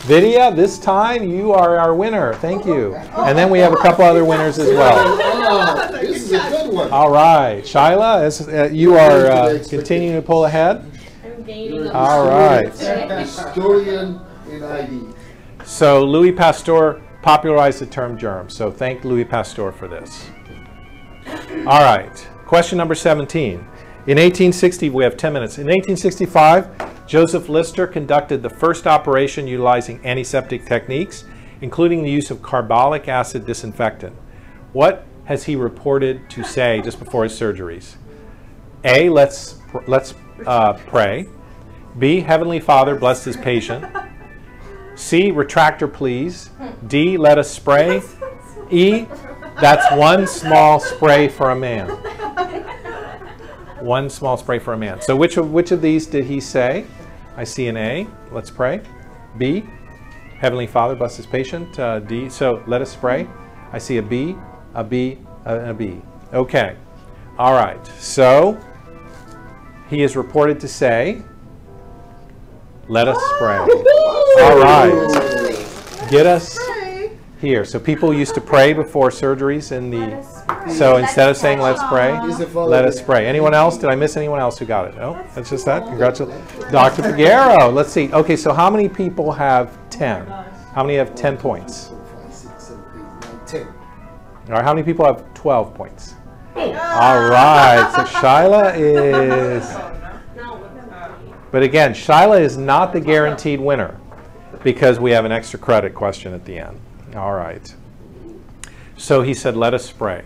Vidya, 0.05 0.53
this 0.53 0.77
time 0.77 1.29
you 1.29 1.53
are 1.53 1.77
our 1.77 1.95
winner. 1.95 2.33
Thank 2.35 2.65
you. 2.65 2.93
And 2.95 3.37
then 3.37 3.49
we 3.49 3.59
have 3.59 3.71
a 3.71 3.77
couple 3.77 4.03
other 4.03 4.25
winners 4.25 4.59
as 4.59 4.67
well. 4.69 5.17
Oh, 5.17 5.91
this 6.01 6.23
is 6.23 6.33
a 6.33 6.39
good 6.49 6.73
one. 6.73 6.91
All 6.91 7.09
right, 7.09 7.63
Shyla, 7.63 8.21
as, 8.21 8.47
uh, 8.49 8.69
you 8.71 8.95
are 8.97 9.27
uh, 9.27 9.63
continuing 9.69 10.15
to 10.17 10.21
pull 10.21 10.43
ahead. 10.43 10.85
I'm 11.23 11.43
gaining. 11.43 11.85
a 11.87 11.91
All 11.93 12.25
lot. 12.25 12.63
right. 12.65 13.19
Historian 13.21 14.19
in 14.49 14.63
ID. 14.63 15.13
So 15.63 16.03
Louis 16.03 16.33
Pasteur 16.33 17.01
popularized 17.21 17.79
the 17.79 17.85
term 17.85 18.17
germ. 18.17 18.49
So 18.49 18.69
thank 18.71 19.05
Louis 19.05 19.23
Pasteur 19.23 19.71
for 19.71 19.87
this. 19.87 20.29
All 21.65 21.81
right. 21.81 22.27
Question 22.45 22.77
number 22.77 22.93
17. 22.93 23.65
In 24.05 24.17
1860, 24.17 24.89
we 24.89 25.05
have 25.05 25.15
10 25.15 25.31
minutes. 25.31 25.57
In 25.57 25.67
1865, 25.67 27.07
Joseph 27.07 27.47
Lister 27.47 27.87
conducted 27.87 28.43
the 28.43 28.49
first 28.49 28.85
operation 28.85 29.47
utilizing 29.47 30.05
antiseptic 30.05 30.65
techniques, 30.65 31.23
including 31.61 32.03
the 32.03 32.11
use 32.11 32.29
of 32.29 32.41
carbolic 32.41 33.07
acid 33.07 33.45
disinfectant. 33.45 34.13
What 34.73 35.05
has 35.23 35.45
he 35.45 35.55
reported 35.55 36.29
to 36.31 36.43
say 36.43 36.81
just 36.81 36.99
before 36.99 37.23
his 37.23 37.31
surgeries? 37.31 37.95
A, 38.83 39.07
let's, 39.07 39.55
let's 39.87 40.15
uh, 40.45 40.73
pray. 40.73 41.29
B, 41.97 42.19
Heavenly 42.19 42.59
Father, 42.59 42.95
bless 42.95 43.23
this 43.23 43.37
patient. 43.37 43.85
C, 44.95 45.31
retractor 45.31 45.91
please. 45.91 46.49
D, 46.87 47.15
let 47.15 47.37
us 47.37 47.49
spray. 47.49 48.01
E, 48.69 49.05
that's 49.61 49.95
one 49.95 50.27
small 50.27 50.81
spray 50.81 51.29
for 51.29 51.51
a 51.51 51.55
man. 51.55 51.87
One 53.83 54.09
small 54.09 54.37
spray 54.37 54.59
for 54.59 54.73
a 54.73 54.77
man. 54.77 55.01
So 55.01 55.13
which 55.13 55.35
of 55.35 55.51
which 55.51 55.71
of 55.71 55.81
these 55.81 56.07
did 56.07 56.23
he 56.23 56.39
say? 56.39 56.85
I 57.35 57.43
see 57.43 57.67
an 57.67 57.75
A. 57.75 58.07
Let's 58.31 58.49
pray. 58.49 58.79
B, 59.37 59.65
Heavenly 60.39 60.67
Father, 60.67 60.95
bless 60.95 61.17
his 61.17 61.25
patient. 61.25 61.77
Uh, 61.77 61.99
D, 61.99 62.29
so 62.29 62.63
let 62.65 62.81
us 62.81 62.91
spray. 62.91 63.27
I 63.73 63.79
see 63.79 63.97
a 63.97 64.01
B, 64.01 64.37
a 64.73 64.85
B, 64.85 65.19
and 65.43 65.69
a 65.69 65.73
B. 65.73 66.01
Okay. 66.31 66.77
All 67.37 67.53
right. 67.53 67.85
So 67.99 68.57
he 69.89 70.01
is 70.01 70.15
reported 70.15 70.61
to 70.61 70.67
say, 70.69 71.21
let 72.87 73.09
us 73.09 73.17
spray. 73.35 73.57
All 73.57 74.59
right. 74.59 76.07
Get 76.09 76.25
us 76.25 76.57
here. 77.43 77.65
So 77.65 77.79
people 77.79 78.13
used 78.13 78.33
to 78.35 78.41
pray 78.41 78.73
before 78.73 79.09
surgeries 79.09 79.71
in 79.71 79.91
the. 79.91 80.23
So 80.71 80.97
instead 80.97 81.29
of 81.29 81.37
saying 81.37 81.59
let's 81.59 81.83
pray, 81.89 82.17
He's 82.25 82.39
a 82.39 82.47
follower. 82.47 82.69
let 82.69 82.85
us 82.85 83.01
pray. 83.01 83.27
Anyone 83.27 83.53
else? 83.53 83.77
Did 83.77 83.89
I 83.89 83.95
miss 83.95 84.15
anyone 84.17 84.39
else 84.39 84.57
who 84.57 84.65
got 84.65 84.87
it? 84.87 84.95
No? 84.95 85.21
That's 85.35 85.49
just 85.49 85.65
that? 85.65 85.83
Congratulations. 85.85 86.71
Dr. 86.71 87.03
Figueroa. 87.03 87.69
Let's 87.69 87.91
see. 87.91 88.11
Okay, 88.13 88.37
so 88.37 88.53
how 88.53 88.69
many 88.69 88.87
people 88.87 89.31
have 89.31 89.77
10? 89.89 90.25
How 90.25 90.83
many 90.83 90.95
have 90.95 91.13
10 91.13 91.37
points? 91.37 91.89
Four, 91.89 91.97
five, 92.05 92.33
six, 92.33 92.63
seven, 92.63 92.83
eight, 92.95 93.27
nine, 93.27 93.45
ten. 93.45 93.67
All 94.47 94.53
right, 94.53 94.63
how 94.63 94.73
many 94.73 94.83
people 94.85 95.05
have 95.05 95.31
12 95.33 95.75
points? 95.75 96.15
All 96.55 97.29
right, 97.29 97.91
so 97.95 98.03
Shyla 98.19 98.73
is. 98.77 99.75
But 101.51 101.61
again, 101.61 101.93
Shyla 101.93 102.39
is 102.39 102.57
not 102.57 102.93
the 102.93 103.01
guaranteed 103.01 103.59
winner 103.59 103.99
because 104.63 104.99
we 104.99 105.11
have 105.11 105.25
an 105.25 105.31
extra 105.31 105.59
credit 105.59 105.93
question 105.93 106.33
at 106.33 106.45
the 106.45 106.57
end. 106.57 106.79
All 107.15 107.33
right. 107.33 107.73
So 108.97 109.21
he 109.21 109.33
said, 109.33 109.55
let 109.55 109.73
us 109.73 109.85
spray. 109.85 110.23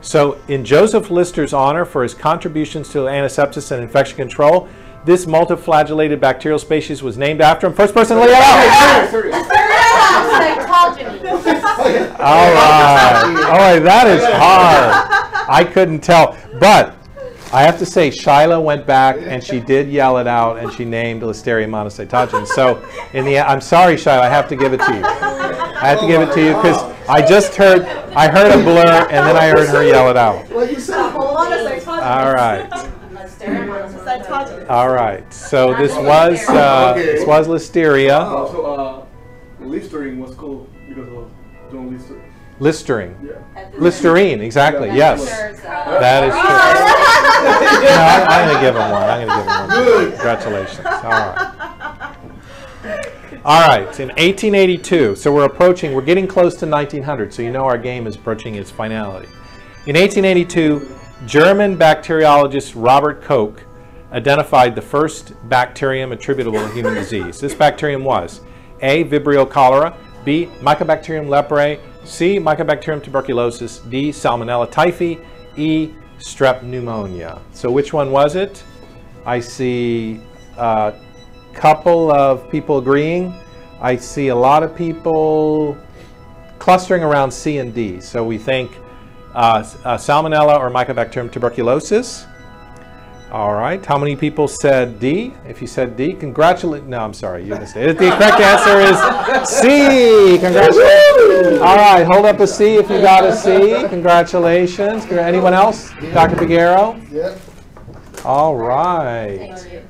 So, 0.00 0.38
in 0.48 0.66
Joseph 0.66 1.10
Lister's 1.10 1.54
honor 1.54 1.86
for 1.86 2.02
his 2.02 2.12
contributions 2.12 2.90
to 2.90 3.06
antisepsis 3.08 3.70
and 3.70 3.82
infection 3.82 4.16
control, 4.16 4.68
this 5.06 5.24
multiflagellated 5.24 6.20
bacterial 6.20 6.58
species 6.58 7.02
was 7.02 7.16
named 7.16 7.40
after 7.40 7.66
him. 7.66 7.72
First 7.72 7.94
person 7.94 8.18
to 8.18 8.22
lay 8.22 8.28
it 8.28 8.34
out. 8.34 9.08
Cytogeny. 10.84 11.24
All 12.18 12.52
right. 12.54 13.46
All 13.48 13.58
right, 13.58 13.78
that 13.78 14.06
is 14.06 14.22
hard. 14.24 15.48
I 15.48 15.64
couldn't 15.64 16.00
tell. 16.00 16.36
But 16.60 16.96
I 17.52 17.62
have 17.62 17.78
to 17.78 17.86
say, 17.86 18.10
Shyla 18.10 18.62
went 18.62 18.86
back 18.86 19.16
and 19.20 19.42
she 19.42 19.60
did 19.60 19.88
yell 19.88 20.18
it 20.18 20.26
out 20.26 20.58
and 20.58 20.72
she 20.72 20.84
named 20.84 21.22
Listeria 21.22 21.66
monocytogenes. 21.66 22.48
So, 22.48 22.86
in 23.14 23.24
the 23.24 23.38
I'm 23.38 23.62
sorry, 23.62 23.94
Shyla, 23.94 24.20
I 24.20 24.28
have 24.28 24.48
to 24.48 24.56
give 24.56 24.74
it 24.74 24.80
to 24.80 24.94
you. 24.94 25.53
I 25.84 25.88
have 25.88 26.00
to 26.00 26.06
give 26.06 26.22
it 26.22 26.32
to 26.32 26.40
you 26.40 26.54
because 26.54 26.80
I 27.10 27.20
just 27.20 27.54
heard, 27.56 27.82
I 28.16 28.26
heard 28.28 28.58
a 28.58 28.62
blur 28.64 29.06
and 29.10 29.26
then 29.28 29.36
I 29.36 29.48
heard 29.48 29.68
her 29.68 29.84
yell 29.86 30.08
it 30.08 30.16
out. 30.16 30.48
Well, 30.48 30.66
you 30.66 30.80
said. 30.80 31.12
All 31.14 32.32
right. 32.32 32.70
All 34.70 34.88
right. 34.88 35.30
So 35.30 35.74
this 35.74 35.94
was, 35.94 36.42
uh, 36.48 36.94
this 36.94 37.26
was 37.26 37.48
Listeria. 37.48 38.18
Also, 38.18 38.64
uh, 38.64 39.06
Listerine 39.60 40.20
was 40.20 40.34
cool 40.36 40.66
because 40.88 41.06
of 41.08 41.30
John 41.70 41.94
Lister. 41.94 42.18
Listering. 42.60 43.14
Yeah. 43.22 43.68
Listerine, 43.76 44.40
exactly, 44.40 44.88
yes. 44.88 45.22
That 45.26 46.00
That 46.00 46.24
is 46.24 46.32
true. 46.32 47.00
No, 47.44 47.50
I'm, 47.50 48.28
I'm 48.30 48.48
going 48.48 48.56
to 48.56 48.62
give 48.62 48.74
him 48.74 48.90
one. 48.90 49.02
I'm 49.02 49.26
going 49.26 49.38
to 49.38 49.44
give 49.44 49.52
him 49.52 49.60
one. 49.60 49.68
Good. 49.68 50.12
Congratulations. 50.14 50.86
All 50.86 51.10
right. 51.10 51.73
All 53.46 53.60
right. 53.68 54.00
In 54.00 54.08
1882, 54.08 55.16
so 55.16 55.30
we're 55.30 55.44
approaching, 55.44 55.92
we're 55.92 56.00
getting 56.00 56.26
close 56.26 56.54
to 56.60 56.66
1900, 56.66 57.34
so 57.34 57.42
you 57.42 57.50
know 57.50 57.66
our 57.66 57.76
game 57.76 58.06
is 58.06 58.16
approaching 58.16 58.54
its 58.54 58.70
finality. 58.70 59.28
In 59.86 59.96
1882, 59.96 60.88
German 61.26 61.76
bacteriologist 61.76 62.72
Robert 62.74 63.22
Koch 63.22 63.60
identified 64.12 64.74
the 64.74 64.80
first 64.80 65.34
bacterium 65.50 66.12
attributable 66.12 66.58
to 66.58 66.72
human 66.72 66.94
disease. 66.94 67.38
This 67.38 67.54
bacterium 67.54 68.02
was 68.02 68.40
A. 68.80 69.04
Vibrio 69.04 69.44
cholera, 69.50 69.94
B. 70.24 70.46
Mycobacterium 70.60 71.26
leprae, 71.26 71.78
C. 72.02 72.38
Mycobacterium 72.38 73.02
tuberculosis, 73.02 73.80
D. 73.80 74.08
Salmonella 74.08 74.72
typhi, 74.72 75.22
E. 75.58 75.92
Strep 76.18 76.62
pneumonia. 76.62 77.42
So 77.52 77.70
which 77.70 77.92
one 77.92 78.10
was 78.10 78.36
it? 78.36 78.64
I 79.26 79.38
see 79.38 80.22
a 80.56 80.94
couple 81.54 82.10
of 82.10 82.50
people 82.50 82.78
agreeing. 82.78 83.34
I 83.80 83.96
see 83.96 84.28
a 84.28 84.34
lot 84.34 84.62
of 84.62 84.74
people 84.74 85.76
clustering 86.58 87.02
around 87.02 87.30
C 87.30 87.58
and 87.58 87.74
D. 87.74 88.00
So 88.00 88.24
we 88.24 88.38
think 88.38 88.72
uh, 89.34 89.64
uh, 89.84 89.96
Salmonella 89.96 90.58
or 90.58 90.70
Mycobacterium 90.70 91.30
tuberculosis. 91.30 92.26
All 93.30 93.52
right. 93.52 93.84
How 93.84 93.98
many 93.98 94.14
people 94.14 94.46
said 94.46 95.00
D? 95.00 95.34
If 95.44 95.60
you 95.60 95.66
said 95.66 95.96
D, 95.96 96.12
congratulate. 96.12 96.84
No, 96.84 97.00
I'm 97.00 97.12
sorry. 97.12 97.44
You 97.44 97.56
missed 97.56 97.76
it. 97.76 97.98
The 97.98 98.10
correct 98.10 98.40
answer 98.40 98.78
is 98.80 99.48
C. 99.48 100.38
Congratulations. 100.38 101.60
All 101.60 101.76
right. 101.76 102.04
Hold 102.04 102.26
up 102.26 102.38
a 102.38 102.46
C 102.46 102.76
if 102.76 102.88
you 102.88 103.00
got 103.00 103.24
a 103.24 103.34
C. 103.34 103.88
Congratulations. 103.88 105.04
Anyone 105.06 105.52
else? 105.52 105.90
Dr. 106.12 106.36
Figueroa? 106.36 107.00
Yeah. 107.10 107.36
All 108.24 108.54
right. 108.54 109.82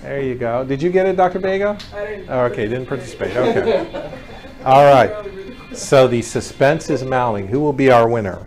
Thank 0.00 0.02
you. 0.02 0.08
There 0.08 0.22
you 0.22 0.34
go. 0.34 0.64
Did 0.64 0.82
you 0.82 0.90
get 0.90 1.06
it, 1.06 1.16
Dr. 1.16 1.38
Vega? 1.38 1.78
I 1.94 2.06
didn't. 2.06 2.30
Oh, 2.30 2.44
okay, 2.44 2.68
didn't 2.68 2.86
participate. 2.86 3.36
Okay. 3.36 4.12
All 4.64 4.84
right. 4.84 5.26
So 5.74 6.08
the 6.08 6.22
suspense 6.22 6.90
is 6.90 7.04
mounting. 7.04 7.46
Who 7.48 7.60
will 7.60 7.72
be 7.72 7.90
our 7.90 8.08
winner? 8.08 8.46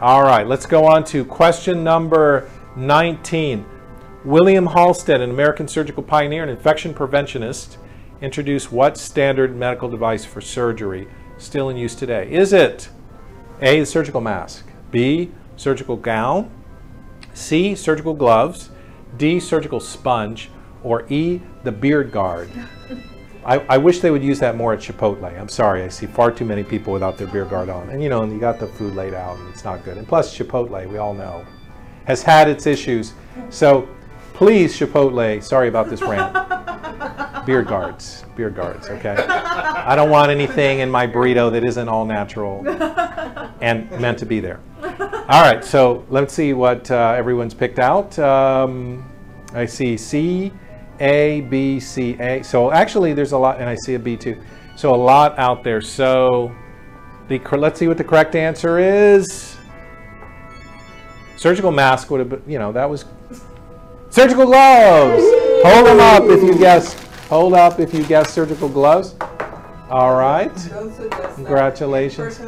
All 0.00 0.22
right, 0.22 0.46
let's 0.46 0.64
go 0.64 0.86
on 0.86 1.04
to 1.04 1.24
question 1.26 1.84
number 1.84 2.50
19. 2.76 3.66
William 4.24 4.66
Halsted, 4.68 5.20
an 5.20 5.30
American 5.30 5.68
surgical 5.68 6.02
pioneer 6.02 6.42
and 6.42 6.50
infection 6.50 6.94
preventionist, 6.94 7.76
introduced 8.22 8.72
what 8.72 8.96
standard 8.96 9.54
medical 9.54 9.90
device 9.90 10.24
for 10.24 10.40
surgery 10.40 11.06
still 11.36 11.68
in 11.68 11.76
use 11.76 11.94
today? 11.94 12.30
Is 12.32 12.52
it 12.52 12.88
A, 13.60 13.80
the 13.80 13.86
surgical 13.86 14.22
mask, 14.22 14.66
B, 14.90 15.30
surgical 15.56 15.96
gown, 15.96 16.50
C, 17.34 17.74
surgical 17.74 18.14
gloves, 18.14 18.70
D, 19.16 19.40
surgical 19.40 19.80
sponge, 19.80 20.50
or 20.82 21.06
E, 21.12 21.40
the 21.64 21.72
beard 21.72 22.12
guard. 22.12 22.50
I, 23.44 23.58
I 23.68 23.78
wish 23.78 24.00
they 24.00 24.10
would 24.10 24.22
use 24.22 24.38
that 24.40 24.56
more 24.56 24.72
at 24.74 24.80
Chipotle. 24.80 25.38
I'm 25.38 25.48
sorry, 25.48 25.82
I 25.82 25.88
see 25.88 26.06
far 26.06 26.30
too 26.30 26.44
many 26.44 26.62
people 26.62 26.92
without 26.92 27.16
their 27.16 27.26
beard 27.26 27.50
guard 27.50 27.68
on. 27.68 27.88
And 27.90 28.02
you 28.02 28.08
know, 28.08 28.22
and 28.22 28.32
you 28.32 28.38
got 28.38 28.58
the 28.58 28.66
food 28.66 28.94
laid 28.94 29.14
out, 29.14 29.38
and 29.38 29.48
it's 29.48 29.64
not 29.64 29.84
good. 29.84 29.96
And 29.96 30.06
plus, 30.06 30.36
Chipotle, 30.36 30.88
we 30.88 30.98
all 30.98 31.14
know, 31.14 31.44
has 32.04 32.22
had 32.22 32.48
its 32.48 32.66
issues. 32.66 33.14
So 33.48 33.88
please, 34.34 34.78
Chipotle, 34.78 35.42
sorry 35.42 35.68
about 35.68 35.88
this 35.88 36.02
rant. 36.02 36.36
Beard 37.46 37.68
guards, 37.68 38.24
beard 38.36 38.54
guards, 38.54 38.88
okay? 38.88 39.16
I 39.16 39.96
don't 39.96 40.10
want 40.10 40.30
anything 40.30 40.80
in 40.80 40.90
my 40.90 41.06
burrito 41.06 41.50
that 41.50 41.64
isn't 41.64 41.88
all 41.88 42.04
natural 42.04 42.62
and 43.60 43.90
meant 43.98 44.18
to 44.18 44.26
be 44.26 44.40
there. 44.40 44.60
All 45.30 45.42
right, 45.42 45.64
so 45.64 46.04
let's 46.10 46.34
see 46.34 46.54
what 46.54 46.90
uh, 46.90 47.14
everyone's 47.16 47.54
picked 47.54 47.78
out. 47.78 48.18
Um, 48.18 49.08
I 49.54 49.64
see 49.64 49.96
C, 49.96 50.52
A, 50.98 51.42
B, 51.42 51.78
C, 51.78 52.16
A. 52.18 52.42
So 52.42 52.72
actually, 52.72 53.12
there's 53.12 53.30
a 53.30 53.38
lot, 53.38 53.60
and 53.60 53.68
I 53.68 53.76
see 53.76 53.94
a 53.94 53.98
B 54.00 54.16
too. 54.16 54.42
So 54.74 54.92
a 54.92 54.96
lot 54.96 55.38
out 55.38 55.62
there. 55.62 55.80
So 55.80 56.52
the 57.28 57.38
cor- 57.38 57.60
let's 57.60 57.78
see 57.78 57.86
what 57.86 57.96
the 57.96 58.02
correct 58.02 58.34
answer 58.34 58.80
is. 58.80 59.56
Surgical 61.36 61.70
mask 61.70 62.10
would 62.10 62.18
have 62.18 62.28
been, 62.28 62.42
you 62.48 62.58
know, 62.58 62.72
that 62.72 62.90
was 62.90 63.04
surgical 64.08 64.46
gloves. 64.46 65.22
Hold 65.64 65.86
them 65.86 66.00
up 66.00 66.24
if 66.24 66.42
you 66.42 66.58
guess. 66.58 66.94
Hold 67.28 67.54
up 67.54 67.78
if 67.78 67.94
you 67.94 68.02
guess 68.02 68.32
surgical 68.32 68.68
gloves. 68.68 69.14
All 69.90 70.16
right. 70.16 70.52
Don't 70.70 70.92
suggest 70.92 71.10
that. 71.10 71.34
Congratulations. 71.36 72.40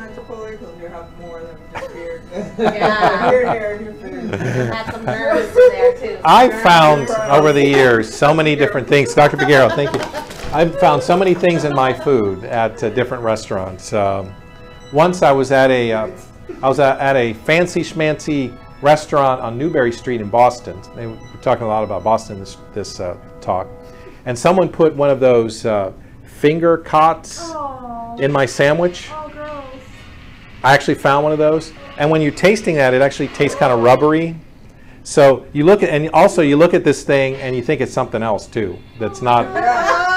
Yeah. 2.59 3.31
Beard 3.31 3.47
hair 3.49 3.75
in. 3.77 4.29
Had 4.33 4.93
some 4.93 5.05
nerves 5.07 5.55
there 5.55 5.97
too. 5.99 6.21
I've 6.25 6.61
found 6.63 7.11
over 7.11 7.53
the 7.53 7.65
years 7.65 8.13
so 8.13 8.33
many 8.35 8.55
different 8.57 8.89
things. 8.89 9.15
Dr. 9.15 9.37
Figueroa, 9.37 9.71
thank 9.71 9.93
you. 9.95 10.01
I've 10.53 10.79
found 10.79 11.03
so 11.03 11.17
many 11.17 11.35
things 11.35 11.65
in 11.65 11.75
my 11.75 11.93
food 11.93 12.45
at 12.45 12.83
uh, 12.83 12.91
different 12.91 13.23
restaurants. 13.25 13.93
Um, 13.93 14.35
once 14.93 15.23
I 15.23 15.33
was 15.33 15.51
at 15.53 15.71
a, 15.71 15.93
uh, 15.93 16.11
I 16.63 16.69
was 16.69 16.79
at, 16.79 16.99
at 17.01 17.17
a 17.17 17.33
fancy 17.33 17.81
schmancy 17.81 18.57
restaurant 18.83 19.41
on 19.41 19.57
Newbury 19.57 19.93
Street 19.93 20.21
in 20.21 20.29
Boston. 20.29 20.79
They 20.95 21.07
were 21.07 21.17
talking 21.41 21.65
a 21.65 21.69
lot 21.69 21.85
about 21.85 22.05
Boston 22.05 22.39
this 22.41 22.59
this 22.75 23.01
uh, 23.01 23.17
talk, 23.41 23.67
and 24.27 24.39
someone 24.39 24.69
put 24.69 24.95
one 24.95 25.09
of 25.09 25.21
those 25.21 25.65
uh, 25.65 25.93
finger 26.25 26.77
cots 26.79 27.39
Oh, 27.41 28.17
in 28.21 28.31
my 28.31 28.45
sandwich. 28.45 29.09
oh, 29.11 29.31
gross. 29.33 29.65
I 30.63 30.75
actually 30.75 30.97
found 30.97 31.23
one 31.25 31.33
of 31.33 31.39
those, 31.39 31.73
and 31.99 32.11
when 32.11 32.21
you're 32.21 32.33
tasting 32.33 32.75
that, 32.77 32.95
it 32.95 33.03
actually 33.03 33.29
tastes 33.29 33.57
kind 33.57 33.73
of 33.73 33.81
rubbery. 33.81 34.37
So 35.05 35.47
you 35.53 35.65
look 35.65 35.83
at, 35.83 35.91
and 35.91 36.09
also 36.11 36.43
you 36.43 36.57
look 36.57 36.75
at 36.75 36.85
this 36.85 37.03
thing, 37.03 37.35
and 37.37 37.57
you 37.57 37.63
think 37.63 37.81
it's 37.81 37.93
something 37.93 38.23
else 38.23 38.47
too. 38.47 38.79
That's 38.99 39.21
not 39.21 39.47
Oh 39.47 40.13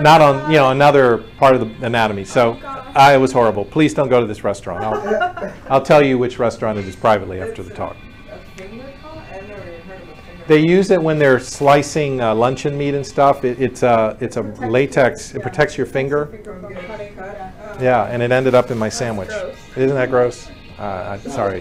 not 0.00 0.20
on 0.20 0.50
you 0.50 0.56
know 0.56 0.70
another 0.70 1.18
part 1.38 1.54
of 1.54 1.60
the 1.60 1.86
anatomy. 1.86 2.24
So 2.24 2.54
God. 2.54 2.96
I, 2.96 3.14
it 3.14 3.18
was 3.18 3.32
horrible. 3.32 3.64
Please 3.64 3.94
don't 3.94 4.08
go 4.08 4.20
to 4.20 4.26
this 4.26 4.44
restaurant. 4.44 4.84
I'll, 4.84 5.54
I'll 5.68 5.82
tell 5.82 6.04
you 6.04 6.18
which 6.18 6.38
restaurant 6.38 6.78
it 6.78 6.86
is 6.86 6.96
privately 6.96 7.40
after 7.40 7.62
the 7.62 7.72
talk. 7.72 7.96
A 8.30 8.38
finger 8.56 8.92
call? 9.02 9.18
I've 9.18 9.48
never 9.48 9.62
even 9.62 9.80
heard 9.88 10.02
of 10.02 10.08
a 10.08 10.14
finger 10.14 10.44
They 10.46 10.58
use 10.58 10.90
it 10.90 11.02
when 11.02 11.18
they're 11.18 11.40
slicing 11.40 12.20
uh, 12.20 12.34
luncheon 12.34 12.76
meat 12.76 12.94
and 12.94 13.06
stuff. 13.06 13.44
It, 13.44 13.60
it's 13.60 13.82
a 13.82 14.16
it's 14.20 14.36
a 14.36 14.42
latex. 14.42 15.34
It 15.34 15.42
protects 15.42 15.76
your 15.76 15.86
finger. 15.86 16.26
From 16.44 16.72
getting 16.72 17.14
cut. 17.14 17.36
Oh. 17.62 17.78
Yeah, 17.80 18.04
and 18.04 18.22
it 18.22 18.30
ended 18.32 18.54
up 18.54 18.70
in 18.70 18.78
my 18.78 18.88
sandwich. 18.88 19.30
Isn't 19.76 19.96
that 19.96 20.10
gross? 20.10 20.48
Uh, 20.82 21.16
I'm 21.24 21.30
sorry. 21.30 21.60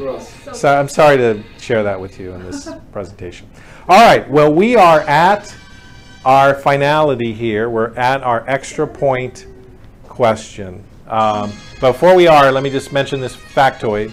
So 0.52 0.76
I'm 0.76 0.90
sorry 0.90 1.16
to 1.18 1.44
share 1.60 1.84
that 1.84 2.02
with 2.02 2.20
you 2.20 2.32
in 2.32 2.44
this 2.44 2.68
presentation. 2.92 3.48
All 3.88 4.02
right, 4.02 4.28
well, 4.28 4.52
we 4.52 4.76
are 4.76 5.02
at 5.02 5.56
our 6.26 6.56
finality 6.56 7.32
here. 7.32 7.70
We're 7.70 7.94
at 7.94 8.24
our 8.24 8.44
extra 8.50 8.88
point 8.88 9.46
question. 10.08 10.84
Um, 11.06 11.52
before 11.80 12.16
we 12.16 12.26
are, 12.26 12.52
let 12.52 12.64
me 12.64 12.72
just 12.72 12.92
mention 12.92 13.22
this 13.22 13.36
factoid. 13.36 14.12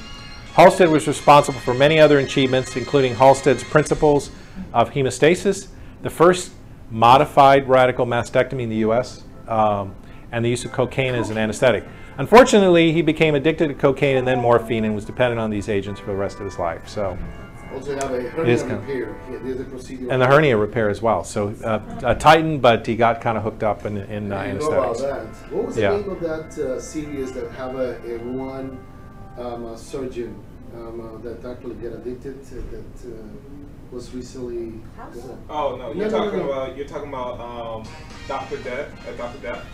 Halsted 0.52 0.90
was 0.90 1.08
responsible 1.08 1.60
for 1.60 1.72
many 1.72 1.98
other 1.98 2.18
achievements, 2.18 2.76
including 2.76 3.14
Halsted's 3.14 3.64
principles 3.64 4.30
of 4.74 4.90
hemostasis, 4.90 5.68
the 6.02 6.10
first 6.10 6.52
modified 6.90 7.66
radical 7.66 8.04
mastectomy 8.04 8.64
in 8.64 8.68
the 8.68 8.76
U.S., 8.76 9.24
um, 9.46 9.94
and 10.32 10.44
the 10.44 10.50
use 10.50 10.66
of 10.66 10.72
cocaine 10.72 11.14
as 11.14 11.30
an 11.30 11.38
anesthetic. 11.38 11.84
Unfortunately, 12.18 12.92
he 12.92 13.00
became 13.00 13.34
addicted 13.36 13.68
to 13.68 13.74
cocaine 13.74 14.16
and 14.16 14.26
then 14.26 14.40
morphine 14.40 14.84
and 14.84 14.94
was 14.94 15.04
dependent 15.04 15.40
on 15.40 15.50
these 15.50 15.68
agents 15.68 16.00
for 16.00 16.06
the 16.06 16.16
rest 16.16 16.38
of 16.40 16.44
his 16.44 16.58
life. 16.58 16.88
So, 16.88 17.16
Also 17.72 17.94
have 17.94 18.10
a 18.10 18.16
is 18.16 18.30
hernia 18.32 18.58
kind 18.58 18.72
of- 18.72 18.88
repair. 18.88 19.16
Yeah, 19.30 19.38
there's 19.44 19.60
a 19.60 19.64
procedure. 19.64 20.08
and 20.10 20.20
the 20.20 20.26
hernia 20.26 20.56
repair 20.56 20.88
as 20.88 21.00
well. 21.00 21.22
So, 21.22 21.54
uh, 21.64 21.80
a 22.02 22.14
Titan, 22.16 22.58
but 22.58 22.84
he 22.86 22.96
got 22.96 23.20
kind 23.20 23.38
of 23.38 23.44
hooked 23.44 23.62
up 23.62 23.86
in, 23.86 23.98
in 23.98 24.32
uh, 24.32 24.36
I 24.38 24.46
didn't 24.48 24.60
know 24.62 24.66
about 24.72 24.86
anesthetics. 24.88 25.38
that. 25.38 25.52
What 25.54 25.66
was 25.66 25.74
the 25.76 25.80
Yeah. 25.82 25.96
name 25.96 26.10
of 26.10 26.20
that 26.20 26.58
uh, 26.58 26.80
series 26.80 27.32
that 27.32 27.50
have 27.52 27.76
a, 27.76 27.90
a 28.14 28.18
one 28.18 28.78
um, 29.38 29.66
a 29.66 29.78
surgeon 29.78 30.34
um, 30.74 31.00
uh, 31.00 31.18
that 31.22 31.44
actually 31.48 31.76
get 31.76 31.92
addicted 31.92 32.44
to, 32.48 32.54
that 32.56 33.12
uh, 33.14 33.16
was 33.92 34.12
recently? 34.12 34.72
Oh 35.48 35.76
no, 35.76 35.76
No, 35.76 35.92
you're 35.92 36.10
no, 36.10 36.18
no, 36.18 36.24
talking 36.24 36.38
no. 36.40 36.50
about 36.50 36.76
you're 36.76 36.86
talking 36.88 37.08
about 37.10 37.38
um, 37.40 37.84
Doctor 38.26 38.56
Death, 38.56 38.88
uh, 39.08 39.12
Doctor 39.12 39.38
Death, 39.40 39.64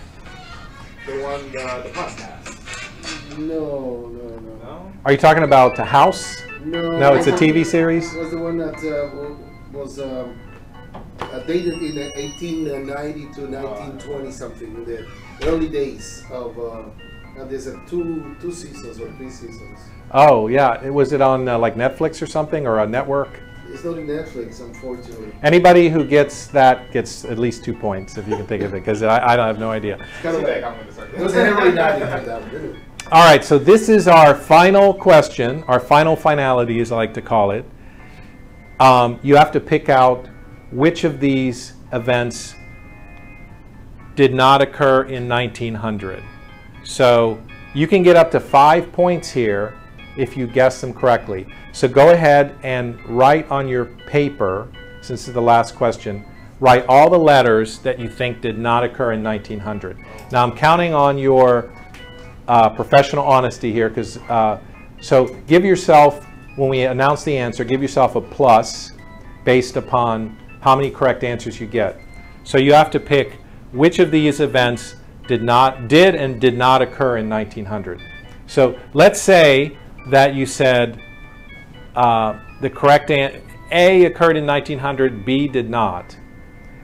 the 1.07 1.13
one 1.23 1.41
uh, 1.59 1.83
the 1.83 1.91
podcast. 1.91 3.39
No, 3.39 4.09
no, 4.09 4.37
no. 4.39 4.55
No, 4.63 4.93
Are 5.05 5.13
you 5.13 5.19
talking 5.19 5.43
about 5.43 5.77
the 5.77 5.85
House? 5.85 6.43
No, 6.65 6.99
No, 6.99 7.15
it's 7.15 7.27
a 7.27 7.33
TV 7.33 7.65
series. 7.65 8.15
was 8.15 8.31
the 8.31 8.39
one 8.39 8.57
that 8.59 8.77
uh, 8.77 9.35
was 9.77 9.99
um, 10.01 10.39
uh, 11.21 11.39
dated 11.41 11.75
in 11.83 11.97
1890 12.15 13.21
to 13.35 13.47
1920 13.47 14.31
something 14.31 14.75
in 14.75 14.85
the 14.85 15.07
early 15.45 15.69
days 15.69 16.25
of. 16.31 16.59
Uh, 16.59 16.83
and 17.37 17.51
there's 17.51 17.67
a 17.67 17.77
two 17.89 18.37
two 18.41 18.53
seasons 18.53 19.01
or 19.01 19.11
three 19.17 19.29
seasons. 19.31 19.81
Oh, 20.13 20.47
yeah. 20.47 20.89
Was 20.89 21.13
it 21.13 21.21
on 21.21 21.49
uh, 21.49 21.59
like 21.59 21.75
Netflix 21.75 22.23
or 22.23 22.27
something 22.27 22.65
or 22.67 22.79
a 22.79 22.87
network? 22.87 23.41
It's 23.75 23.83
not 23.83 23.99
in 23.99 24.07
Netflix, 24.07 24.61
unfortunately. 24.61 25.33
Anybody 25.43 25.89
who 25.89 26.05
gets 26.05 26.47
that 26.49 26.93
gets 26.93 27.25
at 27.25 27.41
least 27.41 27.65
two 27.65 27.75
points 27.75 28.17
if 28.17 28.29
you 28.29 28.37
can 28.37 28.47
think 28.47 28.63
of 28.63 28.73
it, 28.73 28.79
because 28.79 29.03
I, 29.03 29.35
I 29.35 29.47
have 29.49 29.59
no 29.59 29.73
idea. 29.73 29.97
It's 29.97 30.23
kind 30.23 30.37
of 30.37 30.43
See, 30.43 30.47
like, 30.47 30.63
like, 30.63 30.73
I'm 30.73 30.79
gonna 30.79 30.93
start 30.93 31.13
it 31.13 31.19
was 31.19 31.35
an 31.35 31.47
early 31.49 31.73
90s 31.73 32.21
for 32.21 32.27
that 32.27 32.43
one. 32.53 32.81
All 33.11 33.25
right, 33.25 33.45
so 33.45 33.59
this 33.59 33.89
is 33.89 34.07
our 34.07 34.33
final 34.33 34.95
question, 34.95 35.65
our 35.65 35.81
final 35.81 36.15
finality, 36.15 36.79
as 36.81 36.93
I 36.93 36.97
like 36.97 37.15
to 37.15 37.23
call 37.23 37.51
it. 37.51 37.65
Um, 38.79 39.19
you 39.25 39.35
have 39.35 39.51
to 39.51 39.61
pick 39.61 39.89
out 39.89 40.29
which 40.71 41.03
of 41.03 41.19
these 41.19 41.73
events 41.93 42.55
did 44.15 44.33
not 44.33 44.63
occur 44.63 45.03
in 45.03 45.29
1900. 45.29 46.23
So 46.85 47.43
you 47.75 47.89
can 47.89 48.05
get 48.05 48.15
up 48.15 48.31
to 48.31 48.41
five 48.41 48.93
points 48.93 49.31
here 49.31 49.75
if 50.17 50.37
you 50.37 50.47
guess 50.47 50.81
them 50.81 50.93
correctly. 50.93 51.47
So 51.73 51.89
go 51.89 52.11
ahead 52.11 52.57
and 52.63 52.99
write 53.09 53.51
on 53.51 53.69
your 53.69 53.87
paper, 54.07 54.69
since 55.01 55.27
is 55.29 55.35
the 55.35 55.43
last 55.43 55.75
question, 55.75 56.25
write 56.61 56.87
all 56.89 57.11
the 57.11 57.19
letters 57.19 57.79
that 57.81 57.99
you 57.99 58.09
think 58.09 58.41
did 58.41 58.59
not 58.59 58.85
occur 58.85 59.13
in 59.13 59.23
1900. 59.23 59.99
Now 60.31 60.45
I'm 60.45 60.57
counting 60.57 60.95
on 60.95 61.19
your 61.19 61.73
uh, 62.49 62.71
professional 62.71 63.25
honesty 63.25 63.73
here 63.73 63.89
because 63.89 64.19
uh, 64.29 64.61
so 65.01 65.27
give 65.47 65.65
yourself 65.65 66.25
when 66.57 66.69
we 66.69 66.83
announce 66.83 67.25
the 67.25 67.37
answer 67.37 67.65
give 67.65 67.83
yourself 67.83 68.17
a 68.17 68.21
plus 68.21 68.93
based 69.45 69.77
upon 69.77 70.37
how 70.61 70.77
many 70.77 70.91
correct 70.91 71.25
answers 71.25 71.61
you 71.61 71.67
get 71.67 71.99
so 72.45 72.59
you 72.59 72.73
have 72.73 72.91
to 72.91 73.01
pick 73.01 73.39
which 73.73 73.99
of 73.99 74.11
these 74.11 74.41
events 74.41 74.97
did 75.27 75.43
not 75.43 75.89
did 75.89 76.15
and 76.15 76.41
did 76.41 76.57
not 76.57 76.83
occur 76.83 77.17
in 77.17 77.29
1900 77.29 78.01
so 78.47 78.79
let's 78.93 79.21
say 79.21 79.77
that 80.07 80.35
you 80.35 80.47
said 80.47 81.01
uh, 81.97 82.39
the 82.61 82.71
correct 82.71 83.11
an- 83.11 83.43
a 83.71 84.05
occurred 84.05 84.37
in 84.37 84.47
1900 84.47 85.25
b 85.25 85.49
did 85.49 85.71
not 85.71 86.17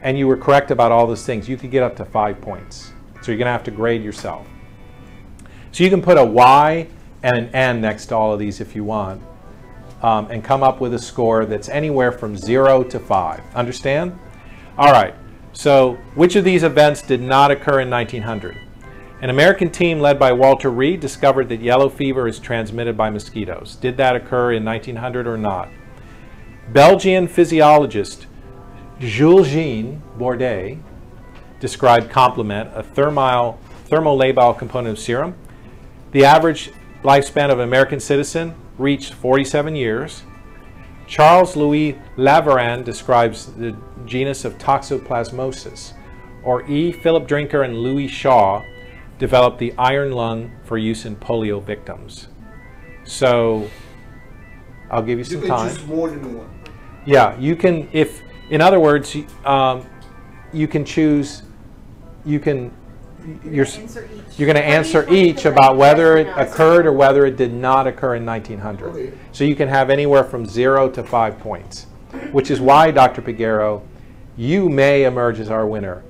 and 0.03 0.19
you 0.19 0.27
were 0.27 0.37
correct 0.37 0.71
about 0.71 0.91
all 0.91 1.07
those 1.07 1.27
things 1.27 1.49
you 1.49 1.57
could 1.57 1.71
get 1.71 1.83
up 1.83 1.97
to 1.97 2.05
five 2.05 2.41
points 2.41 2.93
so 3.23 3.31
you're 3.31 3.39
going 3.39 3.47
to 3.47 3.53
have 3.53 3.65
to 3.65 3.71
grade 3.71 4.03
yourself 4.03 4.47
so 5.73 5.85
you 5.85 5.91
can 5.91 6.03
put 6.03 6.19
a 6.19 6.25
Y 6.25 6.89
and 7.23 7.37
an 7.37 7.55
N 7.55 7.81
next 7.81 8.07
to 8.07 8.17
all 8.17 8.33
of 8.33 8.39
these 8.39 8.61
if 8.61 8.75
you 8.75 8.85
want, 8.85 9.23
um, 10.03 10.27
and 10.31 10.43
come 10.43 10.63
up 10.63 10.81
with 10.81 10.95
a 10.95 10.99
score 10.99 11.45
that's 11.45 11.69
anywhere 11.69 12.11
from 12.11 12.37
zero 12.37 12.83
to 12.85 12.99
five. 12.99 13.43
Understand? 13.55 14.19
All 14.79 14.93
right. 14.93 15.15
So 15.53 15.95
which 16.15 16.37
of 16.37 16.45
these 16.45 16.63
events 16.63 17.03
did 17.03 17.21
not 17.21 17.51
occur 17.51 17.81
in 17.81 17.91
1900? 17.91 18.57
An 19.23 19.29
American 19.29 19.69
team 19.69 20.01
led 20.01 20.19
by 20.19 20.33
Walter 20.33 20.71
Reed 20.71 21.01
discovered 21.01 21.51
that 21.51 21.61
yellow 21.61 21.91
fever 21.91 22.27
is 22.27 22.39
transmitted 22.39 22.97
by 22.97 23.11
mosquitoes. 23.11 23.77
Did 23.77 23.99
that 23.99 24.17
occur 24.17 24.53
in 24.53 24.65
1900 24.65 25.27
or 25.27 25.37
not? 25.37 25.69
Belgian 26.73 27.29
physiologist 27.29 28.27
Jules 28.99 29.49
Jean 29.49 30.03
Bordet 30.19 30.79
described 31.59 32.11
complement, 32.11 32.71
a 32.75 32.83
thermolabile 32.83 34.59
component 34.59 34.97
of 34.97 34.99
serum. 34.99 35.35
The 36.13 36.25
average 36.25 36.71
lifespan 37.03 37.51
of 37.51 37.59
an 37.59 37.69
American 37.69 38.01
citizen 38.01 38.55
reached 38.79 39.13
47 39.13 39.77
years. 39.77 40.23
Charles 41.07 41.57
Louis 41.57 41.99
Laveran 42.17 42.85
describes 42.85 43.53
the 43.53 43.77
genus 44.07 44.47
of 44.47 44.57
toxoplasmosis. 44.57 45.93
Or 46.43 46.67
E. 46.71 46.91
Philip 46.91 47.27
Drinker 47.29 47.63
and 47.63 47.79
Louis 47.79 48.09
Shaw 48.09 48.65
developed 49.21 49.59
the 49.59 49.73
iron 49.79 50.11
lung 50.13 50.51
for 50.65 50.79
use 50.79 51.05
in 51.05 51.15
polio 51.15 51.63
victims. 51.63 52.27
So 53.05 53.71
I'll 54.91 55.03
give 55.03 55.19
you 55.19 55.25
You 55.25 55.25
some 55.25 55.41
can 55.43 55.49
time. 55.51 55.69
choose 55.69 55.87
more 55.87 56.11
than 56.11 56.39
one. 56.39 56.51
Yeah, 57.07 57.39
you 57.39 57.55
can, 57.55 57.89
if, 57.93 58.23
in 58.51 58.61
other 58.61 58.81
words, 58.81 59.17
um, 59.45 59.87
you 60.53 60.67
can 60.67 60.85
choose, 60.85 61.43
you 62.25 62.41
can, 62.41 62.73
you're, 63.45 63.67
Answer 63.67 64.09
each. 64.15 64.39
you're 64.39 64.47
going 64.47 64.57
to 64.57 64.61
What 64.61 64.67
do 64.67 64.67
you 64.67 64.77
answer 64.77 65.07
each 65.11 65.45
about 65.45 65.77
whether 65.77 66.17
it 66.17 66.27
occurred 66.37 66.87
or 66.87 66.93
whether 66.93 67.27
it 67.27 67.37
did 67.37 67.53
not 67.53 67.87
occur 67.87 68.15
in 68.17 68.25
1900. 68.25 69.19
So 69.33 69.45
you 69.45 69.55
can 69.55 69.69
have 69.69 69.91
anywhere 69.91 70.25
from 70.25 70.47
zero 70.47 70.89
to 70.91 71.03
five 71.05 71.39
points, 71.39 71.85
which 72.33 72.51
is 72.51 72.61
why, 72.61 72.91
Dr. 72.91 73.21
Figueroa, 73.21 73.83
you 74.39 74.71
may 74.71 75.05
emerge 75.05 75.39
as 75.41 75.51
our 75.51 75.67
winner. 75.67 76.03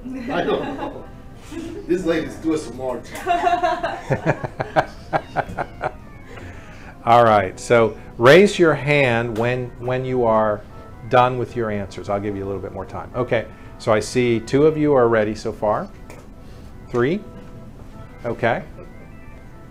This 1.91 2.05
lady's 2.05 2.36
too 2.36 2.57
smart. 2.57 3.03
All 7.05 7.24
right, 7.24 7.59
so 7.59 7.99
raise 8.16 8.61
your 8.61 8.74
hand 8.74 9.36
when, 9.36 9.70
when 9.84 10.05
you 10.05 10.24
are 10.24 10.61
done 11.09 11.36
with 11.36 11.57
your 11.57 11.68
answers. 11.68 12.09
I'll 12.09 12.20
give 12.20 12.36
you 12.36 12.45
a 12.45 12.47
little 12.47 12.62
bit 12.62 12.72
more 12.72 12.86
time. 12.86 13.11
Okay, 13.16 13.49
so 13.80 13.93
I 13.93 13.99
see 13.99 14.38
two 14.38 14.68
of 14.68 14.76
you 14.78 14.95
are 14.95 15.09
ready 15.09 15.34
so 15.34 15.53
far. 15.53 15.91
Three? 16.91 17.24
Okay. 18.24 18.62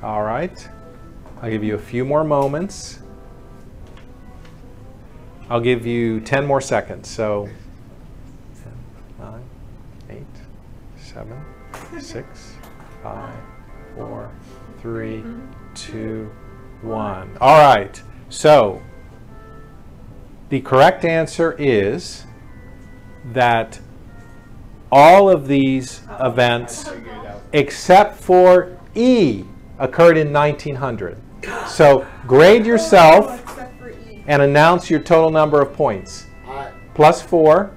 All 0.03 0.23
right. 0.23 0.69
I'll 1.41 1.49
give 1.49 1.63
you 1.63 1.75
a 1.75 1.79
few 1.79 2.03
more 2.03 2.25
moments. 2.25 2.99
I'll 5.49 5.61
give 5.61 5.85
you 5.85 6.19
10 6.19 6.45
more 6.45 6.59
seconds. 6.59 7.09
So 7.09 7.47
10, 8.61 8.73
9, 9.19 9.41
8, 10.09 10.25
7, 10.97 11.45
6, 11.97 12.53
5, 13.03 13.33
4, 13.95 14.31
3, 14.81 15.23
2, 15.75 16.31
1. 16.81 17.37
All 17.41 17.59
right. 17.59 18.01
So 18.29 18.81
the 20.49 20.61
correct 20.61 21.05
answer 21.05 21.55
is 21.57 22.25
that 23.33 23.79
all 24.91 25.29
of 25.29 25.47
these 25.47 26.01
events, 26.19 26.89
except 27.53 28.19
for 28.21 28.77
E, 28.95 29.43
occurred 29.77 30.17
in 30.17 30.33
1900. 30.33 31.17
So 31.67 32.05
grade 32.27 32.65
yourself 32.65 33.59
and 34.27 34.41
announce 34.41 34.89
your 34.89 34.99
total 34.99 35.31
number 35.31 35.61
of 35.61 35.73
points. 35.73 36.25
Plus 36.93 37.21
Four. 37.21 37.71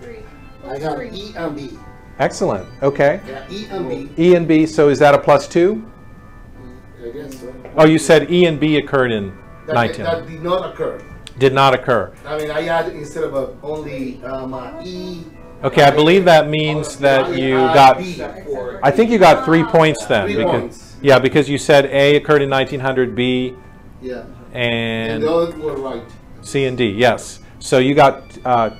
Three. 0.00 0.18
I 0.64 0.78
got 0.78 0.96
Three. 0.96 1.10
E 1.10 1.34
and 1.36 1.56
B. 1.56 1.78
Excellent. 2.18 2.66
Okay. 2.82 3.20
Yeah, 3.26 3.46
E 3.50 3.66
and 3.70 3.88
B. 3.88 4.10
E 4.22 4.34
and 4.34 4.48
B, 4.48 4.66
so 4.66 4.88
is 4.88 4.98
that 5.00 5.14
a 5.14 5.18
plus 5.18 5.46
two? 5.46 5.84
I 7.04 7.10
guess 7.10 7.40
so. 7.40 7.54
Oh, 7.76 7.86
you 7.86 7.98
said 7.98 8.30
E 8.30 8.46
and 8.46 8.58
B 8.58 8.78
occurred 8.78 9.12
in 9.12 9.36
That, 9.66 9.76
1900. 9.76 10.24
that 10.24 10.30
did 10.30 10.42
not 10.42 10.72
occur. 10.72 11.02
Did 11.38 11.52
not 11.52 11.74
occur. 11.74 12.14
I 12.24 12.38
mean, 12.38 12.50
I 12.50 12.62
had 12.62 12.88
instead 12.94 13.24
of 13.24 13.34
a, 13.34 13.54
only 13.62 14.22
um, 14.24 14.54
uh, 14.54 14.82
E. 14.82 15.24
Okay, 15.64 15.82
I 15.82 15.90
believe 15.90 16.24
that 16.24 16.48
means 16.48 16.96
that 16.98 17.36
you 17.36 17.56
got, 17.56 17.98
I 18.82 18.90
think 18.90 19.10
you 19.10 19.18
got 19.18 19.44
three 19.44 19.64
points 19.64 20.06
then. 20.06 20.26
Three 20.26 20.36
because- 20.36 20.60
points. 20.60 20.82
Yeah, 21.02 21.18
because 21.18 21.48
you 21.48 21.58
said 21.58 21.86
A 21.86 22.16
occurred 22.16 22.40
in 22.40 22.48
1900, 22.48 23.14
B, 23.14 23.54
Yeah. 24.00 24.24
And 24.52 25.12
and 25.12 25.22
the 25.22 25.30
others 25.30 25.54
were 25.56 25.76
right. 25.76 26.02
C 26.40 26.64
and 26.64 26.78
D, 26.78 26.86
yes. 26.88 27.40
So 27.58 27.78
you 27.78 27.94
got 27.94 28.22
uh, 28.46 28.70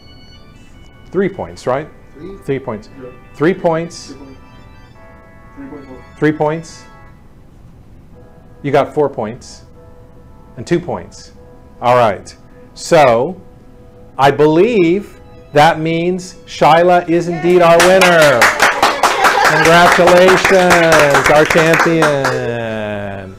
three 1.11 1.29
points, 1.29 1.67
right? 1.67 1.89
Three. 2.19 2.37
Three 2.39 2.59
points. 2.59 2.89
Yeah. 3.03 3.11
Three 3.35 3.55
points, 3.55 4.07
Three 4.07 4.17
point- 4.17 4.37
three 5.57 5.69
point 5.69 5.87
four. 5.87 6.05
three 6.19 6.33
points. 6.33 6.85
You 8.63 8.73
got 8.73 8.95
four 8.95 9.09
points 9.09 9.63
and 10.57 10.67
two 10.67 10.81
points. 10.81 11.33
All 11.81 11.97
right. 11.97 12.35
So 12.75 13.41
I 14.19 14.31
believe 14.31 15.21
that 15.53 15.79
means 15.81 16.35
Shyla 16.47 17.09
is 17.09 17.29
indeed 17.29 17.61
our 17.63 17.77
winner. 17.79 18.41
Congratulations, 19.53 21.31
our 21.31 21.45
champion. 21.45 23.35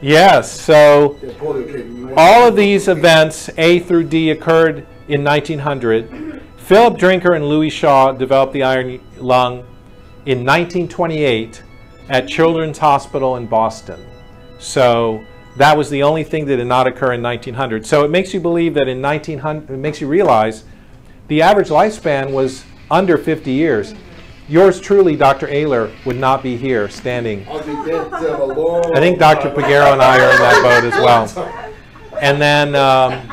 Yes, 0.00 0.50
so 0.50 1.16
The 1.20 1.28
polio 1.28 1.72
came. 1.72 2.12
all 2.16 2.48
of 2.48 2.56
these 2.56 2.88
events, 2.88 3.48
A 3.56 3.78
through 3.80 4.04
D, 4.04 4.30
occurred 4.30 4.84
in 5.08 5.22
1900. 5.22 6.31
Philip 6.72 6.96
Drinker 6.96 7.34
and 7.34 7.50
Louis 7.50 7.68
Shaw 7.68 8.12
developed 8.12 8.54
the 8.54 8.62
iron 8.62 8.98
lung 9.18 9.58
in 10.24 10.38
1928 10.38 11.62
at 12.08 12.26
Children's 12.26 12.78
Hospital 12.78 13.36
in 13.36 13.46
Boston. 13.46 14.02
So 14.58 15.22
that 15.58 15.76
was 15.76 15.90
the 15.90 16.02
only 16.02 16.24
thing 16.24 16.46
that 16.46 16.56
did 16.56 16.66
not 16.66 16.86
occur 16.86 17.12
in 17.12 17.20
1900. 17.20 17.84
So 17.84 18.06
it 18.06 18.10
makes 18.10 18.32
you 18.32 18.40
believe 18.40 18.72
that 18.72 18.88
in 18.88 19.02
1900, 19.02 19.68
it 19.68 19.76
makes 19.76 20.00
you 20.00 20.08
realize 20.08 20.64
the 21.28 21.42
average 21.42 21.68
lifespan 21.68 22.32
was 22.32 22.64
under 22.90 23.18
50 23.18 23.50
years. 23.50 23.94
Yours 24.48 24.80
truly, 24.80 25.14
Dr. 25.14 25.48
Ayler, 25.48 25.92
would 26.06 26.16
not 26.16 26.42
be 26.42 26.56
here 26.56 26.88
standing. 26.88 27.46
I'll 27.48 27.58
be 27.58 27.90
dead 27.90 28.10
a 28.40 28.46
long 28.46 28.96
I 28.96 29.00
think 29.00 29.18
Dr. 29.18 29.50
Figueroa 29.50 29.92
and 29.92 30.00
I 30.00 30.18
are 30.18 30.32
in 30.32 30.38
that 30.38 30.62
boat 30.62 30.90
as 30.90 31.04
well. 31.04 31.68
And 32.22 32.40
then 32.40 32.76
um, 32.76 33.28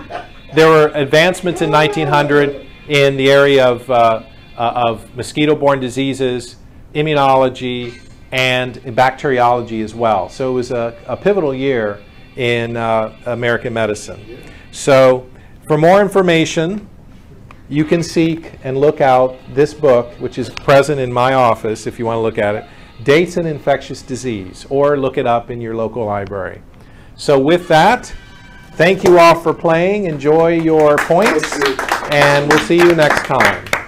there 0.55 0.67
were 0.67 0.87
advancements 0.95 1.61
in 1.61 1.69
1900 1.69 2.68
in 2.89 3.15
the 3.17 3.31
area 3.31 3.65
of, 3.65 3.89
uh, 3.89 4.23
uh, 4.57 4.83
of 4.87 5.15
mosquito-borne 5.15 5.79
diseases, 5.79 6.57
immunology, 6.93 8.01
and 8.31 8.95
bacteriology 8.95 9.81
as 9.81 9.95
well. 9.95 10.27
So 10.27 10.51
it 10.51 10.53
was 10.53 10.71
a, 10.71 10.97
a 11.07 11.15
pivotal 11.15 11.53
year 11.53 12.01
in 12.35 12.75
uh, 12.75 13.15
American 13.25 13.73
medicine. 13.73 14.43
So 14.71 15.29
for 15.67 15.77
more 15.77 16.01
information, 16.01 16.87
you 17.69 17.85
can 17.85 18.01
seek 18.01 18.53
and 18.63 18.77
look 18.77 19.01
out 19.01 19.37
this 19.53 19.73
book, 19.73 20.11
which 20.19 20.37
is 20.37 20.49
present 20.49 20.99
in 20.99 21.13
my 21.13 21.33
office 21.35 21.85
if 21.85 21.99
you 21.99 22.05
want 22.05 22.17
to 22.17 22.21
look 22.21 22.39
at 22.39 22.55
it, 22.55 22.65
Dates 23.03 23.37
in 23.37 23.45
Infectious 23.45 24.01
Disease, 24.01 24.65
or 24.69 24.97
look 24.97 25.17
it 25.17 25.27
up 25.27 25.51
in 25.51 25.61
your 25.61 25.75
local 25.75 26.05
library. 26.05 26.61
So 27.15 27.39
with 27.39 27.67
that, 27.67 28.13
thank 28.79 29.03
you 29.03 29.19
all 29.19 29.35
for 29.35 29.53
playing. 29.53 30.05
Enjoy 30.05 30.53
your 30.53 30.95
points, 30.99 31.59
and 32.11 32.49
we'll 32.49 32.59
see 32.59 32.77
you 32.77 32.95
next 32.95 33.25
time. 33.25 33.78